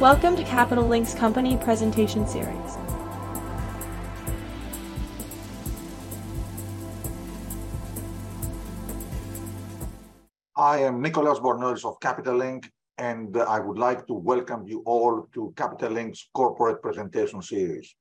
Welcome 0.00 0.36
to 0.36 0.44
Capital 0.44 0.86
Link's 0.86 1.14
company 1.14 1.56
presentation 1.56 2.26
series. 2.26 2.76
I 10.54 10.80
am 10.80 11.00
Nicholas 11.00 11.38
Bornozis 11.38 11.86
of 11.86 11.98
Capital 12.00 12.36
Link, 12.36 12.70
and 12.98 13.34
I 13.38 13.58
would 13.58 13.78
like 13.78 14.06
to 14.08 14.12
welcome 14.12 14.66
you 14.66 14.82
all 14.84 15.26
to 15.32 15.54
Capital 15.56 15.92
Link's 15.92 16.28
corporate 16.34 16.82
presentation 16.82 17.40
series. 17.40 17.96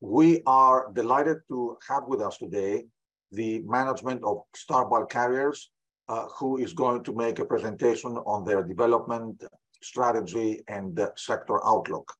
We 0.00 0.40
are 0.46 0.90
delighted 0.94 1.40
to 1.48 1.76
have 1.86 2.04
with 2.06 2.22
us 2.22 2.38
today 2.38 2.84
the 3.32 3.58
management 3.66 4.24
of 4.24 4.44
Star 4.56 4.88
Carriers, 5.04 5.70
uh, 6.08 6.24
who 6.38 6.56
is 6.56 6.72
going 6.72 7.04
to 7.04 7.14
make 7.14 7.38
a 7.38 7.44
presentation 7.44 8.12
on 8.12 8.46
their 8.46 8.62
development 8.62 9.44
strategy 9.82 10.62
and 10.68 11.00
sector 11.16 11.64
outlook. 11.66 12.12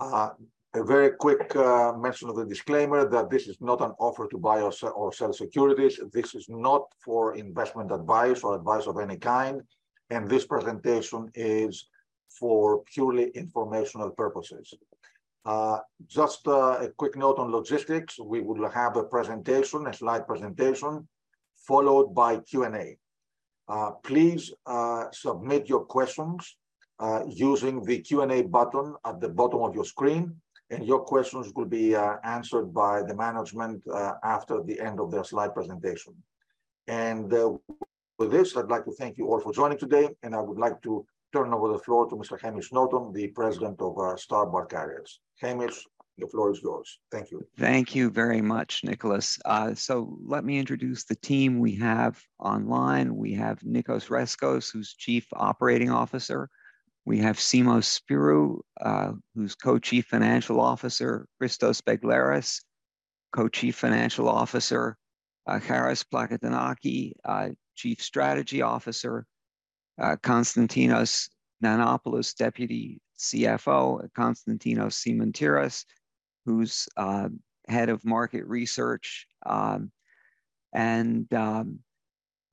Uh, 0.00 0.30
a 0.74 0.82
very 0.82 1.10
quick 1.10 1.54
uh, 1.54 1.92
mention 1.92 2.30
of 2.30 2.36
the 2.36 2.46
disclaimer 2.46 3.06
that 3.08 3.28
this 3.28 3.46
is 3.46 3.60
not 3.60 3.82
an 3.82 3.92
offer 3.98 4.26
to 4.28 4.38
buy 4.38 4.62
or 4.62 4.72
sell, 4.72 4.92
or 4.96 5.12
sell 5.12 5.32
securities. 5.32 6.00
This 6.12 6.34
is 6.34 6.46
not 6.48 6.84
for 7.04 7.36
investment 7.36 7.92
advice 7.92 8.42
or 8.42 8.56
advice 8.56 8.86
of 8.86 8.98
any 8.98 9.18
kind. 9.18 9.60
And 10.08 10.28
this 10.28 10.46
presentation 10.46 11.30
is 11.34 11.88
for 12.30 12.82
purely 12.84 13.28
informational 13.30 14.10
purposes. 14.10 14.72
Uh, 15.44 15.78
just 16.06 16.46
uh, 16.48 16.78
a 16.80 16.88
quick 16.96 17.16
note 17.16 17.38
on 17.38 17.50
logistics. 17.50 18.18
We 18.18 18.40
will 18.40 18.68
have 18.70 18.96
a 18.96 19.04
presentation, 19.04 19.86
a 19.86 19.92
slide 19.92 20.26
presentation, 20.26 21.06
followed 21.66 22.14
by 22.14 22.38
Q&A. 22.38 22.96
Uh, 23.68 23.90
please 24.02 24.52
uh, 24.66 25.04
submit 25.12 25.68
your 25.68 25.84
questions 25.84 26.56
uh, 27.02 27.24
using 27.28 27.82
the 27.82 27.98
Q&A 27.98 28.42
button 28.42 28.94
at 29.04 29.20
the 29.20 29.28
bottom 29.28 29.60
of 29.62 29.74
your 29.74 29.84
screen, 29.84 30.36
and 30.70 30.86
your 30.86 31.00
questions 31.00 31.52
will 31.56 31.66
be 31.66 31.96
uh, 31.96 32.16
answered 32.22 32.72
by 32.72 33.02
the 33.02 33.14
management 33.14 33.82
uh, 33.88 34.14
after 34.22 34.62
the 34.62 34.80
end 34.80 35.00
of 35.00 35.10
their 35.10 35.24
slide 35.24 35.52
presentation. 35.52 36.14
And 36.86 37.34
uh, 37.34 37.54
with 38.18 38.30
this, 38.30 38.56
I'd 38.56 38.70
like 38.70 38.84
to 38.84 38.92
thank 38.92 39.18
you 39.18 39.26
all 39.26 39.40
for 39.40 39.52
joining 39.52 39.78
today, 39.78 40.10
and 40.22 40.32
I 40.32 40.40
would 40.40 40.58
like 40.58 40.80
to 40.82 41.04
turn 41.32 41.52
over 41.52 41.72
the 41.72 41.78
floor 41.78 42.08
to 42.08 42.14
Mr. 42.14 42.40
Hamish 42.40 42.72
Norton, 42.72 43.12
the 43.12 43.28
president 43.28 43.80
of 43.80 43.98
uh, 43.98 44.64
Carriers. 44.70 45.18
Hamish, 45.40 45.84
the 46.18 46.28
floor 46.28 46.52
is 46.52 46.62
yours. 46.62 47.00
Thank 47.10 47.32
you. 47.32 47.44
Thank 47.58 47.96
you 47.96 48.10
very 48.10 48.42
much, 48.42 48.84
Nicholas. 48.84 49.40
Uh, 49.44 49.74
so 49.74 50.18
let 50.24 50.44
me 50.44 50.56
introduce 50.56 51.04
the 51.04 51.16
team 51.16 51.58
we 51.58 51.74
have 51.76 52.22
online. 52.38 53.16
We 53.16 53.32
have 53.34 53.64
Nicos 53.64 54.06
Rescos, 54.08 54.70
who's 54.72 54.94
Chief 54.94 55.26
Operating 55.32 55.90
Officer. 55.90 56.48
We 57.04 57.18
have 57.18 57.36
Simos 57.36 58.00
Spyrou, 58.00 58.60
uh, 58.80 59.12
who's 59.34 59.54
co-chief 59.54 60.06
financial 60.06 60.60
officer, 60.60 61.26
Christos 61.38 61.80
Begleris, 61.80 62.60
co-chief 63.34 63.74
financial 63.74 64.28
officer, 64.28 64.96
uh, 65.46 65.58
Charis 65.58 66.04
Plakantonaki, 66.04 67.12
uh, 67.24 67.48
chief 67.74 68.00
strategy 68.00 68.62
officer, 68.62 69.26
uh, 70.00 70.16
Constantinos 70.22 71.28
Nanopoulos, 71.62 72.36
deputy 72.36 73.00
CFO, 73.18 74.08
Constantinos 74.16 74.94
Simantiras, 74.94 75.84
who's 76.46 76.88
uh, 76.96 77.28
head 77.66 77.88
of 77.88 78.04
market 78.04 78.46
research. 78.46 79.26
Um, 79.44 79.90
and 80.72 81.32
um, 81.34 81.80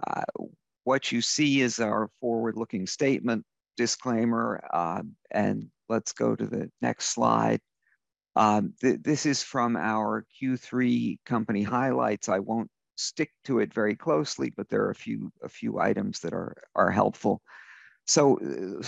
uh, 0.05 0.23
what 0.83 1.11
you 1.11 1.21
see 1.21 1.61
is 1.61 1.79
our 1.79 2.09
forward-looking 2.19 2.87
statement 2.87 3.45
disclaimer. 3.79 4.61
Uh, 4.73 5.03
and 5.31 5.69
let's 5.87 6.11
go 6.11 6.35
to 6.35 6.45
the 6.45 6.69
next 6.81 7.05
slide. 7.15 7.61
Um, 8.35 8.73
th 8.81 8.99
this 9.01 9.25
is 9.25 9.41
from 9.53 9.75
our 9.75 10.25
Q3 10.35 11.17
company 11.25 11.63
highlights. 11.63 12.27
I 12.29 12.39
won't 12.39 12.69
stick 12.95 13.31
to 13.45 13.59
it 13.59 13.73
very 13.73 13.95
closely, 13.95 14.49
but 14.57 14.67
there 14.69 14.83
are 14.85 14.91
a 14.91 15.03
few 15.05 15.31
a 15.41 15.49
few 15.49 15.79
items 15.79 16.19
that 16.19 16.33
are 16.33 16.53
are 16.75 16.91
helpful. 16.91 17.41
So, 18.05 18.23
uh, 18.39 18.83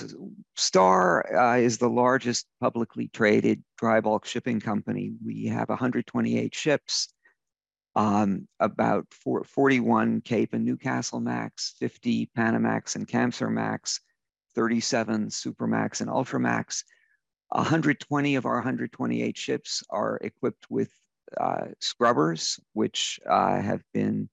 Star 0.56 1.02
uh, 1.44 1.58
is 1.68 1.78
the 1.78 1.90
largest 2.04 2.48
publicly 2.60 3.08
traded 3.20 3.64
dry 3.82 4.02
bulk 4.02 4.26
shipping 4.26 4.60
company. 4.60 5.14
We 5.26 5.46
have 5.58 5.70
128 5.70 6.56
ships, 6.56 7.14
um, 7.96 8.48
about 8.60 9.06
four, 9.24 9.44
41 9.44 10.22
Cape 10.22 10.54
and 10.54 10.66
Newcastle 10.66 11.20
Max, 11.20 11.76
50 11.80 12.30
Panamax 12.38 12.96
and 12.96 13.08
Kamsarmax, 13.08 14.00
37 14.56 15.28
Supramax 15.28 16.02
and 16.02 16.10
Ultramax. 16.10 16.84
120 17.50 18.36
of 18.36 18.46
our 18.46 18.56
128 18.56 19.38
ships 19.38 19.84
are 19.90 20.18
equipped 20.22 20.66
with 20.70 20.90
uh, 21.40 21.66
scrubbers, 21.80 22.60
which 22.74 23.20
uh, 23.30 23.62
have 23.62 23.82
been 23.94 24.30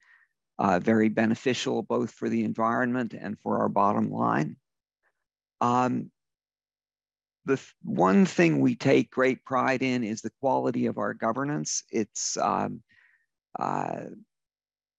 uh, 0.59 0.78
very 0.78 1.09
beneficial 1.09 1.83
both 1.83 2.11
for 2.12 2.28
the 2.28 2.45
environment 2.45 3.15
and 3.19 3.39
for 3.41 3.59
our 3.59 3.69
bottom 3.69 4.11
line. 4.11 4.57
Um, 5.61 6.11
the 7.45 7.57
th 7.57 7.75
one 7.83 8.27
thing 8.27 8.61
we 8.61 8.75
take 8.75 9.11
great 9.11 9.45
pride 9.45 9.83
in 9.83 10.05
is 10.05 10.21
the 10.21 10.33
quality 10.41 10.87
of 10.87 10.99
our 10.99 11.15
governance. 11.15 11.83
It's 11.91 12.37
um, 12.37 12.83
uh, 13.59 14.05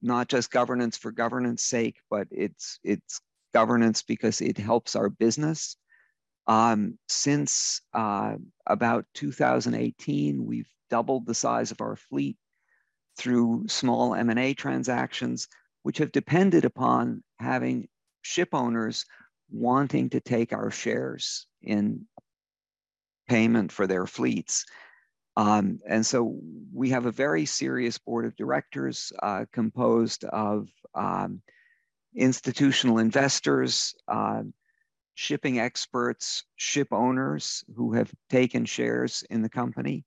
not 0.02 0.30
just 0.30 0.52
governance 0.52 0.98
for 0.98 1.12
governance 1.12 1.64
sake, 1.64 1.98
but 2.10 2.28
it's 2.32 2.80
it's 2.84 3.22
governance 3.54 4.02
because 4.02 4.42
it 4.42 4.58
helps 4.58 4.96
our 4.96 5.10
business. 5.10 5.76
Um, 6.48 6.98
since 7.08 7.82
uh, 7.94 8.36
about 8.66 9.06
2018, 9.14 10.46
we've 10.46 10.70
doubled 10.90 11.26
the 11.26 11.36
size 11.36 11.72
of 11.72 11.82
our 11.82 11.96
fleet 11.96 12.38
through 13.18 13.66
small 13.68 14.16
M&A 14.16 14.54
transactions, 14.54 15.48
which 15.84 16.00
have 16.00 16.12
depended 16.12 16.66
upon 16.66 17.24
having 17.40 17.88
ship 18.22 18.50
owners 18.54 19.06
wanting 19.52 20.10
to 20.12 20.20
take 20.20 20.54
our 20.54 20.72
shares 20.72 21.48
in 21.62 22.06
payment 23.28 23.72
for 23.72 23.88
their 23.88 24.06
fleets. 24.06 24.66
Um, 25.38 25.80
and 25.88 26.06
so 26.06 26.38
we 26.74 26.90
have 26.90 27.06
a 27.06 27.12
very 27.12 27.46
serious 27.46 27.98
board 27.98 28.26
of 28.26 28.36
directors 28.36 29.14
uh, 29.22 29.46
composed 29.54 30.24
of 30.26 30.68
um, 30.96 31.42
institutional 32.16 33.00
investors, 33.00 33.94
uh, 34.08 34.44
shipping 35.16 35.60
experts, 35.60 36.44
ship 36.56 36.88
owners 36.92 37.64
who 37.76 37.94
have 37.94 38.12
taken 38.30 38.66
shares 38.66 39.24
in 39.30 39.42
the 39.42 39.50
company. 39.50 40.06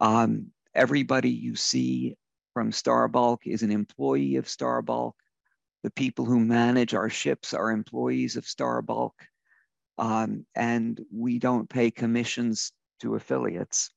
Um, 0.00 0.52
everybody 0.74 1.30
you 1.30 1.56
see 1.56 2.16
from 2.54 2.72
Star 2.72 3.08
Bulk 3.08 3.46
is 3.46 3.62
an 3.62 3.72
employee 3.72 4.36
of 4.36 4.48
Star 4.48 4.82
Bulk. 4.82 5.16
The 5.82 5.90
people 5.90 6.24
who 6.24 6.40
manage 6.40 6.94
our 6.94 7.10
ships 7.10 7.54
are 7.54 7.70
employees 7.70 8.36
of 8.36 8.46
Star 8.46 8.82
Bulk. 8.82 9.14
Um, 9.98 10.46
and 10.54 11.00
we 11.12 11.38
don't 11.38 11.68
pay 11.68 11.90
commissions 11.90 12.72
to 13.00 13.14
affiliates. 13.14 13.90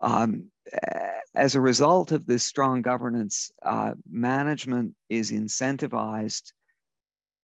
Um, 0.00 0.50
as 1.34 1.54
a 1.54 1.60
result 1.60 2.12
of 2.12 2.26
this 2.26 2.44
strong 2.44 2.82
governance, 2.82 3.50
uh, 3.62 3.92
management 4.10 4.94
is 5.08 5.30
incentivized 5.30 6.52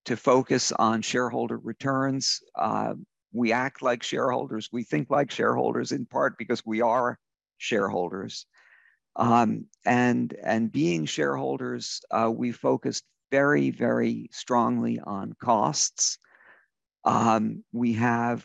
to 0.07 0.17
focus 0.17 0.73
on 0.73 1.03
shareholder 1.03 1.59
returns. 1.59 2.41
Uh, 2.57 2.95
we 3.33 3.53
act 3.53 3.83
like 3.83 4.03
shareholders. 4.03 4.69
We 4.73 4.83
think 4.83 5.09
like 5.11 5.31
shareholders 5.31 5.93
in 5.93 6.07
part 6.07 6.37
because 6.39 6.67
we 6.67 6.81
are 6.81 7.19
shareholders. 7.59 8.47
Um, 9.15 9.67
and, 9.85 10.35
and 10.43 10.73
being 10.73 11.05
shareholders, 11.07 12.01
uh, 12.11 12.31
we 12.35 12.51
focused 12.53 13.05
very, 13.31 13.71
very 13.71 14.29
strongly 14.33 15.01
on 15.01 15.35
costs. 15.43 16.19
Um, 17.05 17.65
we 17.73 17.95
have 17.95 18.45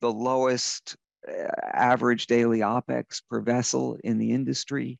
the 0.00 0.12
lowest 0.12 0.96
average 1.28 2.26
daily 2.26 2.60
OPEX 2.60 3.22
per 3.28 3.40
vessel 3.40 3.98
in 4.02 4.18
the 4.18 4.32
industry. 4.32 4.98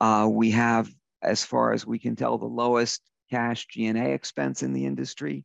Uh, 0.00 0.28
we 0.30 0.50
have, 0.50 0.88
as 1.22 1.44
far 1.44 1.72
as 1.72 1.86
we 1.86 1.98
can 1.98 2.16
tell, 2.16 2.38
the 2.38 2.46
lowest 2.46 3.02
cash 3.30 3.66
G&A 3.66 4.12
expense 4.12 4.62
in 4.62 4.72
the 4.72 4.86
industry, 4.86 5.44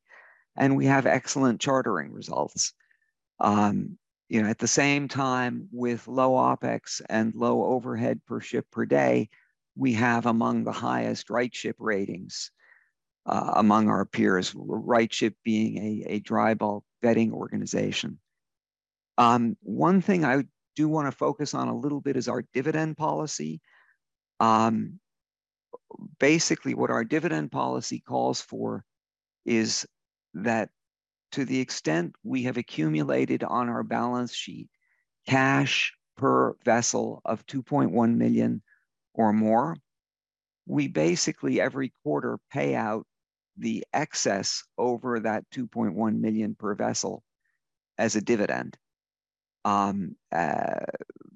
and 0.55 0.75
we 0.75 0.85
have 0.85 1.05
excellent 1.05 1.61
chartering 1.61 2.11
results. 2.11 2.73
Um, 3.39 3.97
you 4.29 4.41
know, 4.41 4.49
at 4.49 4.59
the 4.59 4.67
same 4.67 5.07
time, 5.07 5.67
with 5.71 6.07
low 6.07 6.31
OPEX 6.31 7.01
and 7.09 7.33
low 7.35 7.65
overhead 7.65 8.21
per 8.25 8.39
ship 8.39 8.65
per 8.71 8.85
day, 8.85 9.29
we 9.75 9.93
have 9.93 10.25
among 10.25 10.63
the 10.63 10.71
highest 10.71 11.27
RightShip 11.27 11.75
ratings 11.79 12.51
uh, 13.25 13.53
among 13.55 13.89
our 13.89 14.05
peers, 14.05 14.53
RightShip 14.53 15.33
being 15.43 15.77
a, 15.77 16.13
a 16.13 16.19
dry 16.19 16.53
bulk 16.53 16.83
vetting 17.03 17.31
organization. 17.31 18.19
Um, 19.21 19.55
one 19.61 20.01
thing 20.01 20.25
I 20.25 20.45
do 20.75 20.89
want 20.89 21.05
to 21.05 21.15
focus 21.15 21.53
on 21.53 21.67
a 21.67 21.77
little 21.77 22.01
bit 22.01 22.17
is 22.17 22.27
our 22.27 22.43
dividend 22.55 22.97
policy. 22.97 23.61
Um, 24.39 24.99
basically, 26.19 26.73
what 26.73 26.89
our 26.89 27.03
dividend 27.03 27.51
policy 27.51 27.99
calls 27.99 28.41
for 28.41 28.83
is 29.45 29.85
that 30.33 30.69
to 31.33 31.45
the 31.45 31.59
extent 31.59 32.15
we 32.23 32.43
have 32.43 32.57
accumulated 32.57 33.43
on 33.43 33.69
our 33.69 33.83
balance 33.83 34.33
sheet 34.33 34.69
cash 35.27 35.93
per 36.17 36.55
vessel 36.65 37.21
of 37.23 37.45
2.1 37.45 38.15
million 38.15 38.63
or 39.13 39.31
more, 39.33 39.77
we 40.65 40.87
basically 40.87 41.61
every 41.61 41.93
quarter 42.01 42.39
pay 42.51 42.73
out 42.73 43.05
the 43.55 43.85
excess 43.93 44.63
over 44.79 45.19
that 45.19 45.43
2.1 45.53 46.19
million 46.19 46.55
per 46.55 46.73
vessel 46.73 47.21
as 47.99 48.15
a 48.15 48.21
dividend. 48.21 48.79
Um, 49.63 50.15
uh, 50.31 50.85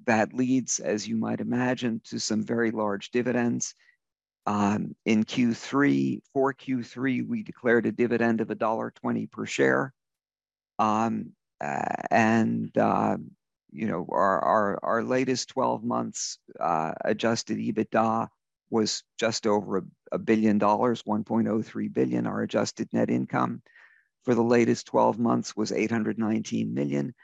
that 0.06 0.32
leads, 0.32 0.78
as 0.78 1.06
you 1.06 1.16
might 1.16 1.40
imagine, 1.40 2.00
to 2.04 2.18
some 2.18 2.42
very 2.42 2.70
large 2.70 3.10
dividends. 3.10 3.74
Um, 4.46 4.94
in 5.04 5.24
Q3, 5.24 6.20
for 6.32 6.54
Q3, 6.54 7.26
we 7.26 7.42
declared 7.42 7.86
a 7.86 7.92
dividend 7.92 8.40
of 8.40 8.48
$1.20 8.48 9.30
per 9.30 9.46
share. 9.46 9.92
Um, 10.78 11.32
uh, 11.60 12.02
and, 12.10 12.76
uh, 12.78 13.16
you 13.72 13.88
know, 13.88 14.06
our, 14.10 14.40
our, 14.40 14.78
our 14.82 15.02
latest 15.02 15.48
12 15.48 15.82
months 15.82 16.38
uh, 16.60 16.92
adjusted 17.04 17.58
EBITDA 17.58 18.28
was 18.70 19.02
just 19.18 19.46
over 19.46 19.78
a, 19.78 19.82
a 20.12 20.18
billion 20.18 20.58
dollars, 20.58 21.02
1.03 21.02 21.92
billion. 21.92 22.26
Our 22.26 22.42
adjusted 22.42 22.88
net 22.92 23.10
income 23.10 23.62
for 24.24 24.34
the 24.34 24.42
latest 24.42 24.86
12 24.86 25.18
months 25.18 25.56
was 25.56 25.72
819 25.72 26.74
million. 26.74 27.14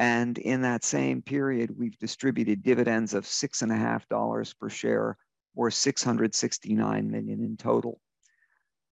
And 0.00 0.36
in 0.38 0.62
that 0.62 0.82
same 0.82 1.20
period, 1.20 1.76
we've 1.76 1.98
distributed 1.98 2.62
dividends 2.62 3.12
of 3.12 3.26
six 3.26 3.60
and 3.60 3.70
a 3.70 3.76
half 3.76 4.08
dollars 4.08 4.54
per 4.54 4.70
share 4.70 5.18
or 5.54 5.70
669 5.70 7.10
million 7.10 7.44
in 7.44 7.58
total. 7.58 8.00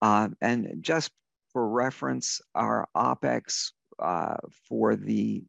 Uh, 0.03 0.29
and 0.43 0.83
just 0.83 1.11
for 1.55 1.67
reference, 1.67 2.43
our 2.55 2.91
OPEX 2.95 3.73
uh, 3.99 4.37
for 4.69 4.97
the 4.97 5.45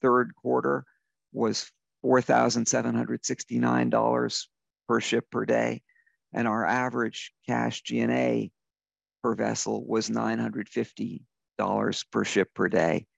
third 0.00 0.36
quarter 0.36 0.84
was 1.32 1.68
$4,769 2.04 4.46
per 4.86 5.00
ship 5.00 5.28
per 5.28 5.44
day. 5.44 5.82
And 6.32 6.46
our 6.46 6.64
average 6.64 7.32
cash 7.48 7.82
G&A 7.82 8.52
per 9.24 9.34
vessel 9.34 9.84
was 9.84 10.08
$950 10.08 11.24
per 12.12 12.24
ship 12.24 12.54
per 12.54 12.68
day. 12.68 13.08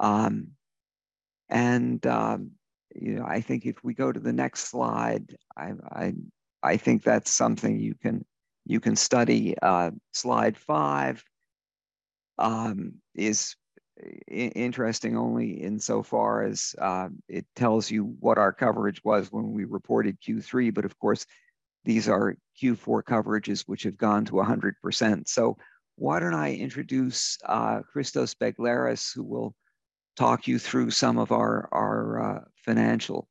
Um, 0.00 0.56
and 1.48 2.04
um, 2.06 2.52
you 2.94 3.14
know, 3.14 3.24
I 3.26 3.40
think 3.40 3.66
if 3.66 3.82
we 3.82 3.94
go 3.94 4.12
to 4.12 4.20
the 4.20 4.32
next 4.32 4.70
slide, 4.70 5.36
I, 5.56 5.72
I, 5.90 6.14
I 6.62 6.76
think 6.76 7.02
that's 7.02 7.30
something 7.30 7.78
you 7.78 7.94
can 7.94 8.24
you 8.64 8.80
can 8.80 8.96
study. 8.96 9.56
Uh, 9.60 9.90
slide 10.12 10.56
five 10.56 11.22
um, 12.38 12.94
is 13.14 13.56
interesting 14.28 15.16
only 15.16 15.50
insofar 15.62 16.42
as 16.42 16.74
uh, 16.80 17.08
it 17.28 17.46
tells 17.54 17.90
you 17.90 18.16
what 18.20 18.38
our 18.38 18.52
coverage 18.52 19.00
was 19.04 19.30
when 19.30 19.52
we 19.52 19.64
reported 19.64 20.20
Q3, 20.20 20.72
but 20.74 20.84
of 20.84 20.98
course, 20.98 21.26
these 21.84 22.08
are 22.08 22.36
Q4 22.60 23.02
coverages 23.02 23.62
which 23.66 23.82
have 23.82 23.98
gone 23.98 24.24
to 24.26 24.32
100%. 24.32 25.28
So 25.28 25.56
why 25.96 26.18
don't 26.18 26.34
I 26.34 26.54
introduce 26.54 27.38
uh, 27.44 27.82
Christos 27.82 28.34
Begleris, 28.34 29.14
who 29.14 29.22
will 29.22 29.54
talk 30.16 30.46
you 30.46 30.58
through 30.58 30.90
some 30.90 31.18
of 31.18 31.32
our, 31.32 31.68
our 31.72 32.22
uh, 32.22 32.44
financial 32.56 33.28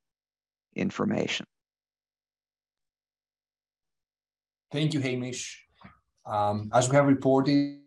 information. 0.75 1.45
Thank 4.71 4.93
you, 4.93 4.99
Hamish. 4.99 5.63
Um, 6.25 6.69
as 6.73 6.89
we 6.89 6.95
have 6.95 7.05
reported, 7.05 7.79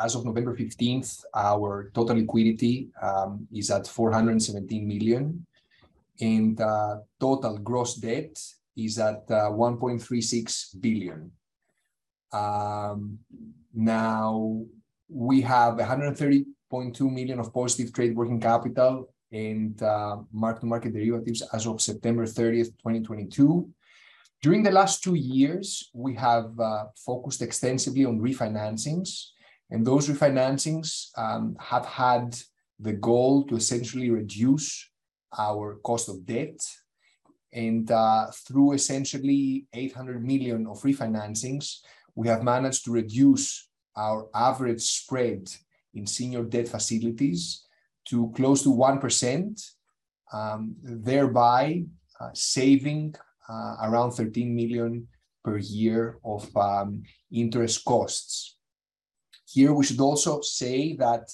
as 0.00 0.14
of 0.14 0.24
November 0.24 0.54
15th, 0.54 1.24
our 1.34 1.90
total 1.94 2.16
liquidity 2.16 2.88
um, 3.00 3.48
is 3.52 3.70
at 3.70 3.86
417 3.86 4.86
million, 4.86 5.46
and 6.20 6.60
uh, 6.60 6.98
total 7.18 7.58
gross 7.58 7.94
debt 7.94 8.38
is 8.76 8.98
at 8.98 9.24
uh, 9.30 9.50
1.36 9.50 10.80
billion. 10.80 11.30
Um, 12.32 13.18
now 13.72 14.62
we 15.08 15.40
have 15.40 15.76
130 15.76 16.44
0.2 16.72 17.12
million 17.12 17.38
of 17.38 17.52
positive 17.52 17.92
trade 17.92 18.16
working 18.16 18.40
capital 18.40 19.12
and 19.32 19.82
uh, 19.82 20.16
mark-to-market 20.32 20.92
derivatives 20.92 21.42
as 21.52 21.66
of 21.66 21.80
September 21.80 22.24
30th, 22.24 22.76
2022. 22.78 23.68
During 24.42 24.62
the 24.62 24.70
last 24.70 25.02
two 25.02 25.14
years, 25.14 25.90
we 25.94 26.14
have 26.14 26.58
uh, 26.60 26.84
focused 26.96 27.42
extensively 27.42 28.04
on 28.04 28.20
refinancings, 28.20 29.28
and 29.70 29.84
those 29.84 30.08
refinancings 30.08 31.08
um, 31.16 31.56
have 31.58 31.86
had 31.86 32.36
the 32.78 32.92
goal 32.92 33.44
to 33.46 33.56
essentially 33.56 34.10
reduce 34.10 34.88
our 35.36 35.76
cost 35.76 36.08
of 36.08 36.24
debt. 36.26 36.60
And 37.52 37.90
uh, 37.90 38.26
through 38.46 38.72
essentially 38.72 39.66
800 39.72 40.22
million 40.24 40.66
of 40.66 40.82
refinancings, 40.82 41.78
we 42.14 42.28
have 42.28 42.42
managed 42.42 42.84
to 42.84 42.92
reduce 42.92 43.68
our 43.96 44.28
average 44.34 44.82
spread 44.82 45.48
in 45.96 46.06
senior 46.06 46.44
debt 46.44 46.68
facilities 46.68 47.66
to 48.08 48.32
close 48.36 48.62
to 48.62 48.68
1%, 48.68 49.62
um, 50.32 50.76
thereby 50.82 51.82
uh, 52.20 52.30
saving 52.34 53.14
uh, 53.48 53.76
around 53.82 54.12
13 54.12 54.54
million 54.54 55.08
per 55.44 55.58
year 55.58 56.18
of 56.24 56.48
um, 56.56 57.02
interest 57.32 57.84
costs. 57.84 58.58
Here, 59.44 59.72
we 59.72 59.84
should 59.84 60.00
also 60.00 60.40
say 60.40 60.96
that 60.96 61.30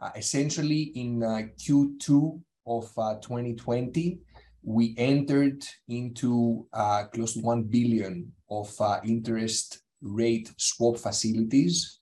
uh, 0.00 0.10
essentially 0.16 0.92
in 0.94 1.22
uh, 1.22 1.42
Q2 1.58 2.40
of 2.66 2.84
2020, 2.94 4.18
uh, 4.18 4.40
we 4.62 4.94
entered 4.96 5.62
into 5.88 6.66
uh, 6.72 7.04
close 7.12 7.34
to 7.34 7.40
1 7.40 7.64
billion 7.64 8.32
of 8.50 8.70
interest 9.04 9.82
rate 10.00 10.52
swap 10.56 10.98
facilities 10.98 11.98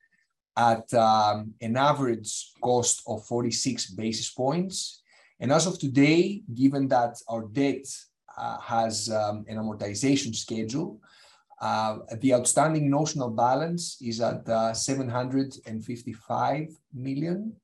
at 0.56 0.92
um, 0.94 1.54
an 1.60 1.76
average 1.76 2.52
cost 2.60 3.02
of 3.06 3.24
46 3.26 3.90
basis 3.90 4.30
points. 4.30 5.02
And 5.40 5.52
as 5.52 5.66
of 5.66 5.78
today, 5.78 6.42
given 6.54 6.88
that 6.88 7.16
our 7.28 7.42
debt 7.42 7.86
uh, 8.36 8.58
has 8.60 9.10
um, 9.10 9.44
an 9.48 9.56
amortization 9.56 10.34
schedule, 10.34 11.00
uh, 11.60 11.98
the 12.20 12.34
outstanding 12.34 12.90
notional 12.90 13.30
balance 13.30 13.96
is 14.02 14.20
at 14.20 14.48
uh, 14.48 14.74
755 14.74 16.68
million. 16.92 17.54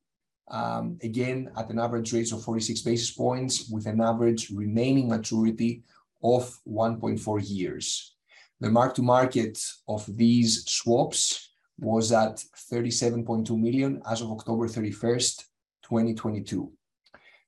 Um, 0.50 0.98
again, 1.02 1.50
at 1.58 1.68
an 1.68 1.78
average 1.78 2.12
rate 2.14 2.32
of 2.32 2.42
46 2.42 2.80
basis 2.82 3.10
points 3.10 3.68
with 3.68 3.86
an 3.86 4.00
average 4.00 4.50
remaining 4.50 5.08
maturity 5.08 5.82
of 6.22 6.58
1.4 6.66 7.40
years. 7.44 8.14
The 8.60 8.70
mark 8.70 8.94
to 8.94 9.02
market 9.02 9.58
of 9.88 10.06
these 10.16 10.64
swaps 10.66 11.47
was 11.78 12.12
at 12.12 12.42
37.2 12.72 13.58
million 13.58 14.02
as 14.10 14.20
of 14.20 14.30
October 14.30 14.66
31st, 14.66 15.44
2022. 15.82 16.72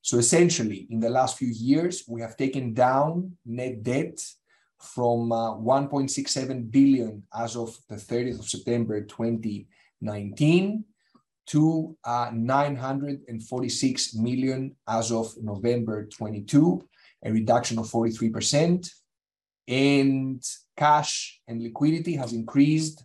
So 0.02 0.18
essentially, 0.18 0.86
in 0.90 1.00
the 1.00 1.10
last 1.10 1.36
few 1.36 1.48
years, 1.48 2.04
we 2.08 2.20
have 2.22 2.36
taken 2.36 2.72
down 2.72 3.36
net 3.44 3.82
debt 3.82 4.18
from 4.78 5.30
uh, 5.30 5.54
1.67 5.56 6.70
billion 6.70 7.22
as 7.34 7.56
of 7.56 7.76
the 7.88 7.96
30th 7.96 8.38
of 8.38 8.48
September 8.48 9.02
2019 9.02 10.84
to 11.48 11.96
uh, 12.04 12.30
946 12.32 14.14
million 14.14 14.74
as 14.88 15.12
of 15.12 15.34
November 15.42 16.06
22, 16.06 16.88
a 17.24 17.32
reduction 17.32 17.78
of 17.78 17.86
43%. 17.86 18.88
And 19.68 20.42
cash 20.76 21.40
and 21.46 21.62
liquidity 21.62 22.14
has 22.14 22.32
increased 22.32 23.04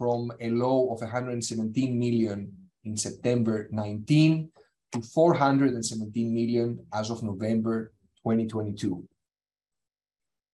from 0.00 0.32
a 0.40 0.48
low 0.48 0.90
of 0.94 1.02
117 1.02 1.98
million 1.98 2.50
in 2.84 2.96
September 2.96 3.68
19 3.70 4.50
to 4.92 5.02
417 5.02 6.34
million 6.34 6.86
as 6.90 7.10
of 7.10 7.22
November 7.22 7.92
2022. 8.24 9.06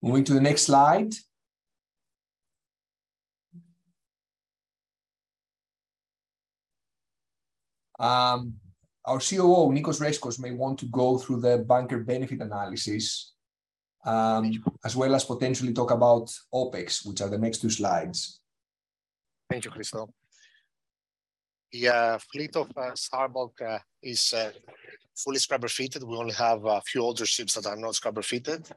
Moving 0.03 0.25
to 0.25 0.33
the 0.33 0.41
next 0.41 0.63
slide. 0.63 1.13
Um, 7.97 8.55
our 9.05 9.19
COO, 9.19 9.71
Nicos 9.71 10.01
Rescos, 10.01 10.41
may 10.41 10.51
want 10.51 10.77
to 10.79 10.87
go 10.87 11.17
through 11.17 11.39
the 11.39 11.59
bunker 11.59 11.99
benefit 11.99 12.41
analysis, 12.41 13.31
um, 14.05 14.51
as 14.83 14.93
well 14.93 15.15
as 15.15 15.23
potentially 15.23 15.71
talk 15.71 15.91
about 15.91 16.29
OPEX, 16.53 17.05
which 17.05 17.21
are 17.21 17.29
the 17.29 17.37
next 17.37 17.61
two 17.61 17.69
slides. 17.69 18.41
Thank 19.49 19.65
you, 19.65 19.71
Christo. 19.71 20.09
The 21.71 21.87
uh, 21.89 22.17
fleet 22.31 22.55
of 22.55 22.71
uh, 22.77 22.95
Star 22.95 23.29
Bulk 23.29 23.61
uh, 23.61 23.79
is 24.01 24.33
uh, 24.33 24.51
fully 25.15 25.39
scrubber 25.39 25.67
fitted. 25.67 26.03
We 26.03 26.15
only 26.15 26.33
have 26.33 26.65
a 26.65 26.81
few 26.81 27.01
older 27.01 27.25
ships 27.25 27.53
that 27.55 27.65
are 27.65 27.75
not 27.75 27.95
scrubber 27.95 28.21
fitted. 28.21 28.67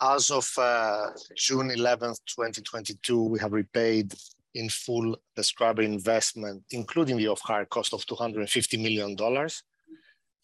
As 0.00 0.30
of 0.30 0.50
uh, 0.58 1.10
June 1.36 1.68
11th, 1.68 2.18
2022, 2.26 3.22
we 3.22 3.38
have 3.38 3.52
repaid 3.52 4.14
in 4.54 4.68
full 4.68 5.16
the 5.36 5.44
scrubber 5.44 5.82
investment, 5.82 6.62
including 6.70 7.16
the 7.16 7.28
off-hire 7.28 7.64
cost 7.66 7.94
of 7.94 8.04
$250 8.04 8.82
million. 8.82 9.16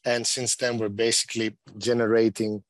And 0.04 0.26
since 0.26 0.56
then, 0.56 0.78
we're 0.78 0.88
basically 0.88 1.56
generating 1.76 2.62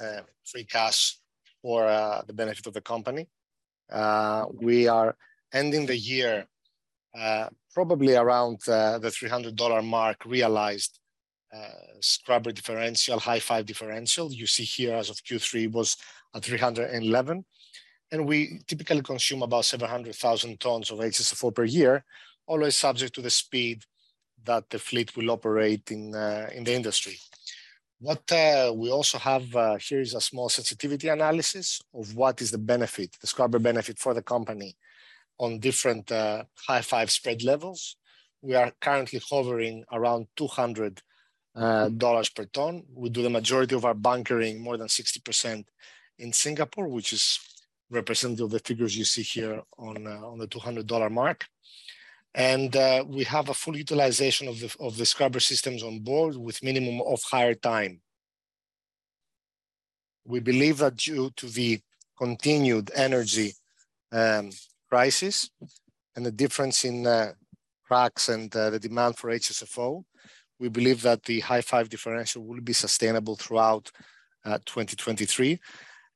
uh, 0.00 0.20
free 0.44 0.64
cash 0.64 1.18
for 1.60 1.86
uh, 1.86 2.22
the 2.26 2.32
benefit 2.32 2.66
of 2.66 2.72
the 2.72 2.80
company. 2.80 3.26
We 4.60 4.88
are 4.88 5.16
ending 5.52 5.86
the 5.86 5.96
year 5.96 6.46
uh, 7.16 7.48
probably 7.72 8.14
around 8.14 8.56
uh, 8.68 8.98
the 8.98 9.08
$300 9.08 9.84
mark 9.84 10.24
realized 10.24 10.98
uh, 11.54 11.68
scrubber 12.00 12.52
differential, 12.52 13.18
high 13.18 13.40
five 13.40 13.66
differential. 13.66 14.32
You 14.32 14.46
see 14.46 14.64
here 14.64 14.94
as 14.94 15.10
of 15.10 15.16
Q3 15.16 15.72
was 15.72 15.96
at 16.34 16.44
311. 16.44 17.44
And 18.10 18.26
we 18.26 18.60
typically 18.66 19.02
consume 19.02 19.42
about 19.42 19.64
700,000 19.64 20.60
tons 20.60 20.90
of 20.90 20.98
HSFO 20.98 21.54
per 21.54 21.64
year, 21.64 22.04
always 22.46 22.76
subject 22.76 23.14
to 23.14 23.22
the 23.22 23.30
speed 23.30 23.84
that 24.44 24.68
the 24.70 24.78
fleet 24.78 25.16
will 25.16 25.30
operate 25.30 25.90
in, 25.90 26.14
uh, 26.14 26.48
in 26.54 26.64
the 26.64 26.74
industry. 26.74 27.18
What 28.00 28.30
uh, 28.30 28.72
we 28.74 28.90
also 28.90 29.18
have 29.18 29.54
uh, 29.56 29.76
here 29.76 30.00
is 30.00 30.14
a 30.14 30.20
small 30.20 30.48
sensitivity 30.48 31.08
analysis 31.08 31.82
of 31.92 32.14
what 32.14 32.40
is 32.40 32.50
the 32.50 32.58
benefit, 32.58 33.16
the 33.20 33.26
scrubber 33.26 33.58
benefit 33.58 33.98
for 33.98 34.14
the 34.14 34.22
company 34.22 34.76
on 35.38 35.58
different 35.58 36.10
uh, 36.10 36.44
high 36.66 36.82
five 36.82 37.10
spread 37.10 37.42
levels. 37.42 37.96
We 38.42 38.54
are 38.54 38.72
currently 38.80 39.20
hovering 39.30 39.84
around 39.90 40.28
200 40.36 41.02
uh, 41.54 41.88
dollars 41.88 42.28
per 42.28 42.44
ton. 42.44 42.84
We 42.94 43.10
do 43.10 43.22
the 43.22 43.30
majority 43.30 43.74
of 43.74 43.84
our 43.84 43.94
bunkering, 43.94 44.60
more 44.60 44.76
than 44.76 44.88
60% 44.88 45.64
in 46.18 46.32
Singapore, 46.32 46.88
which 46.88 47.12
is 47.12 47.38
representative 47.90 48.46
of 48.46 48.50
the 48.50 48.58
figures 48.60 48.96
you 48.96 49.04
see 49.04 49.22
here 49.22 49.62
on, 49.78 50.06
uh, 50.06 50.26
on 50.26 50.38
the 50.38 50.46
$200 50.46 51.10
mark. 51.10 51.46
And 52.34 52.76
uh, 52.76 53.04
we 53.08 53.24
have 53.24 53.48
a 53.48 53.54
full 53.54 53.76
utilization 53.76 54.48
of 54.48 54.60
the, 54.60 54.74
of 54.78 54.96
the 54.96 55.06
scrubber 55.06 55.40
systems 55.40 55.82
on 55.82 56.00
board 56.00 56.36
with 56.36 56.62
minimum 56.62 57.00
of 57.00 57.20
hire 57.22 57.54
time. 57.54 58.00
We 60.24 60.40
believe 60.40 60.78
that 60.78 60.96
due 60.96 61.30
to 61.36 61.46
the 61.46 61.80
continued 62.18 62.90
energy 62.94 63.54
um, 64.12 64.50
crisis 64.88 65.50
and 66.16 66.24
the 66.24 66.32
difference 66.32 66.84
in 66.84 67.06
uh, 67.06 67.32
cracks 67.86 68.28
and 68.28 68.54
uh, 68.54 68.70
the 68.70 68.78
demand 68.78 69.16
for 69.16 69.30
HSFO, 69.30 70.04
we 70.60 70.68
believe 70.68 71.02
that 71.02 71.22
the 71.24 71.40
high 71.40 71.60
five 71.60 71.88
differential 71.88 72.44
will 72.44 72.60
be 72.60 72.72
sustainable 72.72 73.36
throughout 73.36 73.90
uh, 74.44 74.58
2023. 74.66 75.58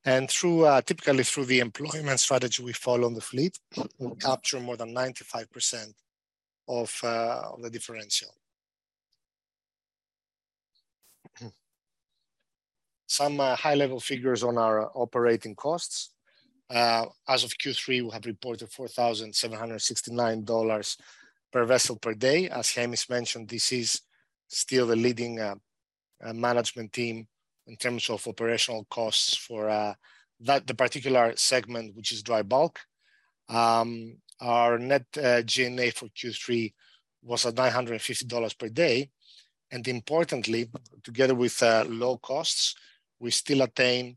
And 0.04 0.28
through 0.28 0.64
uh, 0.64 0.80
typically 0.82 1.22
through 1.22 1.44
the 1.44 1.60
employment 1.60 2.18
strategy 2.18 2.62
we 2.62 2.72
follow 2.72 3.06
on 3.06 3.14
the 3.14 3.20
fleet, 3.20 3.58
we 3.98 4.16
capture 4.16 4.58
more 4.58 4.76
than 4.76 4.92
95% 4.94 5.92
of, 6.68 7.00
uh, 7.04 7.42
of 7.52 7.62
the 7.62 7.70
differential. 7.70 8.34
Some 13.06 13.38
uh, 13.40 13.54
high 13.54 13.76
level 13.76 14.00
figures 14.00 14.42
on 14.42 14.58
our 14.58 14.90
operating 14.94 15.54
costs. 15.54 16.11
Uh, 16.72 17.04
as 17.28 17.44
of 17.44 17.52
Q3, 17.58 18.04
we 18.04 18.10
have 18.12 18.24
reported 18.24 18.70
$4,769 18.70 20.96
per 21.52 21.66
vessel 21.66 21.96
per 21.96 22.14
day. 22.14 22.48
As 22.48 22.70
Hamish 22.70 23.10
mentioned, 23.10 23.50
this 23.50 23.72
is 23.72 24.00
still 24.48 24.86
the 24.86 24.96
leading 24.96 25.38
uh, 25.38 25.56
uh, 26.24 26.32
management 26.32 26.94
team 26.94 27.28
in 27.66 27.76
terms 27.76 28.08
of 28.08 28.26
operational 28.26 28.86
costs 28.90 29.36
for 29.36 29.68
uh, 29.68 29.92
that 30.40 30.66
the 30.66 30.74
particular 30.74 31.34
segment, 31.36 31.94
which 31.94 32.10
is 32.10 32.22
dry 32.22 32.40
bulk. 32.42 32.80
Um, 33.50 34.16
our 34.40 34.78
net 34.78 35.04
uh, 35.22 35.42
G&A 35.42 35.90
for 35.90 36.06
Q3 36.06 36.72
was 37.22 37.44
at 37.44 37.54
$950 37.54 38.58
per 38.58 38.70
day. 38.70 39.10
And 39.70 39.86
importantly, 39.88 40.70
together 41.04 41.34
with 41.34 41.62
uh, 41.62 41.84
low 41.86 42.16
costs, 42.16 42.74
we 43.20 43.30
still 43.30 43.60
attain 43.62 44.16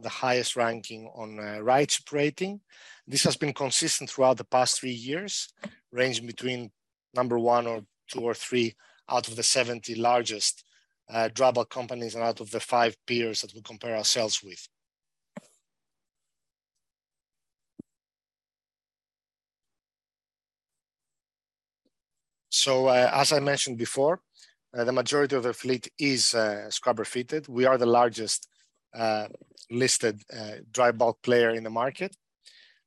the 0.00 0.08
highest 0.08 0.56
ranking 0.56 1.10
on 1.14 1.38
uh, 1.38 1.58
RightShip 1.60 2.12
rating. 2.12 2.60
This 3.06 3.24
has 3.24 3.36
been 3.36 3.54
consistent 3.54 4.10
throughout 4.10 4.36
the 4.36 4.44
past 4.44 4.80
three 4.80 4.90
years, 4.90 5.48
ranging 5.92 6.26
between 6.26 6.70
number 7.14 7.38
one 7.38 7.66
or 7.66 7.82
two 8.10 8.20
or 8.20 8.34
three 8.34 8.74
out 9.08 9.28
of 9.28 9.36
the 9.36 9.42
70 9.42 9.94
largest 9.94 10.64
uh, 11.08 11.28
companies 11.70 12.14
and 12.14 12.24
out 12.24 12.40
of 12.40 12.50
the 12.50 12.60
five 12.60 12.96
peers 13.06 13.40
that 13.40 13.54
we 13.54 13.62
compare 13.62 13.96
ourselves 13.96 14.42
with. 14.42 14.66
So 22.50 22.88
uh, 22.88 23.10
as 23.12 23.32
I 23.32 23.38
mentioned 23.38 23.78
before, 23.78 24.20
uh, 24.76 24.84
the 24.84 24.92
majority 24.92 25.36
of 25.36 25.42
the 25.42 25.52
fleet 25.52 25.88
is 25.98 26.34
uh, 26.34 26.68
scrubber 26.70 27.04
fitted. 27.04 27.46
We 27.48 27.64
are 27.64 27.78
the 27.78 27.86
largest 27.86 28.48
listed 29.70 30.22
uh, 30.32 30.56
dry 30.70 30.92
bulk 30.92 31.22
player 31.22 31.50
in 31.50 31.64
the 31.64 31.70
market. 31.70 32.16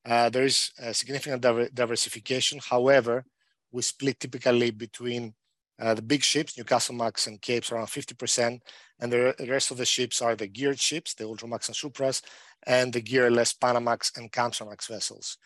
Uh, 0.05 0.29
there 0.29 0.45
is 0.45 0.71
significant 0.91 1.41
diver 1.41 1.67
diversification. 1.73 2.59
However, 2.69 3.25
we 3.71 3.81
split 3.81 4.19
typically 4.19 4.71
between 4.71 5.33
uh, 5.79 5.93
the 5.93 6.01
big 6.01 6.23
ships, 6.23 6.55
Newcastlemax 6.55 7.27
and 7.27 7.41
Capes, 7.41 7.71
around 7.71 7.87
50%, 7.87 8.59
and 8.99 9.11
the 9.11 9.33
rest 9.47 9.71
of 9.71 9.77
the 9.77 9.85
ships 9.85 10.21
are 10.21 10.35
the 10.35 10.47
geared 10.47 10.79
ships, 10.79 11.13
the 11.13 11.23
Ultramax 11.23 11.67
and 11.67 11.75
Supras, 11.75 12.21
and 12.67 12.91
the 12.91 13.01
gearless 13.01 13.57
Panamax 13.57 14.17
and 14.17 14.31
Kamsarmax 14.31 14.87
vessels. 14.89 15.37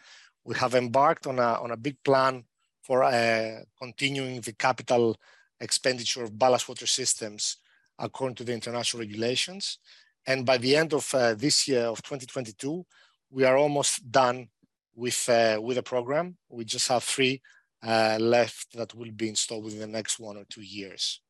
We 0.44 0.56
have 0.56 0.74
embarked 0.74 1.28
on 1.28 1.38
a, 1.38 1.62
on 1.62 1.72
a 1.72 1.78
big 1.78 1.98
plan 2.04 2.46
for 2.82 3.04
uh, 3.04 3.60
continuing 3.80 4.42
the 4.42 4.54
capital 4.54 5.18
expenditure 5.60 6.24
of 6.24 6.38
ballast 6.38 6.68
water 6.68 6.88
systems 6.88 7.58
according 8.00 8.36
to 8.36 8.44
the 8.44 8.54
international 8.54 9.02
regulations. 9.02 9.78
And 10.26 10.46
by 10.46 10.58
the 10.58 10.76
end 10.76 10.94
of 10.94 11.14
uh, 11.14 11.34
this 11.34 11.68
year 11.68 11.86
of 11.86 12.02
2022, 12.02 12.86
we 13.30 13.44
are 13.44 13.58
almost 13.58 14.10
done 14.12 14.48
with, 14.96 15.28
uh, 15.28 15.60
with 15.62 15.76
the 15.78 15.84
program. 15.84 16.38
We 16.50 16.66
just 16.66 16.88
have 16.88 17.04
three 17.04 17.42
uh, 17.86 18.18
left 18.20 18.74
that 18.74 18.96
will 18.96 19.12
be 19.12 19.30
installed 19.30 19.66
within 19.66 19.80
the 19.80 19.88
next 19.88 20.20
one 20.20 20.38
or 20.38 20.46
two 20.50 20.62
years. 20.62 21.22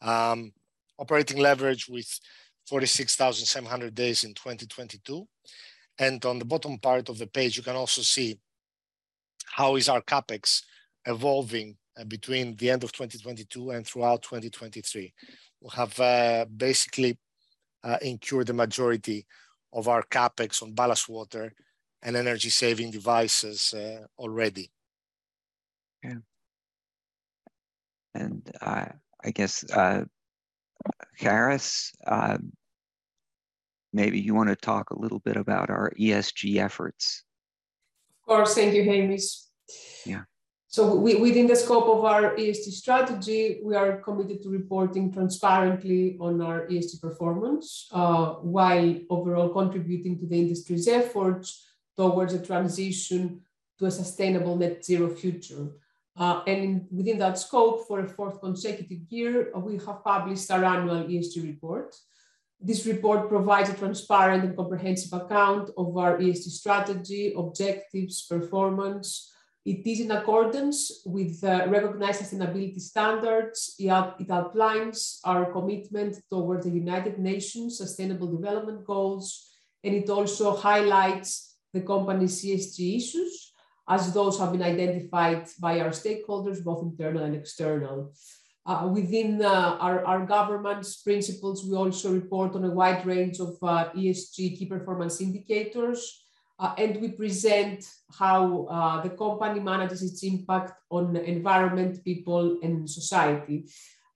Um, 0.00 0.52
operating 0.98 1.38
leverage 1.38 1.88
with 1.88 2.08
46,700 2.68 3.94
days 3.94 4.24
in 4.24 4.34
2022. 4.34 5.26
And 5.98 6.24
on 6.24 6.38
the 6.38 6.44
bottom 6.44 6.78
part 6.78 7.08
of 7.08 7.18
the 7.18 7.26
page, 7.26 7.56
you 7.56 7.62
can 7.62 7.76
also 7.76 8.02
see 8.02 8.38
how 9.46 9.76
is 9.76 9.88
our 9.88 10.02
capex 10.02 10.62
evolving 11.06 11.76
between 12.06 12.54
the 12.56 12.70
end 12.70 12.84
of 12.84 12.92
2022 12.92 13.70
and 13.70 13.86
throughout 13.86 14.22
2023. 14.22 15.12
We 15.60 15.70
have 15.74 15.98
uh, 15.98 16.44
basically 16.44 17.18
uh, 17.84 17.98
incurred 18.02 18.46
the 18.46 18.52
majority 18.52 19.26
of 19.72 19.88
our 19.88 20.02
capex 20.02 20.62
on 20.62 20.72
ballast 20.72 21.08
water 21.08 21.52
and 22.02 22.16
energy 22.16 22.48
saving 22.48 22.90
devices 22.90 23.74
uh, 23.74 24.06
already. 24.18 24.70
Yeah. 26.02 26.14
And 28.14 28.50
uh, 28.60 28.86
I 29.24 29.30
guess, 29.30 29.64
uh, 29.70 30.04
Charis, 31.18 31.92
uh, 32.06 32.38
maybe 33.92 34.20
you 34.20 34.34
want 34.34 34.48
to 34.48 34.56
talk 34.56 34.90
a 34.90 34.98
little 34.98 35.18
bit 35.18 35.36
about 35.36 35.70
our 35.70 35.92
ESG 35.98 36.56
efforts. 36.56 37.24
Of 38.22 38.26
course, 38.26 38.54
thank 38.54 38.74
you, 38.74 38.84
Hamish. 38.84 39.42
Yeah. 40.04 40.22
So 40.70 40.94
we, 40.96 41.14
within 41.14 41.46
the 41.46 41.56
scope 41.56 41.88
of 41.88 42.04
our 42.04 42.36
ESG 42.36 42.72
strategy, 42.72 43.58
we 43.64 43.74
are 43.74 43.96
committed 44.02 44.42
to 44.42 44.50
reporting 44.50 45.10
transparently 45.10 46.18
on 46.20 46.42
our 46.42 46.66
ESG 46.66 47.00
performance, 47.00 47.88
uh, 47.90 48.34
while 48.56 48.94
overall 49.08 49.48
contributing 49.48 50.18
to 50.18 50.26
the 50.26 50.38
industry's 50.38 50.86
efforts 50.86 51.66
towards 51.96 52.34
a 52.34 52.44
transition 52.44 53.40
to 53.78 53.86
a 53.86 53.90
sustainable 53.90 54.56
net 54.56 54.84
zero 54.84 55.08
future. 55.08 55.68
Uh, 56.14 56.42
and 56.46 56.86
within 56.90 57.16
that 57.16 57.38
scope, 57.38 57.86
for 57.86 58.00
a 58.00 58.08
fourth 58.08 58.38
consecutive 58.38 59.00
year, 59.08 59.50
uh, 59.56 59.60
we 59.60 59.78
have 59.78 60.04
published 60.04 60.50
our 60.50 60.64
annual 60.64 61.04
ESG 61.04 61.44
report. 61.44 61.96
This 62.60 62.84
report 62.84 63.30
provides 63.30 63.70
a 63.70 63.74
transparent 63.74 64.44
and 64.44 64.54
comprehensive 64.54 65.14
account 65.14 65.70
of 65.78 65.96
our 65.96 66.18
ESG 66.18 66.50
strategy, 66.50 67.32
objectives, 67.34 68.22
performance. 68.22 69.32
It 69.68 69.86
is 69.86 70.00
in 70.00 70.10
accordance 70.12 71.02
with 71.04 71.44
uh, 71.44 71.66
recognized 71.68 72.22
sustainability 72.22 72.80
standards. 72.80 73.74
It, 73.78 74.30
outlines 74.30 75.20
our 75.24 75.52
commitment 75.52 76.16
towards 76.32 76.64
the 76.64 76.72
United 76.72 77.18
Nations 77.18 77.76
Sustainable 77.76 78.28
Development 78.28 78.82
Goals, 78.86 79.26
and 79.84 79.94
it 79.94 80.08
also 80.08 80.56
highlights 80.56 81.58
the 81.74 81.82
company's 81.82 82.42
ESG 82.42 82.96
issues 82.96 83.52
as 83.86 84.14
those 84.14 84.38
have 84.38 84.52
been 84.52 84.62
identified 84.62 85.46
by 85.60 85.80
our 85.80 85.90
stakeholders, 85.90 86.64
both 86.64 86.82
internal 86.82 87.24
and 87.24 87.36
external. 87.36 88.14
Uh, 88.64 88.88
within 88.90 89.42
uh, 89.42 89.76
our, 89.80 90.02
our 90.06 90.24
governance 90.24 91.02
principles, 91.02 91.66
we 91.66 91.76
also 91.76 92.10
report 92.10 92.54
on 92.54 92.64
a 92.64 92.70
wide 92.70 93.04
range 93.04 93.38
of 93.38 93.56
uh, 93.62 93.90
ESG 93.94 94.56
key 94.56 94.66
performance 94.66 95.20
indicators. 95.20 96.24
Uh, 96.58 96.74
and 96.76 97.00
we 97.00 97.08
present 97.08 97.84
how 98.18 98.66
uh, 98.66 99.00
the 99.02 99.10
company 99.10 99.60
manages 99.60 100.02
its 100.02 100.22
impact 100.24 100.72
on 100.90 101.16
environment, 101.16 102.04
people, 102.04 102.58
and 102.62 102.88
society. 102.88 103.64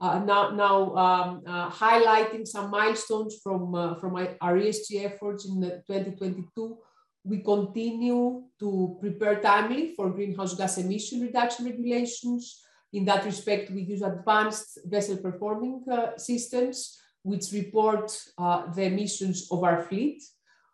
Uh, 0.00 0.18
now, 0.18 0.50
now 0.50 0.96
um, 0.96 1.42
uh, 1.46 1.70
highlighting 1.70 2.46
some 2.46 2.70
milestones 2.70 3.38
from, 3.42 3.74
uh, 3.74 3.94
from 3.94 4.16
our 4.16 4.56
ESG 4.58 5.04
efforts 5.04 5.46
in 5.46 5.60
2022, 5.60 6.76
we 7.24 7.38
continue 7.38 8.42
to 8.58 8.98
prepare 9.00 9.40
timely 9.40 9.94
for 9.94 10.10
greenhouse 10.10 10.56
gas 10.56 10.78
emission 10.78 11.20
reduction 11.20 11.66
regulations. 11.66 12.60
In 12.92 13.04
that 13.04 13.24
respect, 13.24 13.70
we 13.70 13.82
use 13.82 14.02
advanced 14.02 14.80
vessel 14.84 15.18
performing 15.18 15.84
uh, 15.88 16.16
systems, 16.16 16.98
which 17.22 17.52
report 17.52 18.10
the 18.36 18.82
emissions 18.82 19.46
of 19.52 19.62
our 19.62 19.84
fleet 19.84 20.20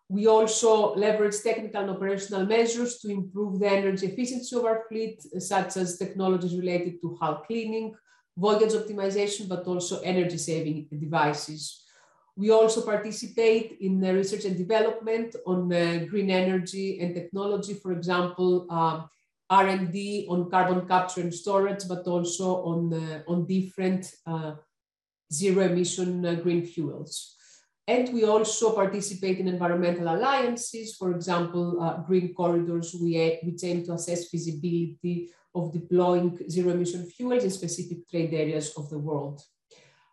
we 0.08 0.26
also 0.26 0.94
leverage 0.94 1.38
technical 1.42 1.82
and 1.82 1.90
operational 1.90 2.46
measures 2.46 2.98
to 2.98 3.08
improve 3.10 3.60
the 3.60 3.68
energy 3.68 4.06
efficiency 4.06 4.56
of 4.56 4.64
our 4.64 4.84
fleet, 4.88 5.22
such 5.38 5.76
as 5.76 5.98
technologies 5.98 6.56
related 6.56 7.00
to 7.02 7.16
hull 7.20 7.42
cleaning, 7.46 7.94
voyage 8.36 8.72
optimization, 8.72 9.48
but 9.48 9.66
also 9.66 10.00
energy 10.00 10.38
saving 10.38 10.88
devices. 10.98 11.84
We 12.36 12.50
also 12.52 12.82
participate 12.82 13.78
in 13.80 14.00
research 14.00 14.44
and 14.46 14.56
development 14.56 15.36
on 15.44 15.72
uh, 15.72 16.06
green 16.08 16.30
energy 16.30 17.00
and 17.00 17.14
technology, 17.14 17.74
for 17.74 17.92
example, 17.92 18.66
uh, 18.70 19.02
R&D 19.50 20.26
on 20.30 20.50
carbon 20.50 20.86
capture 20.86 21.20
and 21.20 21.34
storage, 21.34 21.88
but 21.88 22.06
also 22.06 22.62
on, 22.64 22.94
uh, 22.94 23.22
on 23.26 23.46
different 23.46 24.14
uh, 24.26 24.52
zero 25.32 25.64
emission 25.64 26.24
uh, 26.24 26.34
green 26.34 26.64
fuels. 26.64 27.34
And 27.88 28.12
we 28.12 28.24
also 28.24 28.74
participate 28.74 29.38
in 29.38 29.48
environmental 29.48 30.14
alliances, 30.14 30.94
for 30.94 31.10
example, 31.12 31.80
uh, 31.80 32.02
Green 32.02 32.34
Corridors, 32.34 32.94
we, 33.00 33.40
which 33.42 33.64
aim 33.64 33.82
to 33.86 33.94
assess 33.94 34.28
feasibility 34.28 35.30
of 35.54 35.72
deploying 35.72 36.38
zero 36.50 36.72
emission 36.72 37.06
fuels 37.06 37.44
in 37.44 37.50
specific 37.50 38.06
trade 38.06 38.34
areas 38.34 38.74
of 38.76 38.90
the 38.90 38.98
world. 38.98 39.40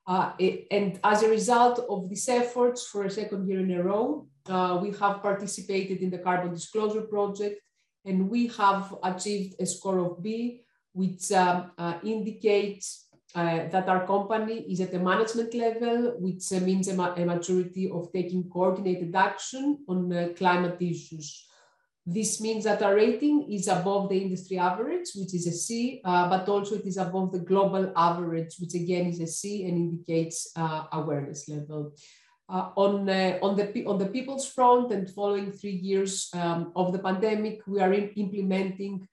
Uh, 0.08 0.32
it, 0.40 0.68
and 0.72 1.02
as 1.04 1.24
a 1.24 1.30
result 1.30 1.86
of 1.90 2.10
these 2.10 2.30
efforts 2.30 2.88
for 2.88 3.04
a 3.04 3.10
second 3.10 3.46
year 3.46 3.60
in 3.60 3.72
a 3.72 3.84
row, 3.84 4.26
uh, 4.48 4.80
we 4.82 4.92
have 4.92 5.22
participated 5.22 5.98
in 5.98 6.10
the 6.10 6.20
Carbon 6.20 6.54
Disclosure 6.54 7.02
Project 7.02 7.60
and 8.06 8.30
we 8.30 8.48
have 8.48 8.96
achieved 9.04 9.56
a 9.60 9.66
score 9.66 10.00
of 10.00 10.24
B, 10.24 10.62
which 10.94 11.30
um, 11.34 11.72
uh, 11.78 11.96
indicates 12.04 13.05
uh, 13.36 13.68
that 13.68 13.90
our 13.90 14.08
company 14.08 14.66
is 14.70 14.80
at 14.80 14.92
the 14.92 15.00
management 15.00 15.54
level, 15.54 16.16
which 16.20 16.54
uh, 16.54 16.60
means 16.62 16.88
a, 16.88 16.94
ma 16.94 17.14
a, 17.16 17.26
maturity 17.26 17.92
of 17.92 18.10
taking 18.14 18.50
coordinated 18.50 19.14
action 19.14 19.78
on 19.90 20.12
uh, 20.14 20.30
climate 20.38 20.78
issues. 20.80 21.46
This 22.06 22.40
means 22.40 22.64
that 22.64 22.82
our 22.82 22.96
rating 22.96 23.52
is 23.52 23.68
above 23.68 24.08
the 24.08 24.18
industry 24.18 24.58
average, 24.58 25.10
which 25.16 25.34
is 25.34 25.48
a 25.48 25.52
C, 25.52 26.02
uh, 26.06 26.30
but 26.30 26.48
also 26.48 26.76
it 26.76 26.86
is 26.86 26.96
above 26.96 27.34
the 27.34 27.40
global 27.40 27.92
average, 27.98 28.56
which 28.60 28.74
again 28.74 29.08
is 29.08 29.20
a 29.20 29.28
C 29.28 29.66
and 29.68 29.76
indicates 29.76 30.52
uh, 30.56 30.84
awareness 30.94 31.50
level. 31.50 31.94
Uh, 32.48 32.70
on, 32.78 33.10
on, 33.42 33.56
the, 33.58 33.84
on 33.86 33.98
the 33.98 34.06
people's 34.06 34.48
front 34.48 34.94
and 34.94 35.10
following 35.10 35.52
three 35.52 35.72
years 35.72 36.30
um, 36.36 36.72
of 36.76 36.94
the 36.94 37.00
pandemic, 37.00 37.68
we 37.68 37.82
are 37.82 37.92
implementing 37.92 39.08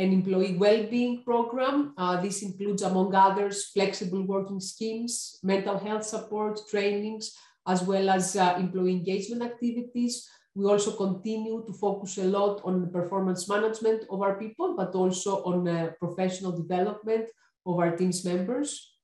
an 0.00 0.12
employee 0.12 0.56
well-being 0.56 1.22
program. 1.24 1.92
Uh, 1.98 2.20
this 2.20 2.42
includes, 2.42 2.82
among 2.82 3.14
others, 3.14 3.66
flexible 3.66 4.22
working 4.22 4.60
schemes, 4.60 5.38
mental 5.42 5.78
health 5.78 6.04
support, 6.04 6.58
trainings, 6.70 7.24
as 7.66 7.82
well 7.82 8.08
as 8.08 8.34
uh, 8.36 8.56
employee 8.58 8.92
engagement 8.92 9.42
activities. 9.42 10.26
We 10.54 10.64
also 10.64 10.92
continue 10.96 11.64
to 11.66 11.72
focus 11.72 12.18
a 12.18 12.24
lot 12.24 12.62
on 12.64 12.80
the 12.80 12.90
performance 12.98 13.48
management 13.48 14.04
of 14.10 14.22
our 14.22 14.36
people, 14.38 14.74
but 14.74 14.94
also 14.94 15.44
on 15.44 15.68
uh, 15.68 15.90
professional 16.00 16.52
development 16.52 17.26
of 17.66 17.78
our 17.78 17.94
team's 17.96 18.24
members. 18.24 18.94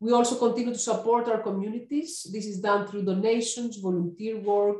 We 0.00 0.12
also 0.12 0.36
continue 0.36 0.72
to 0.72 0.78
support 0.78 1.28
our 1.28 1.42
communities. 1.42 2.10
This 2.32 2.46
is 2.46 2.60
done 2.60 2.86
through 2.86 3.04
donations, 3.04 3.78
volunteer 3.78 4.38
work, 4.38 4.78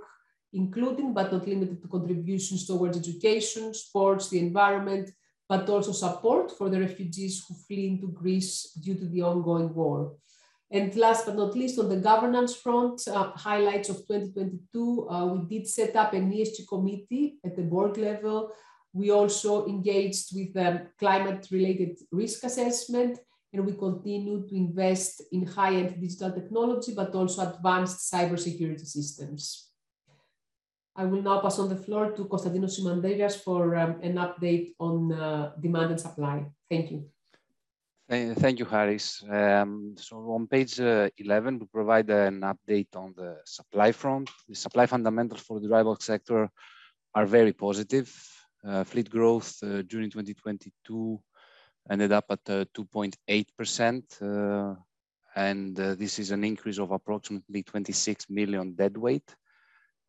including 0.52 1.12
but 1.12 1.32
not 1.32 1.46
limited 1.46 1.82
to 1.82 1.88
contributions 1.88 2.66
towards 2.66 2.96
education, 2.96 3.74
sports, 3.74 4.30
the 4.30 4.38
environment, 4.38 5.10
but 5.48 5.68
also 5.68 5.92
support 5.92 6.50
for 6.50 6.68
the 6.68 6.80
refugees 6.80 7.44
who 7.46 7.54
flee 7.54 7.88
into 7.88 8.08
Greece 8.08 8.72
due 8.82 8.94
to 8.94 9.06
the 9.06 9.22
ongoing 9.22 9.74
war. 9.74 10.14
And 10.70 10.94
last 10.96 11.24
but 11.24 11.36
not 11.36 11.54
least, 11.54 11.78
on 11.78 11.88
the 11.88 11.96
governance 11.96 12.54
front, 12.54 13.00
uh, 13.08 13.30
highlights 13.30 13.88
of 13.88 14.06
2022, 14.06 15.08
uh, 15.08 15.24
we 15.26 15.58
did 15.58 15.66
set 15.66 15.96
up 15.96 16.12
an 16.12 16.30
ESG 16.30 16.68
committee 16.68 17.38
at 17.42 17.56
the 17.56 17.62
board 17.62 17.96
level. 17.96 18.52
We 18.92 19.10
also 19.10 19.66
engaged 19.66 20.34
with 20.34 20.54
um, 20.58 20.80
climate-related 20.98 21.98
risk 22.12 22.44
assessment, 22.44 23.18
and 23.54 23.64
we 23.64 23.72
continue 23.72 24.46
to 24.46 24.54
invest 24.54 25.22
in 25.32 25.46
high-end 25.46 25.98
digital 25.98 26.32
technology, 26.32 26.92
but 26.94 27.14
also 27.14 27.48
advanced 27.48 28.12
cybersecurity 28.12 28.86
systems. 28.86 29.67
I 30.98 31.04
will 31.04 31.22
now 31.22 31.38
pass 31.40 31.60
on 31.60 31.68
the 31.68 31.76
floor 31.76 32.10
to 32.10 32.24
Constantinos 32.24 32.74
Simantiras 32.76 33.36
for 33.36 33.76
um, 33.76 34.00
an 34.02 34.14
update 34.16 34.74
on 34.80 35.12
uh, 35.12 35.52
demand 35.60 35.92
and 35.92 36.00
supply. 36.00 36.44
Thank 36.68 36.90
you. 36.90 37.04
Thank 38.10 38.58
you, 38.58 38.64
Charis. 38.64 39.22
Um, 39.30 39.94
so 39.96 40.16
on 40.32 40.48
page 40.48 40.80
uh, 40.80 41.08
11, 41.18 41.60
we 41.60 41.66
provide 41.66 42.10
an 42.10 42.40
update 42.40 42.96
on 42.96 43.14
the 43.16 43.36
supply 43.44 43.92
front. 43.92 44.28
The 44.48 44.56
supply 44.56 44.86
fundamentals 44.86 45.42
for 45.42 45.60
the 45.60 45.68
dry 45.68 45.84
bulk 45.84 46.02
sector 46.02 46.50
are 47.14 47.26
very 47.26 47.52
positive. 47.52 48.10
Uh, 48.66 48.82
fleet 48.82 49.08
growth 49.08 49.56
uh, 49.62 49.82
during 49.82 50.10
2022 50.10 51.20
ended 51.88 52.10
up 52.10 52.24
at 52.30 52.44
2.8%. 52.44 54.02
Uh, 54.20 54.26
uh, 54.26 54.74
and 55.36 55.76
this 55.76 56.18
is 56.18 56.32
an 56.32 56.42
increase 56.42 56.78
of 56.78 56.90
approximately 56.90 57.62
26 57.62 58.28
million 58.30 58.74
deadweight. 58.74 59.36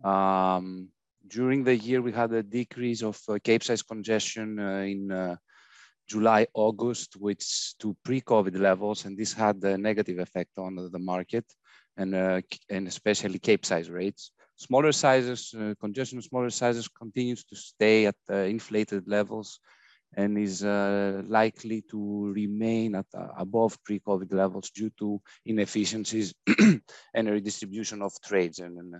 Um, 0.03 0.89
during 1.27 1.63
the 1.63 1.75
year, 1.75 2.01
we 2.01 2.11
had 2.11 2.33
a 2.33 2.43
decrease 2.43 3.03
of 3.03 3.19
uh, 3.27 3.37
Capesize 3.43 3.83
congestion 3.83 4.59
uh, 4.59 4.79
in 4.79 5.11
uh, 5.11 5.35
July, 6.07 6.47
August, 6.53 7.15
which 7.17 7.77
to 7.77 7.95
pre-COVID 8.03 8.57
levels, 8.57 9.05
and 9.05 9.17
this 9.17 9.33
had 9.33 9.63
a 9.63 9.77
negative 9.77 10.19
effect 10.19 10.57
on 10.57 10.75
the 10.91 10.99
market 10.99 11.45
and, 11.97 12.15
uh, 12.15 12.41
and 12.69 12.87
especially 12.87 13.39
Capesize 13.39 13.89
rates. 13.89 14.31
Smaller 14.55 14.91
sizes, 14.91 15.53
uh, 15.53 15.73
congestion 15.79 16.17
of 16.17 16.23
smaller 16.23 16.49
sizes 16.49 16.87
continues 16.87 17.43
to 17.45 17.55
stay 17.55 18.07
at 18.07 18.15
uh, 18.29 18.35
inflated 18.35 19.07
levels 19.07 19.59
and 20.17 20.39
is 20.39 20.63
likely 20.63 21.83
to 21.83 22.33
remain 22.33 22.95
at 22.95 23.05
above 23.37 23.77
pre-COVID 23.83 24.33
levels 24.33 24.71
due 24.71 24.89
to 24.97 25.21
inefficiencies 25.45 26.33
and 27.13 27.29
redistribution 27.29 28.01
of 28.01 28.11
trades. 28.25 28.57
And, 28.57 28.79
and 28.79 28.95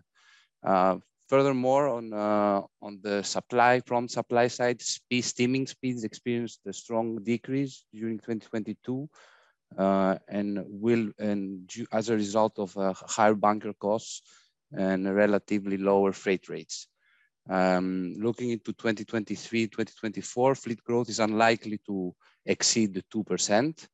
furthermore, 0.63 1.87
on, 1.89 2.13
uh, 2.13 2.61
on 2.81 2.99
the 3.01 3.23
supply, 3.23 3.81
from 3.85 4.07
supply 4.07 4.47
side, 4.47 4.81
speed, 4.81 5.21
steaming 5.21 5.67
speeds 5.67 6.03
experienced 6.03 6.61
a 6.67 6.73
strong 6.73 7.23
decrease 7.23 7.85
during 7.93 8.17
2022 8.17 9.09
uh, 9.77 10.15
and 10.27 10.63
will, 10.67 11.11
and 11.19 11.69
as 11.91 12.09
a 12.09 12.15
result 12.15 12.57
of 12.57 12.73
higher 13.07 13.35
bunker 13.35 13.73
costs 13.73 14.21
and 14.71 15.15
relatively 15.15 15.77
lower 15.77 16.11
freight 16.11 16.49
rates. 16.49 16.87
Um, 17.49 18.15
looking 18.19 18.51
into 18.51 18.73
2023, 18.73 19.67
2024, 19.67 20.55
fleet 20.55 20.83
growth 20.83 21.09
is 21.09 21.19
unlikely 21.19 21.79
to 21.87 22.13
exceed 22.45 22.93
the 22.93 23.03
2% 23.13 23.87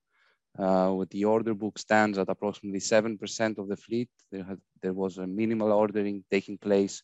uh, 0.58 0.94
with 0.96 1.10
the 1.10 1.26
order 1.26 1.54
book 1.54 1.78
stands 1.78 2.18
at 2.18 2.30
approximately 2.30 2.80
7% 2.80 3.58
of 3.58 3.68
the 3.68 3.76
fleet. 3.76 4.10
There, 4.32 4.44
had, 4.44 4.60
there 4.82 4.94
was 4.94 5.18
a 5.18 5.28
minimal 5.28 5.72
ordering 5.72 6.24
taking 6.32 6.58
place 6.58 7.04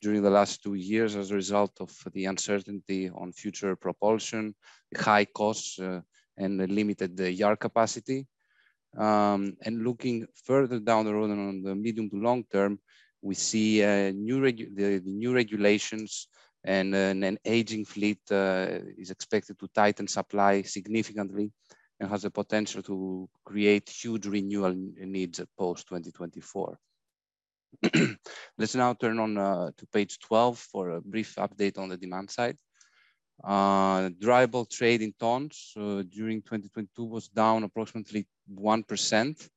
during 0.00 0.22
the 0.22 0.30
last 0.30 0.62
two 0.62 0.74
years 0.74 1.16
as 1.16 1.30
a 1.30 1.34
result 1.34 1.72
of 1.80 1.90
the 2.12 2.26
uncertainty 2.26 3.10
on 3.10 3.32
future 3.32 3.74
propulsion, 3.76 4.54
high 4.96 5.24
costs, 5.24 5.78
uh, 5.78 6.00
and 6.36 6.58
limited 6.70 7.16
the 7.16 7.32
yard 7.32 7.60
capacity. 7.60 8.26
Um, 8.96 9.56
and 9.62 9.84
looking 9.84 10.26
further 10.44 10.78
down 10.78 11.06
the 11.06 11.14
road 11.14 11.30
and 11.30 11.48
on 11.48 11.62
the 11.62 11.74
medium 11.74 12.10
to 12.10 12.16
long 12.16 12.44
term, 12.52 12.78
we 13.22 13.34
see 13.34 13.82
uh, 13.82 14.12
new 14.12 14.40
the, 14.42 14.68
the, 14.74 15.02
new 15.06 15.34
regulations 15.34 16.28
and 16.64 16.94
uh, 16.94 17.26
an 17.26 17.38
aging 17.44 17.84
fleet 17.84 18.20
uh, 18.30 18.66
is 18.98 19.10
expected 19.10 19.58
to 19.58 19.68
tighten 19.68 20.06
supply 20.06 20.62
significantly 20.62 21.50
and 22.02 22.10
has 22.10 22.22
the 22.22 22.30
potential 22.30 22.82
to 22.82 23.28
create 23.44 23.88
huge 23.88 24.26
renewal 24.26 24.74
needs 24.74 25.40
post 25.56 25.86
2024. 25.88 26.76
Let's 28.58 28.74
now 28.74 28.92
turn 28.94 29.20
on 29.20 29.38
uh, 29.38 29.70
to 29.76 29.86
page 29.86 30.18
12 30.18 30.58
for 30.58 30.90
a 30.90 31.00
brief 31.00 31.36
update 31.36 31.78
on 31.78 31.88
the 31.88 31.96
demand 31.96 32.28
side. 32.28 32.58
Uh, 33.42 34.10
dry 34.18 34.46
bulk 34.46 34.68
trade 34.68 35.00
in 35.00 35.14
tons 35.18 35.72
uh, 35.76 36.02
during 36.10 36.42
2022 36.42 37.04
was 37.04 37.28
down 37.28 37.62
approximately 37.62 38.26
1%. 38.52 39.48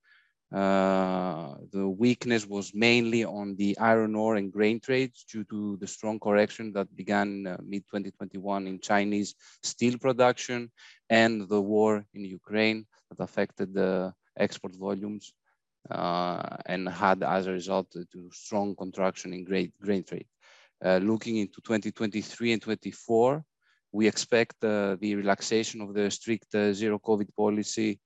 Uh, 0.56 1.56
the 1.74 1.86
weakness 1.86 2.46
was 2.46 2.74
mainly 2.74 3.26
on 3.26 3.58
the 3.58 3.78
iron 3.78 4.16
ore 4.16 4.38
and 4.38 4.54
grain 4.54 4.80
trades 4.80 5.26
due 5.30 5.44
to 5.44 5.76
the 5.82 5.88
strong 5.88 6.18
correction 6.18 6.72
that 6.72 6.88
began 6.96 7.46
uh, 7.46 7.58
mid 7.62 7.84
2021 7.88 8.66
in 8.66 8.80
Chinese 8.80 9.36
steel 9.64 9.98
production 9.98 10.72
and 11.10 11.50
the 11.50 11.60
war 11.60 12.06
in 12.14 12.24
Ukraine 12.24 12.86
that 13.10 13.22
affected 13.22 13.74
the 13.74 14.14
export 14.38 14.74
volumes 14.76 15.34
uh, 15.92 16.56
and 16.68 16.88
had 16.88 17.22
as 17.22 17.48
a 17.48 17.52
result 17.52 17.92
to 17.92 18.30
strong 18.32 18.78
contraction 18.78 19.34
in 19.34 19.44
grain, 19.44 19.74
grain 19.82 20.06
trade. 20.06 20.28
Uh, 20.86 21.00
looking 21.04 21.36
into 21.36 21.60
2023 21.66 22.54
and 22.54 22.62
24, 22.62 23.44
we 23.92 24.08
expect 24.08 24.64
uh, 24.64 24.96
the 25.02 25.16
relaxation 25.16 25.82
of 25.82 25.94
the 25.94 26.10
strict 26.10 26.48
zero 26.74 26.98
COVID 26.98 27.28
policy 27.36 28.00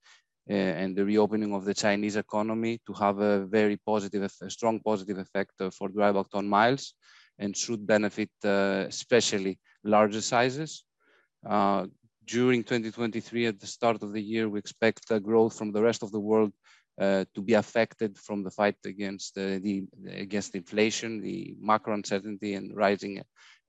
and 0.52 0.96
the 0.96 1.04
reopening 1.04 1.54
of 1.54 1.64
the 1.64 1.74
Chinese 1.74 2.16
economy 2.16 2.80
to 2.86 2.92
have 2.94 3.18
a 3.18 3.46
very 3.46 3.76
positive, 3.76 4.22
a 4.42 4.50
strong 4.50 4.80
positive 4.80 5.18
effect 5.18 5.52
uh, 5.60 5.70
for 5.70 5.88
dry 5.88 6.10
bulk 6.12 6.30
ton 6.30 6.48
miles 6.48 6.94
and 7.38 7.56
should 7.56 7.86
benefit 7.86 8.30
especially 8.44 9.58
larger 9.84 10.20
sizes. 10.20 10.84
during 12.26 12.62
2023, 12.62 13.46
at 13.46 13.58
the 13.58 13.66
start 13.66 14.02
of 14.02 14.12
the 14.12 14.20
year, 14.20 14.48
we 14.48 14.58
expect 14.58 15.08
growth 15.22 15.56
from 15.56 15.72
the 15.72 15.82
rest 15.82 16.02
of 16.02 16.12
the 16.12 16.20
world 16.20 16.52
uh, 17.00 17.24
to 17.34 17.40
be 17.40 17.54
affected 17.54 18.18
from 18.18 18.42
the 18.42 18.50
fight 18.50 18.76
against 18.84 19.38
uh, 19.38 19.58
the 19.62 19.84
against 20.06 20.54
inflation, 20.54 21.22
the 21.22 21.56
macro 21.58 21.94
uncertainty, 21.94 22.52
and 22.52 22.76
rising 22.76 23.22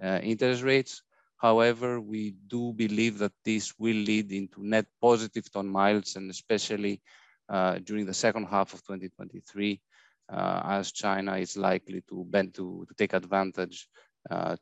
uh, 0.03 0.19
interest 0.21 0.63
rates. 0.63 1.01
However, 1.41 1.99
we 1.99 2.35
do 2.47 2.71
believe 2.73 3.17
that 3.17 3.33
this 3.43 3.73
will 3.79 3.95
lead 3.95 4.31
into 4.31 4.63
net 4.63 4.85
positive 5.01 5.51
ton 5.51 5.67
miles, 5.67 6.15
and 6.15 6.29
especially 6.29 7.01
uh, 7.49 7.79
during 7.79 8.05
the 8.05 8.13
second 8.13 8.45
half 8.45 8.73
of 8.75 8.83
2023, 8.83 9.81
uh, 10.29 10.61
as 10.63 10.91
China 10.91 11.37
is 11.37 11.57
likely 11.57 12.03
to 12.09 12.25
bend 12.29 12.53
to, 12.53 12.85
to 12.87 12.93
take 12.93 13.13
advantage 13.13 13.87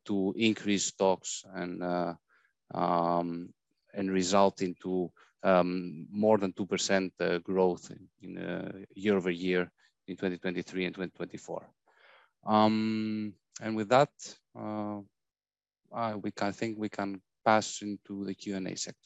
to 0.05 0.33
increase 0.37 0.85
stocks 0.85 1.43
and 1.53 1.83
um, 2.73 3.53
and 3.93 4.11
result 4.11 4.61
into 4.61 5.11
um, 5.43 6.07
more 6.11 6.37
than 6.37 6.53
2% 6.53 7.11
uh, 7.19 7.37
growth 7.39 7.91
in, 7.91 8.37
in 8.37 8.43
uh, 8.43 8.71
year 8.93 9.17
over 9.17 9.31
year 9.31 9.71
in 10.07 10.15
2023 10.15 10.85
and 10.85 10.95
2024. 10.95 11.65
Um, 12.45 13.33
and 13.61 13.75
with 13.75 13.89
that, 13.89 14.09
uh, 15.93 16.15
we 16.21 16.31
can, 16.31 16.47
I 16.47 16.51
think 16.51 16.77
we 16.77 16.89
can 16.89 17.21
pass 17.45 17.81
into 17.81 18.25
the 18.25 18.33
Q&A 18.33 18.75
sector. 18.75 18.99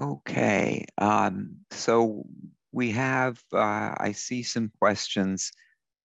Okay, 0.00 0.84
um, 0.98 1.56
so 1.72 2.24
we 2.72 2.92
have, 2.92 3.42
uh, 3.52 3.94
I 3.98 4.12
see 4.12 4.42
some 4.42 4.70
questions. 4.78 5.52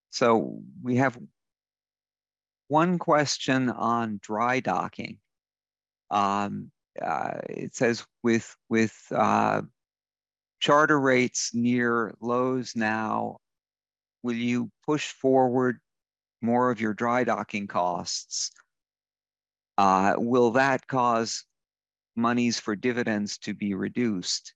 So 0.10 0.60
we 0.82 0.96
have 0.98 1.18
one 2.68 2.98
question 2.98 3.70
on 3.70 4.20
dry 4.22 4.60
docking. 4.60 5.20
Um, 6.10 6.72
uh, 7.02 7.40
it 7.50 7.76
says 7.76 8.06
with 8.24 8.56
with 8.70 8.96
uh, 9.12 9.62
charter 10.60 11.00
rates 11.00 11.52
near 11.54 12.16
lows 12.22 12.76
now, 12.76 13.38
will 14.24 14.36
you 14.36 14.72
push 14.86 15.12
forward 15.12 15.80
more 16.42 16.72
of 16.72 16.80
your 16.80 16.94
dry 16.94 17.24
docking 17.24 17.68
costs? 17.68 18.52
Uh, 19.78 20.14
will 20.18 20.52
that 20.52 20.88
cause 20.88 21.44
monies 22.16 22.60
for 22.60 22.76
dividends 22.76 23.38
to 23.40 23.54
be 23.54 23.74
reduced? 23.74 24.54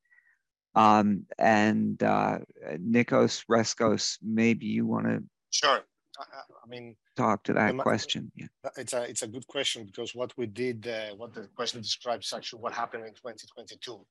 Um, 0.75 1.25
and 1.37 2.01
uh, 2.01 2.39
Nicos 2.79 3.43
Rescos, 3.49 4.17
maybe 4.21 4.65
you 4.65 4.85
want 4.85 5.07
to. 5.07 5.23
Sure. 5.49 5.81
I 6.19 6.67
mean, 6.67 6.95
talk 7.15 7.43
to 7.43 7.53
that 7.53 7.77
question. 7.77 8.31
Yeah. 8.35 8.47
It's 8.77 8.93
a 8.93 9.03
it's 9.03 9.21
a 9.21 9.27
good 9.27 9.47
question 9.47 9.85
because 9.85 10.13
what 10.13 10.31
we 10.37 10.47
did, 10.47 10.87
uh, 10.87 11.15
what 11.15 11.33
the 11.33 11.47
question 11.55 11.81
describes, 11.81 12.33
actually 12.33 12.61
what 12.61 12.73
happened 12.73 13.05
in 13.05 13.13
2022. 13.13 14.05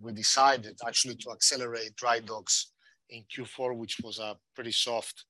We 0.00 0.12
decided 0.12 0.78
actually 0.86 1.16
to 1.16 1.30
accelerate 1.30 1.94
dry 1.96 2.20
docks 2.20 2.72
in 3.10 3.24
Q4, 3.24 3.76
which 3.76 4.00
was 4.02 4.18
a 4.18 4.36
pretty 4.54 4.72
soft 4.72 5.26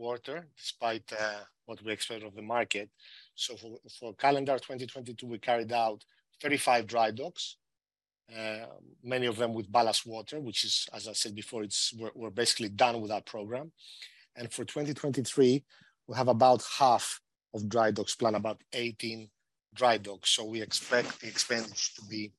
quarter, 0.00 0.46
despite 0.56 1.12
uh, 1.12 1.42
what 1.66 1.82
we 1.84 1.92
expect 1.92 2.22
of 2.24 2.34
the 2.34 2.46
market. 2.56 2.88
So 3.34 3.54
for, 3.56 3.78
for 3.98 4.14
calendar 4.14 4.54
2022, 4.54 5.26
we 5.26 5.38
carried 5.38 5.72
out 5.72 6.02
35 6.40 6.86
dry 6.86 7.10
docks, 7.10 7.56
uh, 8.34 8.66
many 9.02 9.26
of 9.26 9.36
them 9.36 9.52
with 9.52 9.70
ballast 9.70 10.06
water, 10.06 10.40
which 10.40 10.64
is, 10.64 10.88
as 10.94 11.06
I 11.06 11.12
said 11.12 11.34
before, 11.34 11.64
it's 11.64 11.92
we're, 12.14 12.30
basically 12.30 12.70
done 12.70 13.00
with 13.00 13.10
that 13.10 13.26
program. 13.26 13.72
And 14.36 14.50
for 14.50 14.64
2023, 14.64 15.64
we 16.06 16.16
have 16.16 16.28
about 16.28 16.62
half 16.78 17.20
of 17.52 17.68
dry 17.68 17.90
docks 17.90 18.14
planned, 18.14 18.36
about 18.36 18.62
18 18.72 19.28
dry 19.74 19.98
docks. 19.98 20.30
So 20.30 20.44
we 20.44 20.62
expect 20.62 21.20
the 21.20 21.28
expenditure 21.28 21.92
to 21.96 22.02
be 22.08 22.32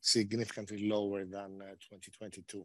significantly 0.00 0.88
lower 0.88 1.24
than 1.24 1.60
uh, 1.62 1.74
2022. 1.90 2.64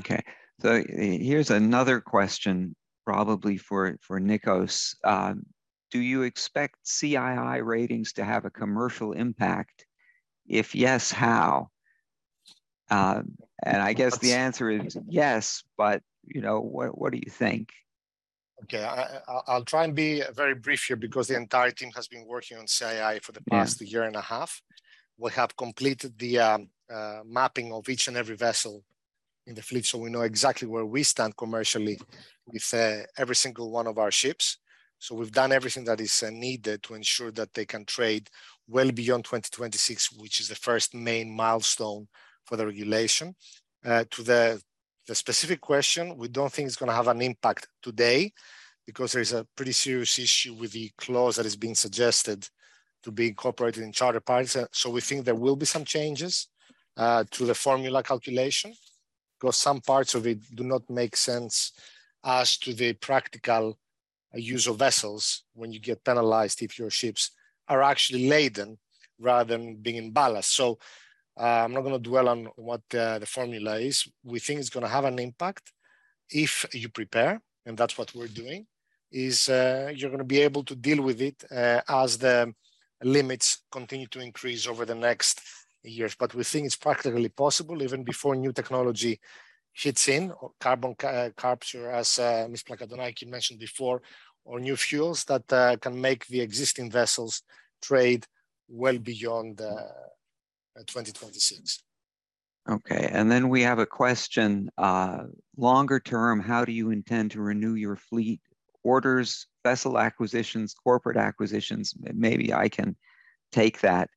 Okay, 0.00 0.22
so 0.60 0.82
here's 0.88 1.50
another 1.50 2.00
question, 2.00 2.74
probably 3.06 3.56
for, 3.56 3.96
for 4.02 4.20
Nicos. 4.20 4.96
Um, 5.04 5.46
do 5.92 6.00
you 6.00 6.22
expect 6.22 6.84
CII 6.84 7.64
ratings 7.64 8.12
to 8.14 8.24
have 8.24 8.44
a 8.44 8.50
commercial 8.50 9.12
impact? 9.12 9.86
If 10.46 10.74
yes, 10.74 11.12
how? 11.12 11.70
Um, 12.90 13.36
and 13.62 13.80
I 13.80 13.92
guess 13.92 14.18
the 14.18 14.32
answer 14.32 14.68
is 14.68 14.98
yes, 15.08 15.62
but 15.78 16.02
you 16.24 16.40
know, 16.40 16.60
what, 16.60 16.98
what 16.98 17.12
do 17.12 17.18
you 17.24 17.30
think? 17.30 17.70
Okay, 18.64 18.84
I, 18.84 19.54
will 19.54 19.64
try 19.64 19.84
and 19.84 19.94
be 19.94 20.22
very 20.34 20.54
brief 20.54 20.84
here 20.84 20.96
because 20.96 21.28
the 21.28 21.36
entire 21.36 21.70
team 21.70 21.90
has 21.94 22.08
been 22.08 22.26
working 22.26 22.58
on 22.58 22.66
CII 22.66 23.22
for 23.22 23.32
the 23.32 23.42
past 23.42 23.80
yeah. 23.80 23.88
year 23.88 24.02
and 24.02 24.16
a 24.16 24.20
half. 24.20 24.60
We 25.18 25.30
have 25.32 25.56
completed 25.56 26.18
the 26.18 26.38
um, 26.40 26.70
uh, 26.92 27.20
mapping 27.24 27.72
of 27.72 27.88
each 27.88 28.08
and 28.08 28.16
every 28.16 28.36
vessel 28.36 28.82
in 29.46 29.54
the 29.54 29.62
fleet, 29.62 29.86
so 29.86 29.98
we 29.98 30.10
know 30.10 30.22
exactly 30.22 30.66
where 30.66 30.84
we 30.84 31.02
stand 31.02 31.36
commercially 31.36 31.98
with 32.46 32.74
uh, 32.74 33.02
every 33.16 33.36
single 33.36 33.70
one 33.70 33.86
of 33.86 33.98
our 33.98 34.10
ships. 34.10 34.58
So 34.98 35.14
we've 35.14 35.32
done 35.32 35.52
everything 35.52 35.84
that 35.84 36.00
is 36.00 36.22
uh, 36.22 36.30
needed 36.30 36.82
to 36.84 36.94
ensure 36.94 37.30
that 37.32 37.52
they 37.54 37.64
can 37.64 37.84
trade 37.84 38.28
well 38.66 38.90
beyond 38.90 39.24
2026, 39.24 40.12
which 40.12 40.40
is 40.40 40.48
the 40.48 40.54
first 40.54 40.94
main 40.94 41.30
milestone 41.34 42.08
for 42.44 42.56
the 42.56 42.66
regulation. 42.66 43.34
Uh, 43.84 44.04
to 44.10 44.22
the 44.22 44.60
the 45.06 45.14
specific 45.14 45.60
question, 45.60 46.16
we 46.16 46.26
don't 46.26 46.52
think 46.52 46.66
it's 46.66 46.76
going 46.76 46.90
to 46.90 46.96
have 46.96 47.06
an 47.06 47.22
impact 47.22 47.68
today 47.80 48.32
because 48.86 49.12
there 49.12 49.22
is 49.22 49.32
a 49.32 49.46
pretty 49.54 49.70
serious 49.70 50.18
issue 50.18 50.54
with 50.54 50.72
the 50.72 50.90
clause 50.98 51.36
that 51.36 51.46
is 51.46 51.54
being 51.54 51.76
suggested 51.76 52.48
to 53.04 53.12
be 53.12 53.28
incorporated 53.28 53.84
in 53.84 53.92
charter 53.92 54.20
parties. 54.20 54.56
So 54.72 54.90
we 54.90 55.00
think 55.00 55.24
there 55.24 55.36
will 55.36 55.54
be 55.54 55.66
some 55.66 55.84
changes 55.84 56.48
uh, 56.96 57.22
to 57.30 57.44
the 57.44 57.54
formula 57.54 58.02
calculation 58.02 58.72
because 59.38 59.56
some 59.56 59.80
parts 59.80 60.14
of 60.14 60.26
it 60.26 60.38
do 60.54 60.64
not 60.64 60.88
make 60.88 61.16
sense 61.16 61.72
as 62.24 62.56
to 62.58 62.72
the 62.72 62.92
practical 62.94 63.78
uh, 64.34 64.38
use 64.38 64.66
of 64.66 64.78
vessels 64.78 65.44
when 65.54 65.72
you 65.72 65.80
get 65.80 66.04
penalized 66.04 66.62
if 66.62 66.78
your 66.78 66.90
ships 66.90 67.30
are 67.68 67.82
actually 67.82 68.28
laden 68.28 68.78
rather 69.20 69.56
than 69.56 69.76
being 69.76 69.96
in 69.96 70.10
ballast. 70.10 70.54
So 70.54 70.78
uh, 71.38 71.64
I'm 71.64 71.72
not 71.72 71.82
going 71.82 72.00
to 72.02 72.10
dwell 72.10 72.28
on 72.28 72.48
what 72.56 72.82
uh, 72.94 73.18
the 73.18 73.26
formula 73.26 73.78
is. 73.78 74.08
We 74.24 74.38
think 74.38 74.60
it's 74.60 74.70
going 74.70 74.84
to 74.84 74.90
have 74.90 75.04
an 75.04 75.18
impact 75.18 75.72
if 76.30 76.66
you 76.72 76.88
prepare, 76.88 77.40
and 77.64 77.76
that's 77.76 77.98
what 77.98 78.14
we're 78.14 78.28
doing. 78.28 78.66
Is 79.12 79.48
uh, 79.48 79.92
you're 79.94 80.10
going 80.10 80.18
to 80.18 80.24
be 80.24 80.40
able 80.40 80.64
to 80.64 80.74
deal 80.74 81.02
with 81.02 81.20
it 81.20 81.44
uh, 81.50 81.80
as 81.88 82.18
the 82.18 82.52
limits 83.02 83.62
continue 83.70 84.06
to 84.08 84.20
increase 84.20 84.66
over 84.66 84.84
the 84.84 84.94
next 84.94 85.40
years. 85.90 86.14
But 86.14 86.34
we 86.34 86.44
think 86.44 86.66
it's 86.66 86.76
practically 86.76 87.28
possible 87.28 87.82
even 87.82 88.04
before 88.04 88.36
new 88.36 88.52
technology 88.52 89.20
hits 89.72 90.08
in, 90.08 90.32
carbon 90.58 90.94
ca 90.94 91.08
uh, 91.08 91.30
capture, 91.36 91.90
as 91.90 92.18
uh, 92.18 92.46
Ms. 92.50 92.62
Plakantonaki 92.62 93.28
mentioned 93.28 93.60
before, 93.60 94.00
or 94.44 94.60
new 94.60 94.76
fuels 94.76 95.24
that 95.24 95.80
can 95.80 96.00
make 96.00 96.26
the 96.26 96.40
existing 96.40 96.90
vessels 96.90 97.42
trade 97.82 98.26
well 98.68 98.98
beyond 98.98 99.58
2026. 99.58 101.82
Okay, 102.68 103.08
and 103.12 103.30
then 103.30 103.48
we 103.48 103.62
have 103.62 103.78
a 103.78 103.86
question, 103.86 104.68
uh, 104.76 105.22
longer 105.56 106.00
term, 106.00 106.40
how 106.40 106.64
do 106.64 106.72
you 106.72 106.90
intend 106.90 107.30
to 107.30 107.40
renew 107.40 107.74
your 107.74 107.94
fleet? 107.94 108.40
Orders, 108.82 109.46
vessel 109.62 109.98
acquisitions, 109.98 110.74
corporate 110.74 111.16
acquisitions, 111.16 111.94
maybe 112.12 112.52
I 112.52 112.68
can 112.68 112.96
take 113.52 113.82
that. 113.82 114.10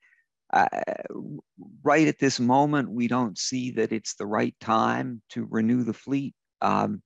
Uh, 0.51 0.67
right 1.83 2.07
at 2.07 2.19
this 2.19 2.39
moment, 2.39 2.89
we 2.91 3.07
don't 3.07 3.37
see 3.37 3.71
that 3.71 3.91
it's 3.91 4.15
the 4.15 4.25
right 4.25 4.55
time 4.59 5.21
to 5.29 5.47
renew 5.49 5.83
the 5.83 5.93
fleet. 5.93 6.33
Um, 6.61 7.01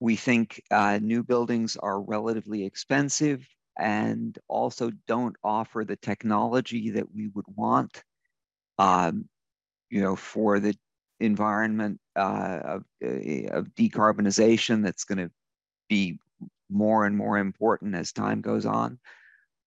we 0.00 0.16
think 0.16 0.62
uh, 0.70 0.98
new 1.02 1.22
buildings 1.22 1.76
are 1.76 2.00
relatively 2.00 2.64
expensive 2.64 3.46
and 3.78 4.38
also 4.48 4.90
don't 5.06 5.36
offer 5.44 5.84
the 5.84 5.96
technology 5.96 6.90
that 6.90 7.14
we 7.14 7.28
would 7.28 7.46
want 7.48 8.02
um, 8.78 9.28
you 9.90 10.00
know, 10.00 10.16
for 10.16 10.60
the 10.60 10.76
environment 11.20 12.00
uh, 12.16 12.60
of, 12.64 12.84
uh, 13.04 13.48
of 13.52 13.68
decarbonization 13.74 14.82
that's 14.82 15.04
going 15.04 15.18
to 15.18 15.30
be 15.88 16.18
more 16.70 17.06
and 17.06 17.16
more 17.16 17.38
important 17.38 17.94
as 17.94 18.12
time 18.12 18.40
goes 18.40 18.66
on. 18.66 18.98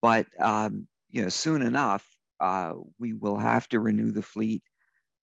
But 0.01 0.27
um, 0.39 0.87
you 1.11 1.23
know, 1.23 1.29
soon 1.29 1.61
enough, 1.61 2.05
uh, 2.41 2.73
we 2.99 3.13
will 3.13 3.37
have 3.37 3.69
to 3.69 3.79
renew 3.79 4.11
the 4.11 4.23
fleet, 4.23 4.63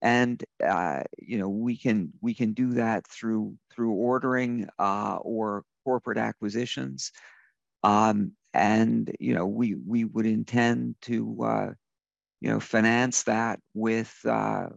and 0.00 0.42
uh, 0.66 1.02
you 1.18 1.38
know, 1.38 1.48
we 1.48 1.76
can 1.76 2.12
we 2.20 2.32
can 2.32 2.52
do 2.52 2.74
that 2.74 3.06
through 3.08 3.56
through 3.72 3.92
ordering 3.92 4.68
uh, 4.78 5.18
or 5.22 5.64
corporate 5.84 6.18
acquisitions. 6.18 7.12
Um, 7.82 8.32
and 8.54 9.14
you 9.20 9.34
know, 9.34 9.46
we 9.46 9.74
we 9.74 10.04
would 10.04 10.26
intend 10.26 10.94
to 11.02 11.42
uh, 11.42 11.70
you 12.40 12.50
know 12.50 12.60
finance 12.60 13.24
that 13.24 13.60
with 13.74 14.14
uh, 14.24 14.68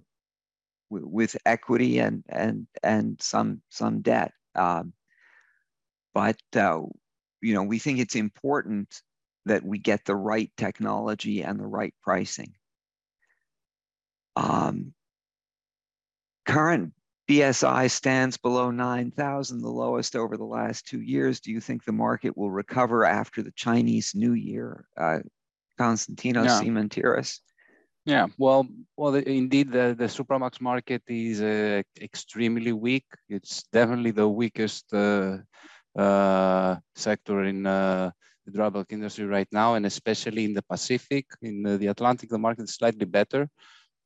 with 0.90 1.38
equity 1.46 2.00
and 2.00 2.24
and 2.28 2.68
and 2.84 3.22
some 3.22 3.62
some 3.70 4.02
debt. 4.02 4.32
Um, 4.56 4.94
but 6.14 6.38
uh, 6.56 6.82
you 7.42 7.54
know, 7.54 7.64
we 7.64 7.80
think 7.80 8.00
it's 8.00 8.16
important 8.16 9.02
that 9.46 9.64
we 9.64 9.80
get 9.80 10.06
the 10.06 10.16
right 10.16 10.52
technology 10.58 11.42
and 11.42 11.60
the 11.60 11.66
right 11.66 11.94
pricing. 12.04 12.54
Um, 14.36 14.94
current 16.46 16.94
BSI 17.30 17.90
stands 17.90 18.38
below 18.38 18.72
9,000, 18.72 19.62
the 19.62 19.70
lowest 19.70 20.16
over 20.16 20.38
the 20.38 20.44
last 20.44 20.86
two 20.86 21.02
years. 21.02 21.40
Do 21.40 21.52
you 21.52 21.62
think 21.62 21.84
the 21.84 21.92
market 21.92 22.38
will 22.38 22.52
recover 22.52 23.06
after 23.06 23.42
the 23.42 23.52
Chinese 23.52 24.14
New 24.16 24.34
Year? 24.34 24.86
Uh, 24.98 25.20
Constantinos 25.80 26.46
yeah. 26.46 26.62
Simantiras. 26.62 27.40
Yeah, 28.04 28.28
well, 28.40 28.68
well, 28.98 29.14
indeed, 29.14 29.72
the, 29.72 29.96
the 29.98 30.06
Supramax 30.06 30.60
market 30.60 31.04
is 31.08 31.40
uh, 31.40 31.84
extremely 32.02 32.74
weak. 32.74 33.06
It's 33.30 33.64
definitely 33.72 34.12
the 34.12 34.28
weakest 34.28 34.92
uh, 34.92 35.38
uh, 35.96 36.78
sector 36.96 37.44
in 37.44 37.68
uh, 37.68 38.10
the 38.46 38.52
dry 38.52 38.70
bulk 38.70 38.92
industry 38.92 39.26
right 39.26 39.48
now, 39.52 39.76
and 39.76 39.86
especially 39.86 40.46
in 40.46 40.54
the 40.54 40.64
Pacific. 40.64 41.26
In 41.42 41.64
the 41.64 41.88
Atlantic, 41.88 42.30
the 42.30 42.38
market 42.38 42.64
is 42.64 42.76
slightly 42.76 43.06
better. 43.06 43.50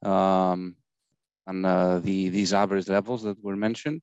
Um, 0.03 0.75
and 1.47 1.65
uh, 1.65 1.99
the, 1.99 2.29
these 2.29 2.53
average 2.53 2.87
levels 2.89 3.23
that 3.23 3.41
were 3.43 3.55
mentioned. 3.55 4.01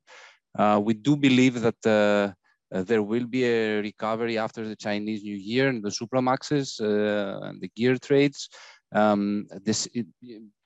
Uh, 0.56 0.80
we 0.82 0.94
do 0.94 1.16
believe 1.16 1.60
that 1.60 1.86
uh, 1.86 2.82
there 2.82 3.02
will 3.02 3.26
be 3.26 3.44
a 3.44 3.80
recovery 3.80 4.38
after 4.38 4.66
the 4.66 4.76
Chinese 4.76 5.22
New 5.22 5.36
Year 5.36 5.68
and 5.68 5.82
the 5.82 5.90
Supramaxes 5.90 6.80
and 6.80 7.60
the 7.60 7.70
gear 7.74 7.96
trades. 7.98 8.48
Um, 8.94 9.46
this 9.64 9.88
it, 9.94 10.06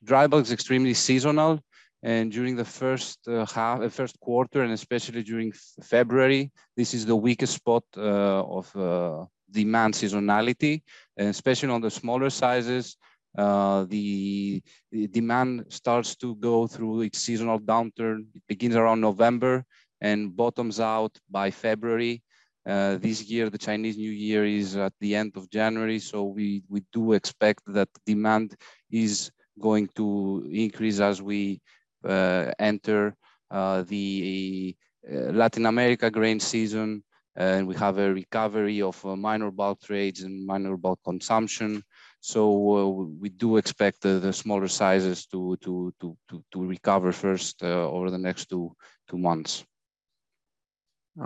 dry 0.03 0.27
bulk 0.27 0.45
is 0.45 0.53
extremely 0.53 0.95
seasonal, 0.95 1.61
and 2.03 2.31
during 2.31 2.57
the 2.57 2.65
first 2.65 3.27
uh, 3.29 3.47
half, 3.47 3.93
first 3.93 4.19
quarter, 4.21 4.63
and 4.63 4.73
especially 4.73 5.23
during 5.23 5.53
February, 5.83 6.51
this 6.77 6.93
is 6.93 7.07
the 7.07 7.17
weakest 7.17 7.55
spot 7.55 7.85
uh, 7.97 8.43
of 8.43 9.29
demand 9.51 9.95
seasonality, 9.95 10.83
especially 11.17 11.71
on 11.71 11.81
the 11.81 11.91
smaller 11.91 12.31
sizes. 12.31 12.97
Uh, 13.37 13.85
the, 13.91 14.63
the, 14.91 15.07
demand 15.09 15.67
starts 15.69 16.17
to 16.17 16.37
go 16.37 16.67
through 16.67 17.03
its 17.03 17.19
seasonal 17.19 17.61
downturn. 17.61 18.25
It 18.35 18.43
begins 18.49 18.77
around 18.77 19.03
November 19.03 19.63
and 20.01 20.35
bottoms 20.35 20.81
out 20.81 21.19
by 21.31 21.51
February. 21.51 22.23
Uh, 22.67 22.97
this 22.97 23.23
year, 23.25 23.51
the 23.51 23.59
Chinese 23.59 23.97
New 23.99 24.11
Year 24.11 24.45
is 24.47 24.77
at 24.77 24.93
the 25.01 25.15
end 25.15 25.37
of 25.37 25.51
January, 25.51 25.99
so 25.99 26.25
we, 26.25 26.63
we 26.69 26.83
do 26.93 27.13
expect 27.13 27.63
that 27.67 27.89
demand 28.07 28.57
is 28.91 29.31
going 29.61 29.89
to 29.97 30.49
increase 30.51 30.99
as 30.99 31.23
we 31.23 31.61
uh, 32.05 32.51
enter 32.59 33.15
uh, 33.51 33.83
the 33.83 34.75
uh, 35.09 35.31
Latin 35.33 35.67
America 35.67 36.11
grain 36.11 36.41
season, 36.41 37.05
and 37.37 37.67
we 37.67 37.75
have 37.75 37.99
a 37.99 38.13
recovery 38.13 38.81
of 38.81 39.05
minor 39.05 39.51
bulk 39.51 39.83
trades 39.83 40.23
and 40.23 40.47
minor 40.47 40.77
bulk 40.77 41.01
consumption. 41.05 41.83
So 42.21 42.43
uh, 42.77 43.05
we 43.21 43.29
do 43.29 43.59
expect 43.59 44.01
the, 44.01 44.19
the, 44.19 44.33
smaller 44.33 44.69
sizes 44.69 45.27
to, 45.27 45.57
to, 45.61 45.93
to, 46.01 46.17
to, 46.31 46.45
to 46.53 46.65
recover 46.65 47.13
first 47.13 47.63
uh, 47.63 47.89
over 47.91 48.11
the 48.11 48.19
next 48.19 48.47
two, 48.47 48.75
two 49.09 49.19
months. 49.19 49.65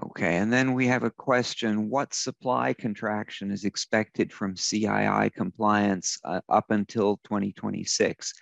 Okay, 0.04 0.36
and 0.36 0.52
then 0.52 0.74
we 0.74 0.86
have 0.86 1.02
a 1.02 1.10
question. 1.10 1.90
What 1.90 2.14
supply 2.14 2.74
contraction 2.74 3.50
is 3.50 3.64
expected 3.64 4.32
from 4.32 4.54
CII 4.54 5.32
compliance 5.32 6.18
uh, 6.24 6.40
up 6.48 6.70
until 6.70 7.18
2026? 7.24 8.32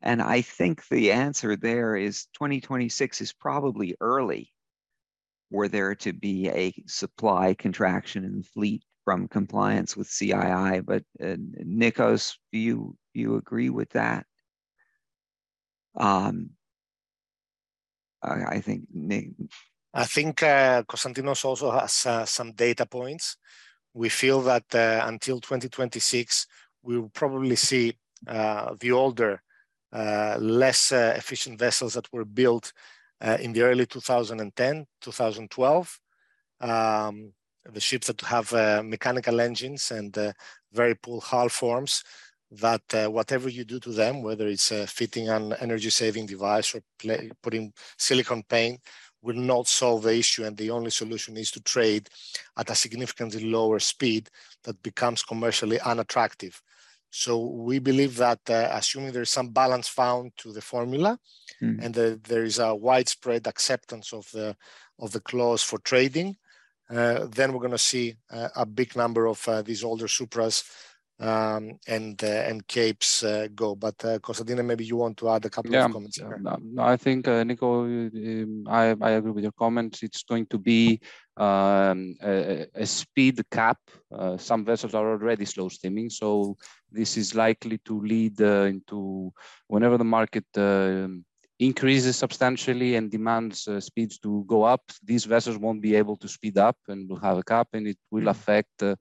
And 0.00 0.22
I 0.22 0.40
think 0.40 0.86
the 0.88 1.12
answer 1.12 1.56
there 1.56 1.96
is 1.96 2.26
2026 2.34 3.20
is 3.20 3.32
probably 3.32 3.96
early 4.00 4.50
were 5.50 5.68
there 5.68 5.94
to 5.94 6.12
be 6.12 6.48
a 6.48 6.72
supply 6.86 7.54
contraction 7.54 8.24
in 8.24 8.38
the 8.38 8.44
fleet 8.44 8.82
from 9.04 9.28
compliance 9.28 9.96
with 9.96 10.08
CII. 10.08 10.84
But 10.84 11.02
uh, 11.22 11.36
Nicos, 11.64 12.36
do 12.52 12.58
you 12.58 12.96
you 13.14 13.36
agree 13.36 13.70
with 13.70 13.90
that? 13.90 14.26
Um, 15.96 16.50
I, 18.22 18.56
I 18.56 18.60
think 18.60 18.82
Nick. 18.92 19.30
I 19.94 20.04
think 20.04 20.42
uh, 20.42 20.82
also 21.44 21.70
has 21.70 22.06
uh, 22.06 22.24
some 22.26 22.52
data 22.52 22.86
points. 22.86 23.36
We 23.94 24.10
feel 24.10 24.42
that 24.42 24.64
uh, 24.74 25.06
until 25.06 25.40
2026, 25.40 26.46
we 26.82 26.98
will 26.98 27.08
probably 27.08 27.56
see 27.56 27.96
uh, 28.26 28.74
the 28.78 28.92
older, 28.92 29.42
uh, 29.92 30.36
less 30.38 30.92
uh, 30.92 31.14
efficient 31.16 31.58
vessels 31.58 31.94
that 31.94 32.12
were 32.12 32.24
built 32.26 32.72
in 33.20 33.52
the 33.52 33.62
early 33.62 33.86
2010, 33.86 34.86
2012. 35.00 36.00
Um, 36.60 37.32
the 37.72 37.80
ships 37.80 38.06
that 38.06 38.20
have 38.22 38.52
uh, 38.52 38.82
mechanical 38.84 39.40
engines 39.40 39.90
and 39.90 40.16
uh, 40.16 40.32
very 40.72 40.94
poor 40.94 41.20
hull 41.20 41.48
forms 41.48 42.02
that 42.50 42.82
uh, 42.94 43.08
whatever 43.08 43.48
you 43.48 43.64
do 43.64 43.78
to 43.80 43.90
them, 43.90 44.22
whether 44.22 44.46
it's 44.48 44.72
uh, 44.72 44.86
fitting 44.88 45.28
an 45.28 45.52
energy 45.60 45.90
saving 45.90 46.26
device 46.26 46.74
or 46.74 46.80
play, 46.98 47.30
putting 47.42 47.72
silicone 47.98 48.42
paint, 48.48 48.80
will 49.20 49.36
not 49.36 49.66
solve 49.66 50.04
the 50.04 50.16
issue. 50.16 50.44
And 50.44 50.56
the 50.56 50.70
only 50.70 50.90
solution 50.90 51.36
is 51.36 51.50
to 51.52 51.60
trade 51.60 52.08
at 52.56 52.70
a 52.70 52.74
significantly 52.74 53.44
lower 53.44 53.78
speed 53.78 54.30
that 54.64 54.82
becomes 54.82 55.22
commercially 55.22 55.78
unattractive. 55.80 56.62
So 57.10 57.38
we 57.38 57.78
believe 57.78 58.16
that 58.16 58.40
uh, 58.50 58.68
assuming 58.72 59.12
there's 59.12 59.30
some 59.30 59.48
balance 59.48 59.88
found 59.88 60.32
to 60.38 60.52
the 60.52 60.60
formula 60.60 61.18
mm. 61.62 61.82
and 61.82 61.94
there 61.94 62.44
is 62.44 62.58
a 62.58 62.74
widespread 62.74 63.46
acceptance 63.46 64.12
of 64.12 64.30
the, 64.32 64.56
of 64.98 65.12
the 65.12 65.20
clause 65.20 65.62
for 65.62 65.78
trading, 65.78 66.36
uh, 66.90 67.26
then 67.30 67.52
we're 67.52 67.60
going 67.60 67.70
to 67.70 67.78
see 67.78 68.16
uh, 68.30 68.48
a 68.56 68.66
big 68.66 68.96
number 68.96 69.26
of 69.26 69.46
uh, 69.48 69.62
these 69.62 69.84
older 69.84 70.06
Supras 70.06 70.64
um, 71.20 71.78
and 71.86 72.22
and 72.22 72.66
capes 72.66 73.24
go. 73.54 73.74
But 73.74 73.98
Konstantina, 74.22 74.64
maybe 74.64 74.84
you 74.84 74.96
want 74.96 75.16
to 75.18 75.30
add 75.30 75.44
a 75.44 75.50
couple 75.50 75.72
yeah, 75.72 75.86
of 75.86 75.92
comments 75.92 76.18
here. 76.18 76.38
No, 76.40 76.82
I 76.82 76.96
think 76.96 77.26
Nico, 77.26 77.84
um, 77.84 78.64
I, 78.68 78.94
I 79.00 79.10
agree 79.10 79.32
with 79.32 79.44
your 79.44 79.52
comments. 79.52 80.02
It's 80.02 80.22
going 80.22 80.46
to 80.46 80.58
be 80.58 81.00
um, 81.36 82.16
a, 82.22 82.66
a, 82.74 82.86
speed 82.86 83.40
cap. 83.50 83.78
Uh, 84.12 84.36
some 84.36 84.64
vessels 84.64 84.94
are 84.94 85.10
already 85.10 85.44
slow 85.44 85.68
steaming, 85.68 86.10
so 86.10 86.56
this 86.90 87.16
is 87.16 87.34
likely 87.34 87.78
to 87.84 88.00
lead 88.00 88.40
uh, 88.40 88.64
into 88.64 89.32
whenever 89.66 89.98
the 89.98 90.04
market 90.04 90.46
uh, 90.56 91.06
increases 91.58 92.16
substantially 92.16 92.94
and 92.94 93.10
demands 93.10 93.66
uh, 93.66 93.80
speeds 93.80 94.18
to 94.18 94.44
go 94.46 94.62
up, 94.62 94.82
these 95.02 95.24
vessels 95.24 95.58
won't 95.58 95.82
be 95.82 95.94
able 95.96 96.16
to 96.16 96.28
speed 96.28 96.56
up 96.56 96.76
and 96.88 97.08
will 97.08 97.18
have 97.18 97.38
a 97.38 97.42
cap 97.42 97.68
and 97.72 97.86
it 97.88 97.98
will 98.10 98.24
mm. 98.24 98.30
affect 98.30 98.82
uh, 98.82 98.94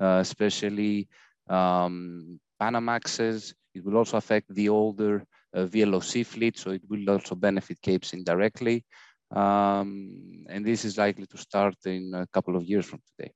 uh, 0.00 0.18
especially 0.20 1.08
um, 1.50 2.40
Panamaxes. 2.60 3.54
It 3.74 3.84
will 3.84 3.96
also 3.96 4.16
affect 4.16 4.54
the 4.54 4.68
older 4.68 5.24
uh, 5.54 5.66
VLOC 5.66 6.24
fleet, 6.26 6.58
so 6.58 6.70
it 6.70 6.82
will 6.88 7.08
also 7.10 7.34
benefit 7.34 7.80
Capes 7.82 8.12
indirectly. 8.12 8.84
Um, 9.30 10.44
and 10.48 10.64
this 10.64 10.84
is 10.84 10.98
likely 10.98 11.26
to 11.26 11.38
start 11.38 11.76
in 11.84 12.12
a 12.14 12.26
couple 12.28 12.56
of 12.56 12.64
years 12.64 12.86
from 12.86 13.00
today. 13.16 13.32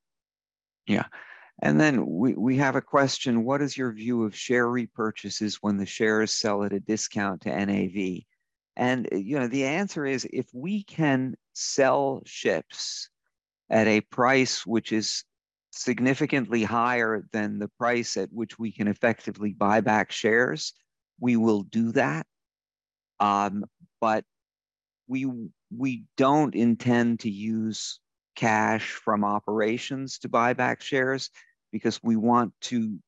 Yeah. 0.87 1.07
And 1.62 1.81
then 1.81 2.05
we, 2.05 2.35
we 2.35 2.57
have 2.57 2.74
a 2.74 2.83
question. 2.83 3.44
What 3.44 3.62
is 3.62 3.77
your 3.77 3.92
view 3.92 4.24
of 4.24 4.37
share 4.37 4.66
repurchases 4.66 5.59
when 5.61 5.77
the 5.77 5.87
shares 5.87 6.33
sell 6.33 6.64
at 6.64 6.72
a 6.72 6.81
discount 6.81 7.42
to 7.42 7.50
NAV? 7.50 8.24
And 8.77 9.09
you 9.12 9.38
know, 9.38 9.46
the 9.46 9.64
answer 9.64 10.05
is 10.05 10.27
if 10.33 10.46
we 10.53 10.83
can 10.83 11.37
sell 11.53 12.22
ships 12.27 13.09
at 13.70 13.87
a 13.87 14.00
price 14.00 14.66
which 14.66 14.92
is 14.92 15.24
significantly 15.76 16.62
higher 16.62 17.24
than 17.32 17.58
the 17.58 17.68
price 17.78 18.16
at 18.16 18.32
which 18.32 18.58
we 18.58 18.72
can 18.72 18.88
effectively 18.88 19.52
buy 19.52 19.80
back 19.80 20.12
shares, 20.12 20.72
we 21.20 21.37
will 21.37 21.62
do 21.62 21.92
that. 21.92 22.26
Um, 23.20 23.64
but 24.00 24.24
we 25.06 25.30
we 25.76 26.04
don't 26.16 26.54
intend 26.54 27.20
to 27.20 27.30
use 27.30 28.00
cash 28.37 28.90
from 28.90 29.24
operations 29.24 30.18
to 30.18 30.28
buy 30.28 30.52
back 30.52 30.80
shares 30.80 31.30
because 31.72 32.02
we 32.02 32.16
want 32.16 32.52
to 32.60 32.98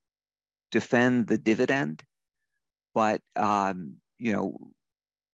defend 0.70 1.26
the 1.26 1.38
dividend. 1.38 2.02
But 2.94 3.20
um, 3.34 3.96
you 4.18 4.32
know, 4.32 4.58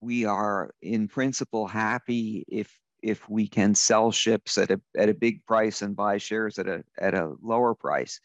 we 0.00 0.24
are 0.24 0.74
in 0.82 1.08
principle 1.08 1.66
happy 1.66 2.44
if 2.48 2.72
if 3.02 3.28
we 3.28 3.46
can 3.48 3.74
sell 3.74 4.12
ships 4.12 4.58
at 4.58 4.70
a 4.70 4.80
at 4.96 5.08
a 5.08 5.14
big 5.14 5.44
price 5.46 5.82
and 5.82 5.96
buy 5.96 6.18
shares 6.18 6.58
at 6.58 6.68
a 6.68 6.84
at 6.98 7.14
a 7.14 7.34
lower 7.42 7.74
price. 7.74 8.20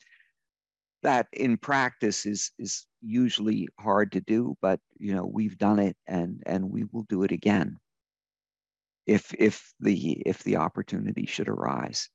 That 1.04 1.28
in 1.34 1.58
practice 1.58 2.26
is 2.26 2.52
is 2.58 2.86
usually 3.02 3.68
hard 3.80 4.12
to 4.14 4.22
do, 4.22 4.58
but 4.62 4.80
you 4.98 5.14
know 5.14 5.26
we've 5.26 5.58
done 5.58 5.80
it 5.80 5.96
and 6.08 6.42
and 6.46 6.70
we 6.70 6.86
will 6.92 7.04
do 7.04 7.24
it 7.24 7.32
again 7.32 7.80
if 9.06 9.34
if 9.38 9.74
the 9.80 10.22
if 10.26 10.44
the 10.44 10.58
opportunity 10.58 11.26
should 11.26 11.50
arise. 11.50 12.10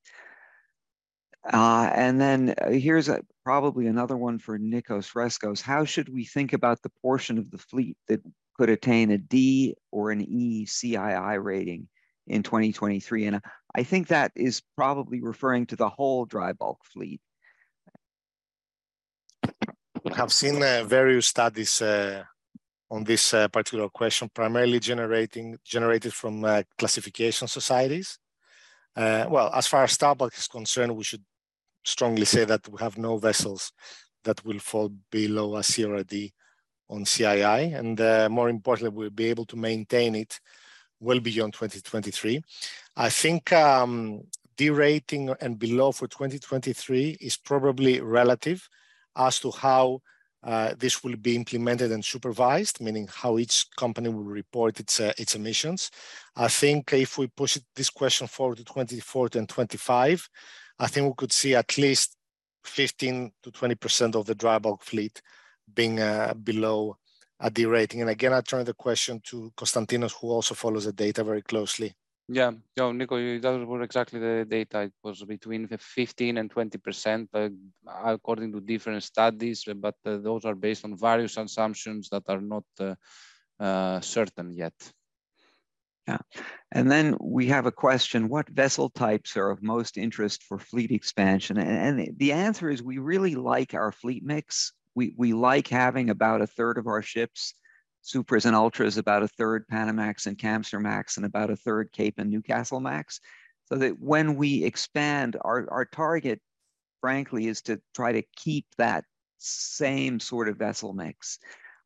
Uh, 1.53 1.91
and 1.95 2.21
then 2.21 2.55
uh, 2.63 2.71
here's 2.71 3.09
a, 3.09 3.21
probably 3.43 3.89
another 3.89 4.17
one 4.17 4.39
for 4.39 4.59
Nicos 4.59 5.13
Rescos. 5.13 5.61
How 5.61 5.85
should 5.85 6.09
we 6.09 6.25
think 6.25 6.53
about 6.53 6.81
the 6.83 6.93
portion 7.03 7.37
of 7.37 7.51
the 7.51 7.59
fleet 7.59 7.97
that 8.07 8.21
could 8.57 8.71
attain 8.71 9.11
a 9.11 9.19
D 9.19 9.75
or 9.91 10.13
an 10.13 10.21
E 10.21 10.67
CII 10.67 11.43
rating 11.43 11.89
in 12.27 12.43
2023? 12.43 13.27
And 13.27 13.41
I 13.75 13.83
think 13.83 14.09
that 14.09 14.33
is 14.35 14.63
probably 14.77 15.21
referring 15.21 15.67
to 15.67 15.77
the 15.77 15.89
whole 15.89 16.25
dry 16.25 16.53
bulk 16.53 16.79
fleet. 16.85 17.21
I've 20.15 20.33
seen 20.33 20.63
uh, 20.63 20.85
various 20.85 21.29
studies 21.29 21.81
uh, 21.81 22.25
on 22.91 23.05
this 23.05 23.33
uh, 23.33 23.49
particular 23.49 23.89
question, 23.89 24.29
primarily 24.35 24.81
generating 24.81 25.59
generated 25.65 26.13
from 26.13 26.45
uh, 26.45 26.63
classification 26.79 27.49
societies. 27.49 28.19
Uh, 28.95 29.27
well, 29.31 29.51
as 29.55 29.67
far 29.67 29.85
as 29.85 29.93
Star 29.93 30.15
Bulk 30.15 30.37
is 30.37 30.47
concerned, 30.47 30.95
we 30.95 31.05
should 31.05 31.25
strongly 31.85 32.27
say 32.27 32.45
that 32.45 32.69
we 32.69 32.79
have 32.81 32.99
no 32.99 33.17
vessels 33.17 33.73
that 34.25 34.45
will 34.45 34.59
fall 34.59 34.93
below 35.11 35.57
a 35.57 35.85
or 35.85 35.97
a 35.97 36.05
D 36.05 36.33
on 36.89 37.05
CII, 37.05 37.75
and 37.75 38.01
uh, 38.01 38.29
more 38.29 38.51
importantly, 38.51 38.95
we'll 38.95 39.11
be 39.11 39.31
able 39.31 39.47
to 39.47 39.57
maintain 39.57 40.15
it 40.15 40.39
well 41.03 41.21
beyond 41.21 41.53
2023. 41.53 42.43
I 42.97 43.09
think 43.09 43.53
um, 43.53 44.23
D 44.57 44.71
rating 44.71 45.35
and 45.41 45.59
below 45.59 45.93
for 45.93 46.07
2023 46.07 47.19
is 47.21 47.37
probably 47.37 48.01
relative 48.01 48.69
as 49.17 49.41
to 49.41 49.51
how 49.51 50.01
uh, 50.45 50.75
this 50.79 51.05
will 51.05 51.17
be 51.17 51.37
implemented 51.37 51.93
and 51.93 52.05
supervised, 52.05 52.81
meaning 52.81 53.09
how 53.13 53.39
each 53.39 53.67
company 53.77 54.09
will 54.09 54.25
report 54.25 54.81
its 54.81 55.01
uh, 55.01 55.13
its 55.17 55.35
emissions. 55.37 55.91
I 56.37 56.49
think 56.49 56.93
if 56.93 57.19
we 57.19 57.29
push 57.29 57.57
it, 57.57 57.65
this 57.77 57.91
question 57.91 58.27
forward 58.27 58.59
to 58.59 58.65
24 58.65 59.31
and 59.35 59.49
25, 59.49 60.29
I 60.79 60.87
think 60.89 61.07
we 61.07 61.15
could 61.17 61.33
see 61.33 61.55
at 61.55 61.79
least 61.79 62.17
15 62.65 63.33
to 63.43 63.51
20% 63.51 64.15
of 64.15 64.27
the 64.27 64.35
dry 64.35 64.59
bulk 64.59 64.83
fleet 64.83 65.21
being 65.75 66.01
uh, 66.01 66.35
below 66.35 66.97
a 67.43 67.51
D 67.51 67.67
rating. 67.67 68.01
And 68.01 68.11
again, 68.11 68.33
I 68.33 68.41
turn 68.41 68.65
the 68.65 68.75
question 68.75 69.21
to 69.25 69.53
Constantinos, 69.57 70.15
who 70.19 70.29
also 70.29 70.55
follows 70.55 70.85
the 70.85 70.93
data 70.93 71.25
very 71.25 71.43
closely. 71.43 71.95
Yeah, 72.29 72.53
yeah, 72.77 72.93
Nico, 72.93 73.17
that 73.41 73.67
was 73.67 73.83
exactly 73.83 74.21
the 74.21 74.47
data. 74.49 74.83
It 74.83 74.93
was 75.03 75.25
between 75.25 75.69
15 75.69 76.39
and 76.39 76.51
20 76.51 76.79
percent, 76.79 77.29
uh, 77.35 77.49
according 78.05 78.53
to 78.53 78.61
different 78.61 79.03
studies, 79.03 79.65
but 79.77 79.97
uh, 80.07 80.19
those 80.19 80.45
are 80.45 80.55
based 80.55 80.85
on 80.85 80.97
various 80.97 81.37
assumptions 81.37 82.09
that 82.11 82.23
are 82.29 82.41
not 82.41 82.65
uh, 82.81 82.95
uh 83.61 84.01
certain 84.01 84.53
yet. 84.53 84.73
Yeah, 86.07 86.19
and 86.71 86.91
then 86.91 87.17
we 87.21 87.47
have 87.49 87.67
a 87.67 87.73
question: 87.73 88.29
What 88.29 88.49
vessel 88.49 88.89
types 88.91 89.37
are 89.37 89.51
of 89.51 89.63
most 89.63 89.99
interest 89.99 90.45
for 90.45 90.59
fleet 90.59 90.93
expansion? 90.93 91.59
And, 91.59 92.01
and 92.01 92.19
the 92.19 92.33
answer 92.33 92.71
is 92.71 92.83
we 92.83 92.99
really 92.99 93.35
like 93.35 93.75
our 93.75 93.91
fleet 93.91 94.25
mix. 94.25 94.73
We 94.95 95.15
we 95.17 95.33
like 95.33 95.69
having 95.69 96.11
about 96.11 96.43
a 96.43 96.47
third 96.47 96.79
of 96.79 96.87
our 96.87 97.03
ships 97.03 97.55
Supras 98.03 98.47
and 98.47 98.57
Ultras, 98.57 98.99
about 98.99 99.23
a 99.23 99.29
third 99.29 99.67
Panamax 99.69 100.27
and 100.27 100.37
Kamsarmax, 100.37 101.17
and 101.17 101.27
about 101.27 101.51
a 101.51 101.57
third 101.57 101.93
Cape 101.93 102.15
and 102.19 102.31
Newcastle 102.31 102.81
Max. 102.81 103.21
So 103.67 103.77
that 103.77 104.01
when 104.01 104.35
we 104.35 104.65
expand, 104.65 105.37
our, 105.43 105.67
our 105.71 105.85
target, 105.85 106.41
frankly, 107.01 107.47
is 107.47 107.63
to 107.63 107.81
try 107.95 108.13
to 108.13 108.23
keep 108.37 108.67
that 108.77 109.05
same 109.39 110.19
sort 110.19 110.49
of 110.49 110.57
vessel 110.57 110.93
mix. 110.93 111.39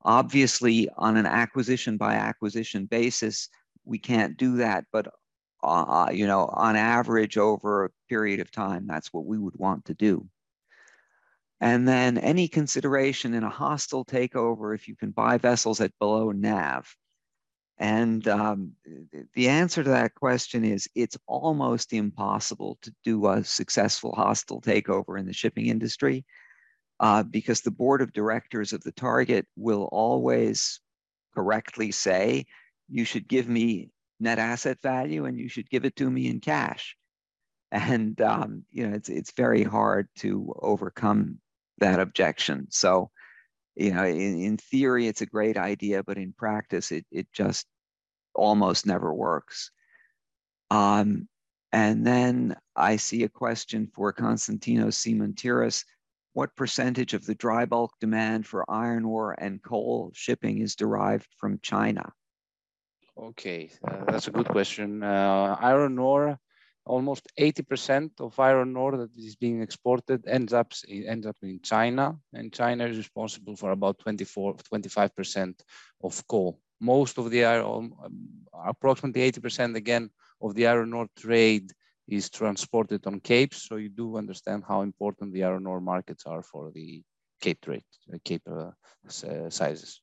Obviously, 0.02 0.88
on 0.96 1.16
an 1.16 1.26
acquisition 1.26 1.96
by 1.96 2.14
acquisition 2.14 2.86
basis, 2.86 3.48
we 3.84 3.98
can't 3.98 4.36
do 4.36 4.56
that, 4.56 4.84
but 4.92 5.08
uh, 5.62 6.08
you 6.12 6.26
know, 6.26 6.46
on 6.52 6.76
average 6.76 7.36
over 7.36 7.84
a 7.84 7.90
period 8.08 8.40
of 8.40 8.50
time, 8.50 8.86
that's 8.86 9.12
what 9.12 9.26
we 9.26 9.38
would 9.38 9.56
want 9.56 9.84
to 9.84 9.94
do. 9.94 10.26
And 11.60 11.88
then 11.88 12.18
any 12.18 12.48
consideration 12.48 13.32
in 13.34 13.42
a 13.42 13.50
hostile 13.50 14.04
takeover 14.04 14.74
if 14.74 14.88
you 14.88 14.96
can 14.96 15.10
buy 15.10 15.38
vessels 15.38 15.80
at 15.80 15.98
below 15.98 16.30
NAV. 16.30 16.94
And 17.78 18.26
um, 18.28 18.72
the 19.34 19.48
answer 19.48 19.82
to 19.82 19.90
that 19.90 20.14
question 20.14 20.64
is 20.64 20.88
it's 20.94 21.18
almost 21.26 21.92
impossible 21.92 22.78
to 22.82 22.94
do 23.04 23.26
a 23.26 23.44
successful 23.44 24.14
hostile 24.14 24.60
takeover 24.60 25.18
in 25.18 25.26
the 25.26 25.32
shipping 25.32 25.66
industry 25.66 26.24
uh, 27.00 27.22
because 27.22 27.60
the 27.60 27.70
board 27.70 28.00
of 28.00 28.12
directors 28.12 28.72
of 28.72 28.82
the 28.82 28.92
target 28.92 29.46
will 29.56 29.88
always 29.92 30.80
correctly 31.34 31.90
say, 31.90 32.46
you 32.88 33.04
should 33.04 33.28
give 33.28 33.48
me 33.48 33.90
net 34.20 34.38
asset 34.38 34.78
value 34.82 35.26
and 35.26 35.38
you 35.38 35.48
should 35.48 35.68
give 35.68 35.84
it 35.84 35.96
to 35.96 36.10
me 36.10 36.28
in 36.28 36.40
cash. 36.40 36.96
And 37.70 38.18
um, 38.20 38.64
you 38.70 38.86
know 38.86 38.94
it's 38.94 39.08
it's 39.08 39.32
very 39.32 39.64
hard 39.64 40.08
to 40.18 40.54
overcome 40.60 41.40
that 41.78 42.00
objection. 42.00 42.66
So, 42.70 43.10
you 43.74 43.92
know, 43.92 44.04
in, 44.04 44.40
in 44.40 44.56
theory, 44.56 45.06
it's 45.06 45.22
a 45.22 45.26
great 45.26 45.56
idea, 45.56 46.02
but 46.02 46.18
in 46.18 46.32
practice, 46.32 46.92
it, 46.92 47.04
it 47.10 47.26
just 47.32 47.66
almost 48.34 48.86
never 48.86 49.12
works. 49.12 49.70
Um, 50.70 51.28
and 51.72 52.06
then 52.06 52.56
I 52.74 52.96
see 52.96 53.24
a 53.24 53.28
question 53.28 53.88
for 53.94 54.12
Constantinos 54.12 54.96
Simantiras. 54.96 55.84
What 56.32 56.56
percentage 56.56 57.14
of 57.14 57.24
the 57.24 57.34
dry 57.34 57.64
bulk 57.64 57.92
demand 58.00 58.46
for 58.46 58.70
iron 58.70 59.04
ore 59.04 59.34
and 59.38 59.62
coal 59.62 60.10
shipping 60.14 60.58
is 60.58 60.76
derived 60.76 61.28
from 61.38 61.58
China? 61.62 62.12
Okay, 63.18 63.70
uh, 63.88 64.04
that's 64.04 64.28
a 64.28 64.30
good 64.30 64.48
question. 64.48 65.02
Uh, 65.02 65.56
iron 65.60 65.98
ore 65.98 66.38
almost 66.86 67.28
80% 67.38 68.20
of 68.20 68.38
iron 68.38 68.76
ore 68.76 68.96
that 68.96 69.10
is 69.16 69.36
being 69.36 69.60
exported 69.60 70.26
ends 70.26 70.52
up 70.52 70.72
ends 70.88 71.26
up 71.26 71.36
in 71.42 71.60
China, 71.60 72.16
and 72.32 72.52
China 72.52 72.86
is 72.86 72.96
responsible 72.96 73.56
for 73.56 73.72
about 73.72 73.98
24, 73.98 74.54
25% 74.54 75.60
of 76.02 76.26
coal. 76.28 76.58
Most 76.80 77.18
of 77.18 77.30
the 77.30 77.44
iron, 77.44 77.92
um, 78.04 78.28
approximately 78.64 79.30
80% 79.32 79.76
again 79.76 80.10
of 80.40 80.54
the 80.54 80.66
iron 80.66 80.92
ore 80.92 81.08
trade 81.18 81.72
is 82.06 82.30
transported 82.30 83.06
on 83.06 83.20
capes. 83.20 83.66
So 83.68 83.76
you 83.76 83.88
do 83.88 84.16
understand 84.16 84.62
how 84.66 84.82
important 84.82 85.32
the 85.32 85.44
iron 85.44 85.66
ore 85.66 85.80
markets 85.80 86.24
are 86.26 86.42
for 86.42 86.70
the 86.72 87.02
cape 87.40 87.60
trade, 87.62 87.84
cape 88.24 88.42
uh, 88.48 88.70
sizes. 89.48 90.00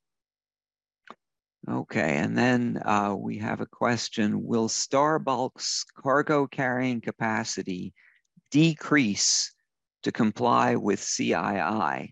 Okay, 1.69 2.17
and 2.17 2.37
then 2.37 2.81
uh, 2.83 3.15
we 3.17 3.37
have 3.37 3.61
a 3.61 3.65
question. 3.65 4.43
Will 4.43 4.67
Star 4.67 5.17
Bulk's 5.17 5.85
cargo 5.95 6.45
carrying 6.45 6.99
capacity 6.99 7.93
decrease 8.51 9.53
to 10.03 10.11
comply 10.11 10.75
with 10.75 10.99
CII? 10.99 12.11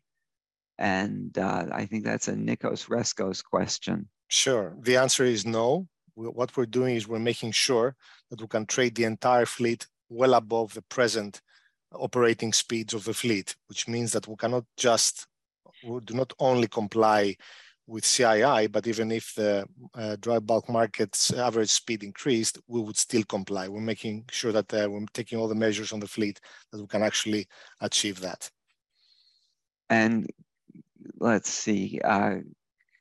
And 0.78 1.38
uh, 1.38 1.66
I 1.72 1.86
think 1.86 2.06
that's 2.06 2.30
a 2.30 2.36
Nicos 2.36 2.86
Rescos 2.86 3.44
question. 3.44 4.08
Sure. 4.30 4.76
The 4.82 4.96
answer 4.96 5.26
is 5.26 5.46
no. 5.46 5.88
What 6.16 6.56
we're 6.56 6.66
doing 6.66 6.96
is 6.96 7.08
we're 7.08 7.20
making 7.20 7.52
sure 7.52 7.96
that 8.30 8.40
we 8.40 8.48
can 8.48 8.66
trade 8.66 8.96
the 8.96 9.04
entire 9.04 9.46
fleet 9.46 9.86
well 10.10 10.34
above 10.34 10.74
the 10.74 10.82
present 10.84 11.42
operating 11.94 12.54
speeds 12.54 12.94
of 12.94 13.04
the 13.04 13.14
fleet, 13.14 13.56
which 13.68 13.88
means 13.88 14.14
that 14.14 14.28
we 14.28 14.36
cannot 14.38 14.64
just, 14.78 15.28
we 15.86 16.00
do 16.00 16.14
not 16.14 16.32
only 16.40 16.68
comply 16.68 17.36
with 17.88 18.04
CII, 18.04 18.72
but 18.72 18.88
even 18.88 19.12
if 19.12 19.34
the 19.36 19.66
uh, 19.96 20.16
dry 20.20 20.40
bulk 20.40 20.70
market's 20.70 21.34
average 21.34 21.72
speed 21.72 22.04
increased, 22.04 22.58
we 22.68 22.82
would 22.82 22.98
still 22.98 23.24
comply. 23.24 23.68
We're 23.68 23.82
making 23.82 24.26
sure 24.32 24.52
that 24.52 24.74
uh, 24.74 24.88
we're 24.90 25.06
taking 25.14 25.40
all 25.40 25.48
the 25.48 25.56
measures 25.56 25.92
on 25.92 26.00
the 26.00 26.08
fleet 26.08 26.40
that 26.72 26.80
we 26.80 26.88
can 26.88 27.04
actually 27.04 27.48
achieve 27.82 28.20
that. 28.22 28.50
And 29.90 30.30
let's 31.20 31.50
see, 31.50 32.00
uh, 32.04 32.38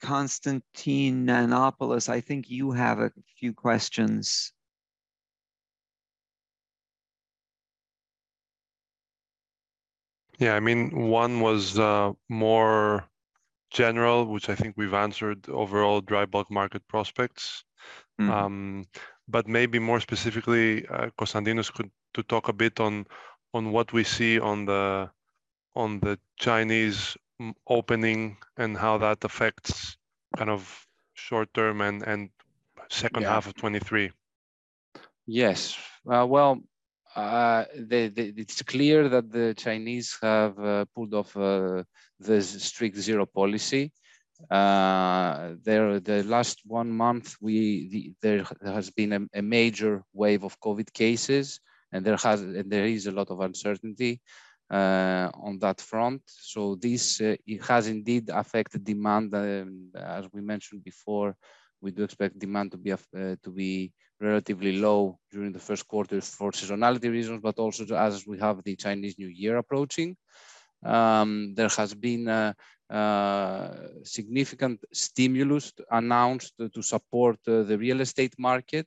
Konstantin 0.02 1.26
Nanopoulos, 1.26 2.08
I 2.08 2.20
think 2.20 2.50
you 2.50 2.72
have 2.72 2.98
a 2.98 3.12
few 3.38 3.52
questions. 3.52 4.52
Yeah, 10.38 10.56
I 10.56 10.60
mean, 10.60 11.10
one 11.10 11.40
was 11.40 11.78
uh, 11.78 12.12
more 12.30 13.04
general, 13.70 14.26
which 14.26 14.48
I 14.48 14.54
think 14.54 14.76
we've 14.76 14.94
answered 14.94 15.48
overall 15.48 16.00
dry 16.00 16.26
bulk 16.26 16.50
market 16.50 16.86
prospects. 16.88 17.64
Mm-hmm. 18.20 18.30
Um, 18.30 18.86
but 19.28 19.48
maybe 19.48 19.78
more 19.78 20.00
specifically, 20.00 20.86
uh, 20.88 21.10
Constantinos 21.18 21.72
could 21.72 21.90
to 22.14 22.22
talk 22.24 22.48
a 22.48 22.52
bit 22.52 22.80
on 22.80 23.06
on 23.54 23.72
what 23.72 23.92
we 23.92 24.04
see 24.04 24.38
on 24.38 24.66
the 24.66 25.10
on 25.74 26.00
the 26.00 26.18
Chinese 26.38 27.16
opening 27.66 28.36
and 28.56 28.76
how 28.76 28.98
that 28.98 29.24
affects 29.24 29.96
kind 30.36 30.50
of 30.50 30.86
short 31.14 31.52
term 31.54 31.80
and 31.80 32.02
and 32.06 32.30
second 32.90 33.22
yeah. 33.22 33.32
half 33.32 33.46
of 33.46 33.54
23. 33.54 34.10
Yes. 35.26 35.78
Uh, 36.10 36.26
well, 36.26 36.60
uh, 37.16 37.64
it's 37.72 38.62
clear 38.62 39.08
that 39.08 39.30
the 39.32 39.54
Chinese 39.54 40.16
have 40.22 40.58
uh, 40.58 40.84
pulled 40.94 41.14
off 41.14 41.36
uh, 41.36 41.82
the 42.18 42.42
strict 42.42 42.96
zero 42.96 43.26
policy. 43.26 43.92
Uh, 44.50 45.54
there, 45.62 46.00
the 46.00 46.22
last 46.24 46.60
one 46.64 46.90
month, 46.90 47.36
we 47.40 47.88
the, 47.88 48.14
there 48.22 48.44
has 48.64 48.90
been 48.90 49.12
a, 49.12 49.38
a, 49.38 49.42
major 49.42 50.02
wave 50.14 50.44
of 50.44 50.58
COVID 50.60 50.90
cases, 50.92 51.60
and 51.92 52.06
there 52.06 52.16
has 52.16 52.40
and 52.40 52.70
there 52.70 52.86
is 52.86 53.06
a 53.06 53.12
lot 53.12 53.28
of 53.30 53.40
uncertainty 53.40 54.20
uh, 54.70 55.28
on 55.34 55.58
that 55.58 55.80
front. 55.80 56.22
So 56.26 56.76
this 56.76 57.20
uh, 57.20 57.36
it 57.46 57.62
has 57.66 57.86
indeed 57.88 58.30
affected 58.30 58.84
demand. 58.84 59.34
Um, 59.34 59.90
as 59.94 60.26
we 60.32 60.40
mentioned 60.40 60.84
before, 60.84 61.36
we 61.82 61.90
do 61.90 62.04
expect 62.04 62.38
demand 62.38 62.70
to 62.70 62.78
be 62.78 62.94
to 63.12 63.50
be 63.50 63.92
relatively 64.20 64.78
low 64.78 65.18
during 65.30 65.52
the 65.52 65.58
first 65.58 65.86
quarter 65.88 66.20
for 66.20 66.52
seasonality 66.52 67.10
reasons, 67.10 67.40
but 67.42 67.58
also 67.58 67.84
as 67.94 68.26
we 68.26 68.38
have 68.38 68.62
the 68.62 68.76
Chinese 68.76 69.18
New 69.18 69.28
Year 69.28 69.56
approaching. 69.56 70.16
Um, 70.84 71.54
there 71.54 71.68
has 71.68 71.94
been 71.94 72.28
a, 72.28 72.54
a 72.88 73.88
significant 74.02 74.80
stimulus 74.92 75.72
announced 75.90 76.54
to 76.58 76.82
support 76.82 77.38
uh, 77.46 77.62
the 77.62 77.78
real 77.78 78.00
estate 78.00 78.34
market. 78.38 78.86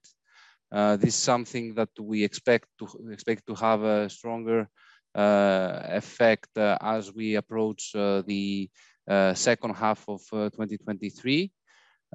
Uh, 0.71 0.95
this 0.97 1.15
is 1.15 1.21
something 1.21 1.75
that 1.75 1.89
we 1.99 2.23
expect 2.23 2.67
to 2.79 2.87
expect 3.11 3.45
to 3.45 3.53
have 3.53 3.83
a 3.83 4.09
stronger 4.09 4.67
uh, 5.15 5.81
effect 5.89 6.57
uh, 6.57 6.75
as 6.81 7.13
we 7.13 7.35
approach 7.35 7.93
uh, 7.95 8.23
the 8.25 8.67
uh, 9.07 9.31
second 9.35 9.75
half 9.75 10.03
of 10.09 10.21
2023. 10.31 11.51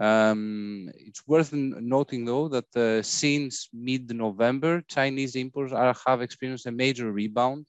Um, 0.00 0.90
it's 0.94 1.26
worth 1.26 1.52
noting 1.52 2.24
though 2.24 2.48
that 2.48 2.76
uh, 2.76 3.02
since 3.02 3.68
mid-November, 3.72 4.82
Chinese 4.82 5.34
imports 5.34 5.72
are, 5.72 5.94
have 6.06 6.22
experienced 6.22 6.66
a 6.66 6.72
major 6.72 7.10
rebound, 7.10 7.66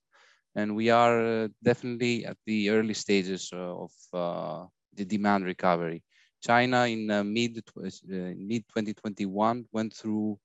and 0.55 0.75
we 0.75 0.89
are 0.91 1.43
uh, 1.43 1.47
definitely 1.63 2.25
at 2.25 2.37
the 2.45 2.69
early 2.69 2.93
stages 2.93 3.49
uh, 3.51 3.57
of 3.57 3.91
uh, 4.13 4.65
the 4.93 5.05
demand 5.05 5.45
recovery. 5.45 6.03
China 6.41 6.85
in 6.85 7.09
uh, 7.09 7.23
mid 7.23 7.63
uh, 7.75 7.89
mid 8.37 8.63
2021 8.69 9.65
went 9.71 9.93
through 9.93 10.39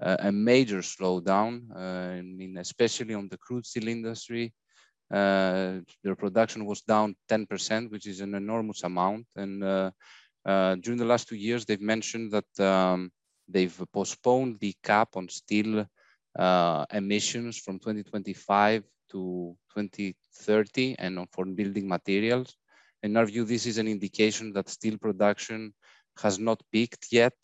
a 0.00 0.30
major 0.30 0.80
slowdown. 0.80 1.74
I 1.74 2.20
mean, 2.20 2.58
especially 2.58 3.14
on 3.14 3.28
the 3.28 3.38
crude 3.38 3.64
steel 3.64 3.88
industry, 3.88 4.52
their 5.08 6.16
production 6.18 6.66
was 6.66 6.82
down 6.82 7.16
10%, 7.28 7.90
which 7.90 8.06
is 8.06 8.20
an 8.20 8.34
enormous 8.34 8.82
amount, 8.82 9.26
and 9.36 9.64
uh, 9.64 9.90
during 10.44 10.98
the 10.98 11.04
last 11.04 11.28
two 11.28 11.36
years, 11.36 11.64
they've 11.64 11.80
mentioned 11.80 12.32
that 12.32 12.60
um, 12.64 13.10
they've 13.48 13.82
postponed 13.92 14.58
the 14.60 14.74
cap 14.82 15.08
on 15.16 15.28
steel 15.28 15.86
uh, 16.38 16.84
emissions 16.92 17.58
from 17.58 17.78
2025 17.78 18.84
to 19.10 19.56
2030 19.72 20.96
and 20.98 21.18
on 21.18 21.26
for 21.30 21.44
building 21.44 21.88
materials. 21.88 22.56
In 23.02 23.16
our 23.16 23.26
view, 23.26 23.44
this 23.44 23.66
is 23.66 23.78
an 23.78 23.86
indication 23.86 24.52
that 24.54 24.68
steel 24.68 24.96
production 24.98 25.74
has 26.18 26.38
not 26.38 26.62
peaked 26.72 27.08
yet, 27.10 27.34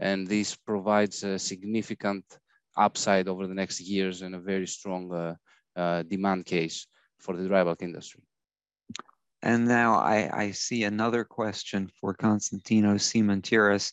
and 0.00 0.26
this 0.26 0.54
provides 0.56 1.22
a 1.22 1.38
significant 1.38 2.24
upside 2.76 3.28
over 3.28 3.46
the 3.46 3.54
next 3.54 3.80
years 3.80 4.22
and 4.22 4.34
a 4.34 4.38
very 4.38 4.66
strong 4.66 5.12
uh, 5.12 5.34
uh, 5.76 6.02
demand 6.02 6.44
case 6.44 6.86
for 7.18 7.36
the 7.36 7.46
dry 7.46 7.62
bulk 7.64 7.82
industry. 7.82 8.22
And 9.42 9.68
now 9.68 9.94
I, 9.94 10.30
I 10.32 10.50
see 10.52 10.84
another 10.84 11.24
question 11.24 11.90
for 12.00 12.14
Constantino 12.14 12.94
Simantiras. 12.94 13.92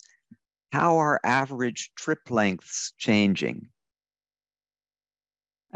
How 0.71 0.97
are 0.97 1.19
average 1.23 1.91
trip 1.95 2.19
lengths 2.29 2.93
changing? 2.97 3.67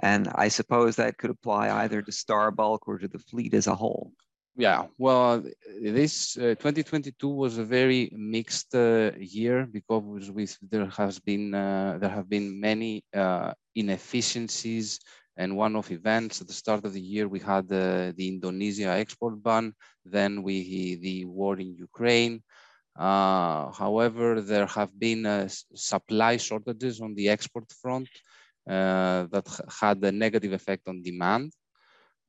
And 0.01 0.29
I 0.33 0.47
suppose 0.47 0.95
that 0.95 1.17
could 1.17 1.29
apply 1.29 1.69
either 1.69 2.01
to 2.01 2.11
Star 2.11 2.51
Bulk 2.51 2.87
or 2.87 2.97
to 2.97 3.07
the 3.07 3.19
fleet 3.19 3.53
as 3.53 3.67
a 3.67 3.75
whole. 3.75 4.11
Yeah, 4.59 4.87
well, 4.97 5.43
this 5.79 6.35
uh, 6.35 6.55
2022 6.57 7.27
was 7.29 7.59
a 7.59 7.63
very 7.63 8.09
mixed 8.11 8.73
uh, 8.73 9.11
year 9.19 9.67
because 9.67 10.31
with, 10.31 10.57
there 10.63 10.87
has 10.87 11.19
been 11.19 11.53
uh, 11.53 11.99
there 12.01 12.09
have 12.09 12.27
been 12.27 12.59
many 12.59 13.03
uh, 13.15 13.53
inefficiencies 13.75 14.99
and 15.37 15.55
one-off 15.55 15.91
events. 15.91 16.41
At 16.41 16.47
the 16.47 16.53
start 16.53 16.83
of 16.85 16.93
the 16.93 17.01
year, 17.01 17.27
we 17.27 17.39
had 17.39 17.67
the, 17.67 18.13
the 18.17 18.27
Indonesia 18.27 18.89
export 18.89 19.41
ban, 19.41 19.73
then 20.03 20.43
we 20.43 20.95
the 20.95 21.25
war 21.25 21.59
in 21.59 21.75
Ukraine. 21.75 22.43
Uh, 22.97 23.71
however, 23.71 24.41
there 24.41 24.65
have 24.65 24.91
been 24.97 25.25
uh, 25.25 25.47
supply 25.75 26.37
shortages 26.37 26.99
on 26.99 27.13
the 27.13 27.29
export 27.29 27.71
front 27.81 28.09
uh, 28.67 29.27
that 29.31 29.47
had 29.69 30.03
a 30.03 30.11
negative 30.11 30.51
effect 30.53 30.87
on 30.87 31.03
demand. 31.03 31.53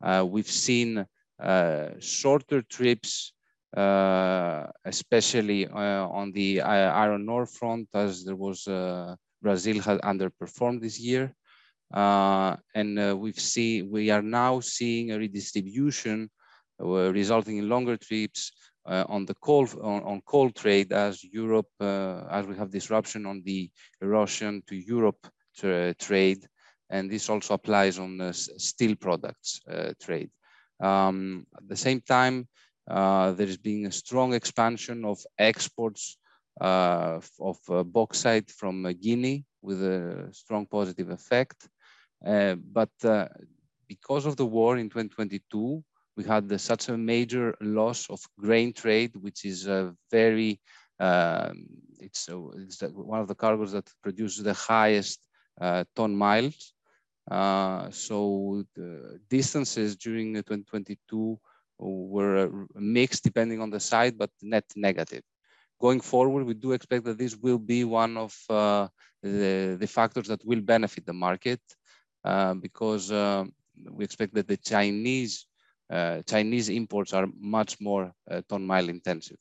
Uh, 0.02 0.24
we've 0.28 0.50
seen 0.50 1.04
uh, 1.42 1.88
shorter 1.98 2.60
trips, 2.62 3.32
uh, 3.74 4.66
especially 4.84 5.66
on 5.68 6.30
the 6.32 6.60
iron 6.60 7.28
ore 7.28 7.46
front, 7.46 7.88
as 7.94 8.24
there 8.24 8.36
was 8.36 8.64
Brazil 9.40 9.80
had 9.80 10.00
underperformed 10.02 10.80
this 10.80 11.00
year. 11.00 11.34
Uh, 11.92 12.56
and 12.74 12.98
uh, 12.98 13.16
we've 13.16 13.40
seen, 13.40 13.90
we 13.90 14.10
are 14.10 14.22
now 14.22 14.60
seeing 14.60 15.12
a 15.12 15.18
redistribution 15.18 16.30
uh, 16.80 17.12
resulting 17.12 17.58
in 17.58 17.68
longer 17.68 17.96
trips 17.96 18.52
on 18.86 19.26
the 19.26 19.34
coal 19.34 19.68
on, 19.82 20.02
on, 20.04 20.22
coal 20.22 20.48
trade 20.50 20.92
as 20.92 21.22
Europe 21.22 21.68
as 21.78 22.46
we 22.46 22.56
have 22.56 22.70
disruption 22.70 23.26
on 23.26 23.42
the 23.44 23.70
Russian 24.00 24.62
to 24.66 24.74
Europe 24.74 25.26
tra 25.54 25.92
trade, 25.92 26.46
and 26.88 27.10
this 27.10 27.28
also 27.28 27.52
applies 27.52 27.98
on 27.98 28.32
steel 28.32 28.96
products 28.96 29.60
trade. 30.00 30.30
Um, 30.80 31.46
at 31.54 31.68
the 31.68 31.76
same 31.76 32.00
time, 32.00 32.48
uh, 32.88 33.32
there 33.32 33.46
is 33.46 33.58
being 33.58 33.86
a 33.86 33.92
strong 33.92 34.32
expansion 34.32 35.04
of 35.04 35.18
exports 35.38 36.16
uh, 36.60 37.20
of 37.40 37.58
uh, 37.68 37.82
bauxite 37.82 38.50
from 38.50 38.82
Guinea 39.00 39.44
with 39.62 39.82
a 39.82 40.28
strong 40.32 40.66
positive 40.66 41.10
effect. 41.10 41.68
Uh, 42.24 42.54
but 42.54 42.90
uh, 43.04 43.28
because 43.88 44.26
of 44.26 44.36
the 44.36 44.46
war 44.46 44.76
in 44.76 44.88
2022, 44.88 45.82
we 46.16 46.24
had 46.24 46.48
the, 46.48 46.58
such 46.58 46.88
a 46.88 46.96
major 46.96 47.54
loss 47.60 48.10
of 48.10 48.20
grain 48.38 48.72
trade, 48.72 49.12
which 49.16 49.44
is 49.44 49.66
a 49.66 49.94
very, 50.10 50.60
um, 50.98 51.66
it's, 52.00 52.28
a, 52.28 52.48
it's 52.56 52.82
one 52.82 53.20
of 53.20 53.28
the 53.28 53.34
cargoes 53.34 53.72
that 53.72 53.88
produces 54.02 54.42
the 54.42 54.54
highest 54.54 55.20
uh, 55.60 55.84
ton 55.94 56.14
miles. 56.14 56.72
Uh, 57.30 57.90
so 57.90 58.64
the 58.74 59.20
distances 59.28 59.96
during 59.96 60.34
2022 60.34 61.38
were 61.78 62.66
mixed 62.74 63.22
depending 63.22 63.60
on 63.60 63.70
the 63.70 63.80
site, 63.80 64.18
but 64.18 64.30
net 64.42 64.64
negative. 64.74 65.22
Going 65.80 66.00
forward, 66.00 66.44
we 66.44 66.54
do 66.54 66.72
expect 66.72 67.04
that 67.04 67.18
this 67.18 67.36
will 67.36 67.58
be 67.58 67.84
one 67.84 68.16
of 68.16 68.36
uh, 68.50 68.88
the, 69.22 69.76
the 69.78 69.86
factors 69.86 70.26
that 70.26 70.44
will 70.44 70.60
benefit 70.60 71.06
the 71.06 71.12
market. 71.12 71.60
Uh, 72.28 72.52
because 72.52 73.10
uh, 73.10 73.42
we 73.90 74.04
expect 74.04 74.34
that 74.34 74.46
the 74.46 74.56
Chinese 74.58 75.46
uh, 75.88 76.20
Chinese 76.26 76.68
imports 76.68 77.14
are 77.14 77.26
much 77.40 77.80
more 77.80 78.12
ton 78.50 78.66
mile 78.66 78.90
intensive. 78.90 79.38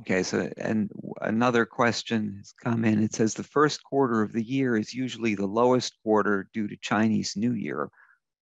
Okay, 0.00 0.24
so 0.24 0.50
and 0.56 0.90
another 1.20 1.64
question 1.64 2.34
has 2.38 2.52
come 2.52 2.84
in. 2.84 3.00
It 3.00 3.14
says 3.14 3.32
the 3.32 3.44
first 3.44 3.84
quarter 3.84 4.22
of 4.22 4.32
the 4.32 4.42
year 4.42 4.76
is 4.76 4.92
usually 4.92 5.36
the 5.36 5.46
lowest 5.46 5.94
quarter 6.02 6.48
due 6.52 6.66
to 6.66 6.76
Chinese 6.78 7.36
New 7.36 7.52
Year, 7.52 7.90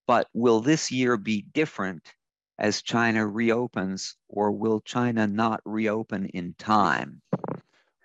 but 0.07 0.29
will 0.33 0.63
this 0.63 0.91
year 0.91 1.19
be 1.19 1.45
different 1.53 2.15
as 2.59 2.81
China 2.81 3.27
reopens, 3.27 4.17
or 4.29 4.51
will 4.51 4.81
China 4.81 5.27
not 5.27 5.61
reopen 5.67 6.25
in 6.33 6.55
time? 6.59 7.21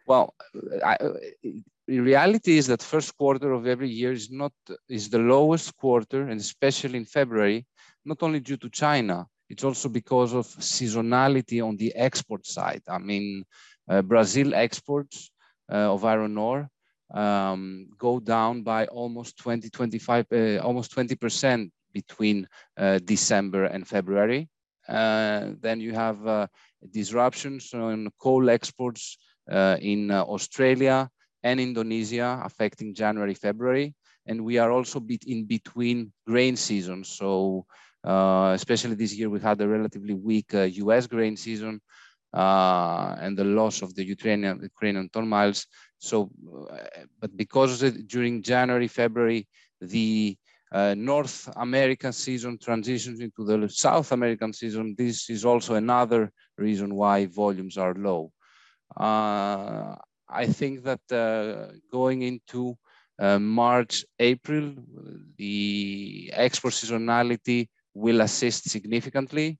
Well, 0.06 0.36
I, 0.84 0.98
the 1.92 2.00
reality 2.00 2.58
is 2.58 2.68
that 2.68 2.82
first 2.82 3.18
quarter 3.18 3.52
of 3.52 3.68
every 3.68 3.90
year 3.90 4.14
is 4.14 4.32
not 4.32 4.54
is 4.88 5.10
the 5.10 5.24
lowest 5.34 5.76
quarter, 5.76 6.22
and 6.30 6.40
especially 6.40 6.98
in 6.98 7.06
February, 7.20 7.66
not 8.06 8.20
only 8.26 8.40
due 8.40 8.60
to 8.64 8.70
China, 8.70 9.28
it's 9.50 9.66
also 9.66 9.90
because 9.90 10.32
of 10.34 10.46
seasonality 10.78 11.60
on 11.68 11.76
the 11.76 11.94
export 12.08 12.44
side. 12.46 12.84
I 12.88 12.98
mean, 13.10 13.44
uh, 13.90 14.02
Brazil 14.02 14.56
exports 14.56 15.32
uh, 15.70 15.94
of 15.94 16.06
iron 16.06 16.38
ore 16.38 16.70
um, 17.14 17.90
go 17.98 18.22
down 18.22 18.64
by 18.64 18.86
almost 18.86 19.38
20, 19.40 19.70
25, 19.70 20.26
uh, 20.32 20.58
almost 20.68 20.96
20% 20.96 21.70
between 21.92 22.48
uh, 22.78 23.00
December 23.04 23.66
and 23.66 23.86
February. 23.86 24.48
Uh, 24.88 25.52
then 25.60 25.82
you 25.82 25.92
have 25.92 26.26
uh, 26.26 26.48
disruptions 26.90 27.74
on 27.74 28.10
coal 28.18 28.50
exports 28.50 29.18
in 29.82 30.10
Australia, 30.12 31.10
and 31.44 31.60
Indonesia 31.60 32.42
affecting 32.44 32.94
January, 32.94 33.34
February. 33.34 33.94
And 34.28 34.46
we 34.46 34.58
are 34.58 34.72
also 34.72 35.04
in 35.28 35.46
between 35.46 36.12
grain 36.28 36.56
seasons. 36.56 37.10
So 37.10 37.66
uh, 38.04 38.52
especially 38.56 38.96
this 38.96 39.16
year, 39.16 39.30
we 39.30 39.40
had 39.40 39.62
a 39.62 39.68
relatively 39.68 40.14
weak 40.14 40.54
uh, 40.54 40.62
US 40.64 41.08
grain 41.08 41.38
season 41.38 41.82
uh, 42.34 43.16
and 43.20 43.38
the 43.38 43.44
loss 43.44 43.82
of 43.82 43.94
the 43.96 44.04
Ukrainian, 44.04 44.60
Ukrainian 44.62 45.10
ton 45.10 45.28
miles. 45.28 45.66
So, 46.00 46.32
uh, 46.72 46.78
but 47.20 47.36
because 47.38 47.82
during 48.06 48.42
January, 48.42 48.88
February, 48.88 49.48
the 49.82 50.38
uh, 50.72 50.96
North 50.98 51.50
American 51.58 52.14
season 52.14 52.58
transitions 52.58 53.20
into 53.20 53.44
the 53.44 53.68
South 53.70 54.12
American 54.12 54.54
season, 54.54 54.96
this 54.98 55.30
is 55.30 55.46
also 55.46 55.76
another 55.76 56.32
reason 56.58 56.96
why 56.96 57.26
volumes 57.26 57.78
are 57.78 57.94
low. 57.94 58.32
Uh, 58.96 59.96
I 60.32 60.48
think 60.48 60.84
that 60.84 61.02
uh, 61.12 61.74
going 61.92 62.22
into 62.22 62.78
uh, 63.20 63.38
March, 63.38 64.06
April, 64.20 64.74
the 65.38 66.32
export 66.34 66.74
seasonality 66.74 67.68
will 67.94 68.22
assist 68.22 68.70
significantly. 68.70 69.60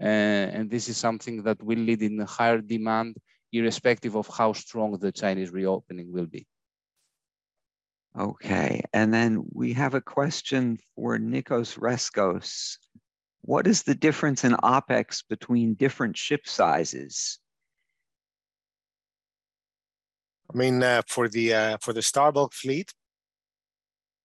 Uh, 0.00 0.04
and 0.04 0.70
this 0.70 0.88
is 0.88 0.96
something 0.96 1.42
that 1.42 1.62
will 1.62 1.78
lead 1.78 2.02
in 2.02 2.18
higher 2.20 2.60
demand, 2.60 3.16
irrespective 3.52 4.16
of 4.16 4.28
how 4.28 4.52
strong 4.52 4.96
the 4.98 5.12
Chinese 5.12 5.50
reopening 5.50 6.10
will 6.12 6.26
be. 6.26 6.46
Okay, 8.18 8.82
and 8.92 9.12
then 9.12 9.42
we 9.52 9.72
have 9.72 9.94
a 9.94 10.00
question 10.00 10.78
for 10.94 11.18
Nicos 11.18 11.76
Rescos. 11.76 12.76
What 13.42 13.66
is 13.66 13.82
the 13.82 13.94
difference 13.94 14.44
in 14.44 14.52
OPEX 14.52 15.24
between 15.28 15.74
different 15.74 16.16
ship 16.16 16.46
sizes? 16.46 17.38
I 20.52 20.58
mean, 20.58 20.82
uh, 20.82 21.02
for 21.06 21.28
the 21.28 21.54
uh, 21.54 21.76
for 21.80 21.92
the 21.92 22.02
Star 22.02 22.30
Bulk 22.30 22.52
fleet, 22.52 22.92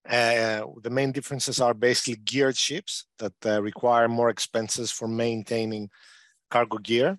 uh, 0.08 0.62
the 0.82 0.90
main 0.90 1.12
differences 1.12 1.60
are 1.60 1.74
basically 1.74 2.16
geared 2.16 2.56
ships 2.56 3.06
that 3.18 3.32
uh, 3.46 3.62
require 3.62 4.08
more 4.08 4.28
expenses 4.28 4.90
for 4.90 5.08
maintaining 5.08 5.88
cargo 6.50 6.78
gear, 6.78 7.18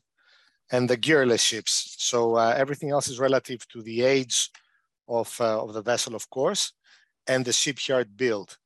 and 0.72 0.89
the 0.89 0.97
gearless 0.97 1.41
ships. 1.41 1.95
So 1.97 2.36
uh, 2.36 2.53
everything 2.55 2.91
else 2.91 3.07
is 3.07 3.20
relative 3.20 3.68
to 3.70 3.82
the 3.82 4.03
age 4.03 4.51
of 5.07 5.36
uh, 5.39 5.64
of 5.64 5.74
the 5.74 5.82
vessel, 5.82 6.16
of 6.16 6.30
course, 6.30 6.74
and 7.28 7.43
the 7.43 7.53
shipyard 7.53 8.16
build. 8.16 8.57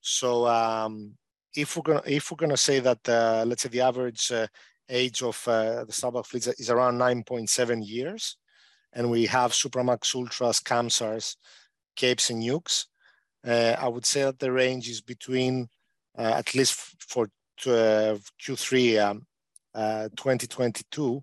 So 0.00 0.46
um, 0.46 1.14
if 1.56 1.76
we're 1.76 1.82
gonna 1.82 2.02
if 2.06 2.30
we're 2.30 2.36
gonna 2.36 2.56
say 2.56 2.78
that 2.78 3.00
let's 3.48 3.62
say 3.62 3.68
the 3.68 3.80
average 3.80 4.30
age 4.88 5.22
of 5.24 5.42
the 5.44 5.86
Star 5.90 6.12
Bulk 6.12 6.26
fleet 6.26 6.46
is 6.46 6.70
around 6.70 6.98
9.7 6.98 7.84
years 7.84 8.36
and 8.98 9.08
we 9.08 9.26
have 9.26 9.52
Supramax 9.52 10.12
Ultras, 10.16 10.60
Kamsars, 10.60 11.36
Capes, 11.94 12.30
and 12.30 12.42
Nukes. 12.42 12.86
Uh, 13.46 13.76
I 13.78 13.86
would 13.86 14.04
say 14.04 14.24
that 14.24 14.40
the 14.40 14.50
range 14.50 14.88
is 14.88 15.00
between, 15.00 15.68
uh, 16.18 16.34
at 16.36 16.52
least 16.56 16.74
for 17.08 17.26
uh, 17.64 18.18
Q3 18.42 19.00
um, 19.00 19.26
2022, 20.16 21.22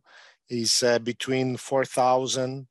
is 0.50 0.84
uh, 0.84 1.00
between 1.00 1.58
4,000 1.58 2.66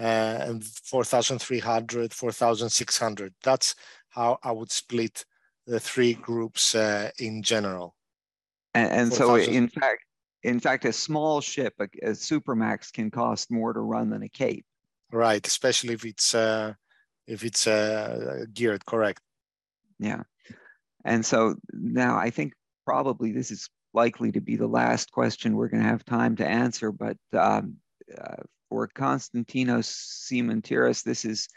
uh, 0.00 0.02
and 0.02 0.64
4,300, 0.64 2.12
4,600. 2.12 3.34
That's 3.44 3.76
how 4.08 4.38
I 4.42 4.50
would 4.50 4.72
split 4.72 5.24
the 5.64 5.78
three 5.78 6.14
groups 6.14 6.74
uh, 6.74 7.10
in 7.20 7.44
general. 7.44 7.94
And, 8.74 8.90
and 8.90 9.12
so, 9.12 9.36
in 9.36 9.68
fact, 9.68 10.02
in 10.42 10.60
fact, 10.60 10.84
a 10.84 10.92
small 10.92 11.40
ship, 11.40 11.74
a, 11.78 11.84
a 12.02 12.10
Supramax, 12.10 12.92
can 12.92 13.10
cost 13.10 13.50
more 13.50 13.72
to 13.72 13.80
run 13.80 14.10
than 14.10 14.22
a 14.22 14.28
Cape. 14.28 14.64
Right, 15.12 15.44
especially 15.46 15.94
if 15.94 16.04
it's 16.04 16.34
uh, 16.34 16.74
if 17.26 17.44
it's 17.44 17.66
uh, 17.66 18.44
geared 18.52 18.86
correct. 18.86 19.20
Yeah, 19.98 20.22
and 21.04 21.24
so 21.24 21.56
now 21.72 22.16
I 22.16 22.30
think 22.30 22.54
probably 22.86 23.32
this 23.32 23.50
is 23.50 23.68
likely 23.92 24.32
to 24.32 24.40
be 24.40 24.56
the 24.56 24.66
last 24.66 25.10
question 25.10 25.56
we're 25.56 25.68
going 25.68 25.82
to 25.82 25.88
have 25.88 26.04
time 26.04 26.36
to 26.36 26.46
answer. 26.46 26.92
But 26.92 27.16
um, 27.36 27.76
uh, 28.16 28.42
for 28.68 28.88
Constantinos 28.88 29.88
Simantiras, 30.30 31.02
this 31.02 31.24
is 31.24 31.48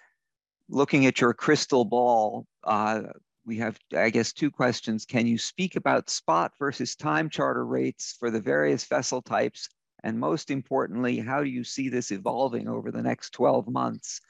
looking 0.69 1.05
at 1.05 1.21
your 1.21 1.33
crystal 1.33 1.85
ball. 1.85 2.45
Uh, 2.63 3.03
we 3.45 3.57
have, 3.57 3.77
I 3.95 4.09
guess, 4.09 4.33
two 4.33 4.49
questions. 4.49 5.05
Can 5.05 5.27
you 5.27 5.37
speak 5.37 5.75
about 5.75 6.09
spot 6.09 6.53
versus 6.57 6.95
time 6.95 7.29
charter 7.29 7.65
rates 7.65 8.15
for 8.19 8.31
the 8.31 8.41
various 8.41 8.85
vessel 8.85 9.21
types? 9.21 9.69
And 10.03 10.19
most 10.19 10.51
importantly, 10.51 11.19
how 11.19 11.43
do 11.43 11.49
you 11.49 11.63
see 11.63 11.89
this 11.89 12.11
evolving 12.11 12.67
over 12.67 12.91
the 12.91 13.01
next 13.01 13.31
12 13.31 13.69
months? 13.69 14.21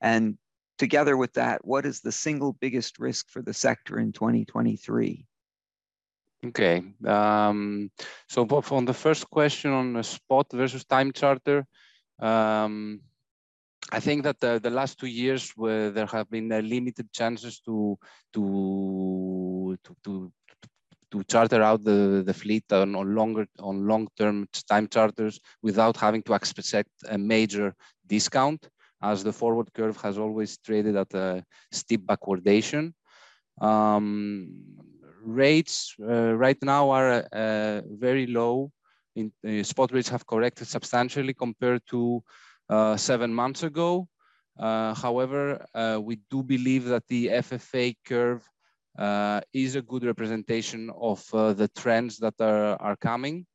And 0.00 0.38
together 0.78 1.16
with 1.16 1.34
that, 1.34 1.64
what 1.64 1.86
is 1.86 2.00
the 2.00 2.12
single 2.12 2.52
biggest 2.52 2.98
risk 2.98 3.30
for 3.30 3.42
the 3.42 3.54
sector 3.54 3.98
in 3.98 4.12
2023? 4.12 5.26
Okay, 6.46 6.82
um, 7.06 7.90
so 8.28 8.46
on 8.70 8.84
the 8.84 8.92
first 8.92 9.30
question 9.30 9.70
on 9.70 10.02
spot 10.02 10.46
versus 10.52 10.84
time 10.84 11.10
charter, 11.12 11.66
um, 12.18 13.00
I 13.96 14.00
think 14.00 14.24
that 14.24 14.40
the, 14.40 14.58
the 14.60 14.70
last 14.70 14.98
two 14.98 15.06
years 15.06 15.52
where 15.54 15.90
there 15.90 16.06
have 16.06 16.28
been 16.28 16.50
uh, 16.50 16.58
limited 16.58 17.12
chances 17.12 17.60
to 17.60 17.96
to 18.34 19.76
to, 19.84 19.96
to 20.04 20.32
to 21.12 21.22
charter 21.32 21.62
out 21.62 21.84
the, 21.84 22.24
the 22.26 22.34
fleet 22.34 22.64
on, 22.72 22.96
on 22.96 23.14
longer 23.14 23.46
on 23.60 23.86
long-term 23.86 24.48
time 24.68 24.88
charters 24.88 25.38
without 25.62 25.96
having 25.96 26.22
to 26.24 26.34
expect 26.34 26.90
a 27.08 27.16
major 27.16 27.72
discount 28.14 28.68
as 29.00 29.22
the 29.22 29.32
forward 29.32 29.68
curve 29.74 29.96
has 29.98 30.18
always 30.18 30.58
traded 30.58 30.96
at 30.96 31.14
a 31.14 31.44
steep 31.70 32.04
backwardation. 32.04 32.92
Um, 33.60 34.48
rates 35.22 35.94
uh, 36.02 36.34
right 36.34 36.60
now 36.62 36.90
are 36.90 37.10
uh, 37.32 37.82
very 38.06 38.26
low. 38.26 38.72
In, 39.14 39.30
uh, 39.46 39.62
spot 39.62 39.92
rates 39.92 40.08
have 40.08 40.26
corrected 40.26 40.66
substantially 40.66 41.34
compared 41.34 41.82
to 41.90 42.24
seven 42.96 43.32
months 43.32 43.62
ago. 43.62 44.08
Uh, 44.58 44.94
however, 44.94 45.66
uh, 45.74 45.98
we 46.00 46.20
do 46.30 46.42
believe 46.42 46.84
that 46.84 47.06
the 47.08 47.26
FFA 47.26 47.94
curve 48.06 48.48
is 49.52 49.74
a 49.74 49.82
good 49.82 50.04
representation 50.04 50.90
of 51.00 51.24
the 51.32 51.68
trends 51.76 52.18
that 52.18 52.34
are, 52.40 52.76
are 52.80 52.96
coming. 52.96 53.46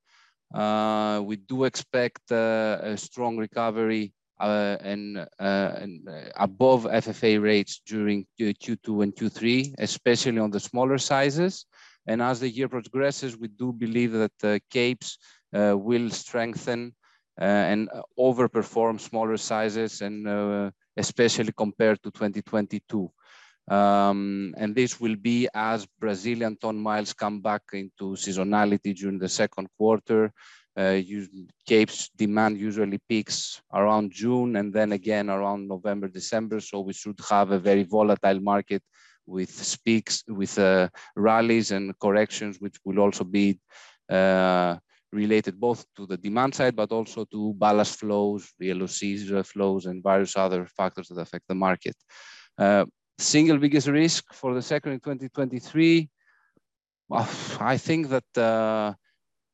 we 1.25 1.35
do 1.37 1.63
expect 1.63 2.31
a 2.31 2.95
strong 2.97 3.37
recovery 3.37 4.13
uh, 4.39 4.77
and, 4.81 5.17
uh, 5.17 5.71
and 5.75 6.07
above 6.37 6.83
FFA 6.85 7.41
rates 7.41 7.81
during 7.85 8.25
Q2 8.39 9.03
and 9.03 9.13
Q3, 9.15 9.75
especially 9.79 10.39
on 10.39 10.49
the 10.49 10.59
smaller 10.59 10.97
sizes. 10.97 11.65
And 12.07 12.21
as 12.21 12.39
the 12.39 12.49
year 12.49 12.69
progresses, 12.69 13.37
we 13.37 13.49
do 13.49 13.73
believe 13.73 14.13
that 14.13 14.31
the 14.39 14.61
capes 14.71 15.17
uh, 15.53 15.75
will 15.77 16.09
strengthen 16.09 16.87
uh, 16.87 16.98
and 17.39 17.89
uh, 17.89 18.01
overperform 18.17 18.99
smaller 18.99 19.37
sizes 19.37 20.01
and 20.01 20.27
uh, 20.27 20.69
especially 20.97 21.51
compared 21.55 22.01
to 22.03 22.11
2022. 22.11 23.09
Um, 23.69 24.53
and 24.57 24.75
this 24.75 24.99
will 24.99 25.15
be 25.15 25.47
as 25.53 25.85
Brazilian 25.99 26.57
ton 26.57 26.77
miles 26.77 27.13
come 27.13 27.39
back 27.39 27.61
into 27.73 28.15
seasonality 28.15 28.95
during 28.95 29.19
the 29.19 29.29
second 29.29 29.69
quarter. 29.77 30.33
Uh, 30.75 30.99
Cape's 31.67 32.09
demand 32.15 32.57
usually 32.57 32.99
peaks 33.07 33.61
around 33.73 34.11
June 34.11 34.55
and 34.55 34.73
then 34.73 34.91
again 34.91 35.29
around 35.29 35.67
November, 35.67 36.07
December. 36.07 36.59
So 36.59 36.81
we 36.81 36.93
should 36.93 37.19
have 37.29 37.51
a 37.51 37.59
very 37.59 37.83
volatile 37.83 38.39
market 38.39 38.81
with 39.25 39.51
speaks, 39.51 40.23
with 40.27 40.57
uh, 40.57 40.89
rallies 41.15 41.71
and 41.71 41.97
corrections, 41.99 42.57
which 42.59 42.77
will 42.83 42.99
also 42.99 43.23
be 43.23 43.59
uh, 44.09 44.77
related 45.11 45.59
both 45.59 45.85
to 45.95 46.05
the 46.05 46.17
demand 46.17 46.53
side, 46.55 46.75
but 46.75 46.91
also 46.91 47.25
to 47.25 47.53
ballast 47.53 47.99
flows, 47.99 48.53
VLOCs 48.61 49.45
flows, 49.45 49.85
and 49.85 50.03
various 50.03 50.37
other 50.37 50.65
factors 50.65 51.07
that 51.07 51.19
affect 51.19 51.45
the 51.47 51.55
market. 51.55 51.95
Uh, 52.57 52.85
single 53.17 53.57
biggest 53.57 53.87
risk 53.87 54.33
for 54.33 54.53
the 54.53 54.61
sector 54.61 54.91
in 54.91 54.99
2023, 54.99 56.09
well, 57.07 57.27
I 57.59 57.77
think 57.77 58.09
that 58.09 58.37
uh, 58.37 58.93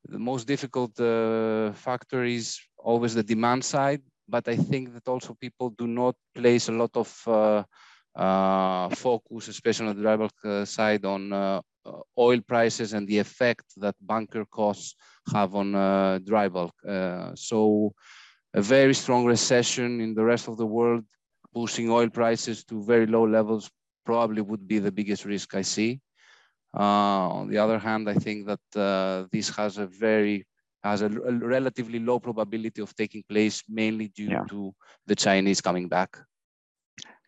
the 0.08 0.20
most 0.20 0.46
difficult 0.46 1.00
uh, 1.00 1.72
factor 1.74 2.24
is 2.24 2.60
always 2.78 3.16
the 3.16 3.24
demand 3.24 3.64
side, 3.64 4.02
but 4.28 4.48
I 4.48 4.56
think 4.56 4.94
that 4.94 5.08
also 5.08 5.36
people 5.40 5.70
do 5.70 5.88
not 5.88 6.16
place 6.34 6.68
a 6.68 6.74
lot 6.74 6.96
of 6.96 7.10
uh, 7.28 7.64
uh, 8.16 8.90
focus, 8.90 9.48
especially 9.48 9.88
on 9.90 10.02
the 10.02 10.30
uh, 10.44 10.66
side, 10.66 11.06
on 11.06 11.34
uh, 11.34 11.62
oil 12.18 12.42
prices 12.42 12.94
and 12.94 13.08
the 13.08 13.20
effect 13.20 13.66
that 13.78 13.96
bunker 14.02 14.46
costs 14.46 14.96
have 15.34 15.56
on 15.56 15.76
uh, 15.76 16.20
dry 16.24 16.48
bulk. 16.48 16.74
Uh, 16.88 17.32
so 17.36 17.94
a 18.54 18.62
very 18.62 18.94
strong 18.94 19.26
recession 19.26 20.02
in 20.02 20.14
the 20.14 20.24
rest 20.24 20.48
of 20.48 20.58
the 20.58 20.66
world, 20.66 21.04
pushing 21.54 21.90
oil 21.90 22.10
prices 22.10 22.64
to 22.66 22.84
very 22.84 23.06
low 23.06 23.26
levels 23.28 23.70
probably 24.06 24.42
would 24.42 24.68
be 24.68 24.80
the 24.80 24.92
biggest 24.92 25.26
risk 25.26 25.56
I 25.56 25.62
see. 25.62 26.00
Uh, 26.78 27.30
on 27.40 27.48
the 27.50 27.58
other 27.58 27.80
hand, 27.80 28.10
I 28.10 28.16
think 28.16 28.48
that 28.48 28.80
uh, 28.80 29.28
this 29.32 29.50
has 29.56 29.78
a 29.78 29.88
very 29.88 30.46
has 30.84 31.02
a, 31.02 31.08
a, 31.08 31.34
relatively 31.34 32.00
low 32.00 32.20
probability 32.20 32.82
of 32.82 32.96
taking 32.96 33.24
place, 33.28 33.64
mainly 33.68 34.10
due 34.10 34.30
yeah. 34.30 34.44
to 34.50 34.74
the 35.08 35.16
Chinese 35.16 35.60
coming 35.60 35.88
back. 35.88 36.16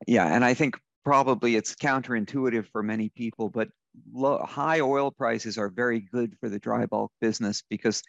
Yeah, 0.05 0.28
and 0.28 0.45
I 0.45 0.53
think 0.53 0.78
probably 1.03 1.55
it's 1.55 1.74
counterintuitive 1.74 2.68
for 2.72 2.84
many 2.84 3.10
people, 3.10 3.49
but 3.49 3.70
low, 4.14 4.39
high 4.43 4.80
oil 4.82 5.12
prices 5.12 5.58
are 5.58 5.70
very 5.70 6.00
good 6.00 6.36
for 6.39 6.50
the 6.50 6.60
dry 6.60 6.86
bulk 6.86 7.12
business 7.22 7.64
because 7.70 8.02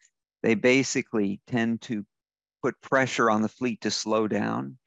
they 0.43 0.55
basically 0.55 1.41
tend 1.47 1.81
to 1.83 2.05
put 2.63 2.81
pressure 2.81 3.31
on 3.31 3.43
the 3.43 3.49
fleet 3.49 3.81
to 3.83 3.91
slow 3.91 4.29
down. 4.29 4.79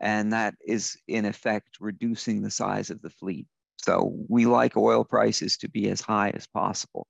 and 0.00 0.32
that 0.32 0.54
is 0.66 0.96
in 1.08 1.24
effect 1.24 1.78
reducing 1.80 2.42
the 2.42 2.50
size 2.50 2.90
of 2.90 3.00
the 3.02 3.10
fleet. 3.10 3.46
So 3.78 4.14
we 4.28 4.46
like 4.46 4.76
oil 4.76 5.04
prices 5.04 5.56
to 5.58 5.68
be 5.68 5.88
as 5.88 6.00
high 6.00 6.30
as 6.30 6.46
possible. 6.46 7.06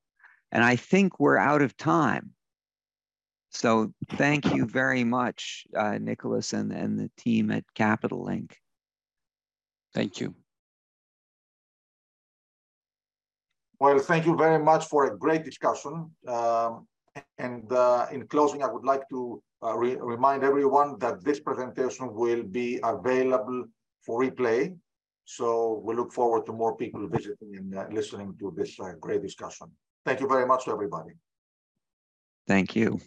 And 0.52 0.62
I 0.62 0.76
think 0.76 1.18
we're 1.18 1.38
out 1.38 1.62
of 1.62 1.76
time. 1.76 2.32
So 3.50 3.92
thank 4.10 4.54
you 4.54 4.66
very 4.66 5.04
much, 5.04 5.64
uh, 5.76 5.98
Nicholas 5.98 6.52
and, 6.52 6.72
and 6.72 6.98
the 6.98 7.10
team 7.16 7.50
at 7.50 7.64
Capital 7.74 8.22
Link. 8.24 8.56
Thank 9.94 10.20
you. 10.20 10.34
Well, 13.78 13.98
thank 13.98 14.24
you 14.24 14.36
very 14.36 14.62
much 14.62 14.86
for 14.86 15.06
a 15.06 15.18
great 15.18 15.44
discussion. 15.44 16.10
Um, 16.26 16.86
and 17.38 17.70
uh, 17.72 18.06
in 18.12 18.26
closing, 18.26 18.62
I 18.62 18.70
would 18.70 18.84
like 18.84 19.08
to 19.10 19.42
uh, 19.62 19.76
re 19.76 19.96
remind 19.96 20.44
everyone 20.44 20.98
that 20.98 21.24
this 21.24 21.40
presentation 21.40 22.14
will 22.14 22.42
be 22.42 22.78
available 22.82 23.64
for 24.04 24.22
replay. 24.22 24.76
So 25.24 25.82
we 25.84 25.94
look 25.94 26.12
forward 26.12 26.46
to 26.46 26.52
more 26.52 26.76
people 26.76 27.08
visiting 27.08 27.56
and 27.56 27.76
uh, 27.76 27.86
listening 27.90 28.36
to 28.38 28.54
this 28.56 28.78
uh, 28.78 28.92
great 29.00 29.22
discussion. 29.22 29.66
Thank 30.04 30.20
you 30.20 30.28
very 30.28 30.46
much 30.46 30.64
to 30.66 30.70
everybody. 30.70 31.12
Thank 32.46 32.76
you. 32.76 33.00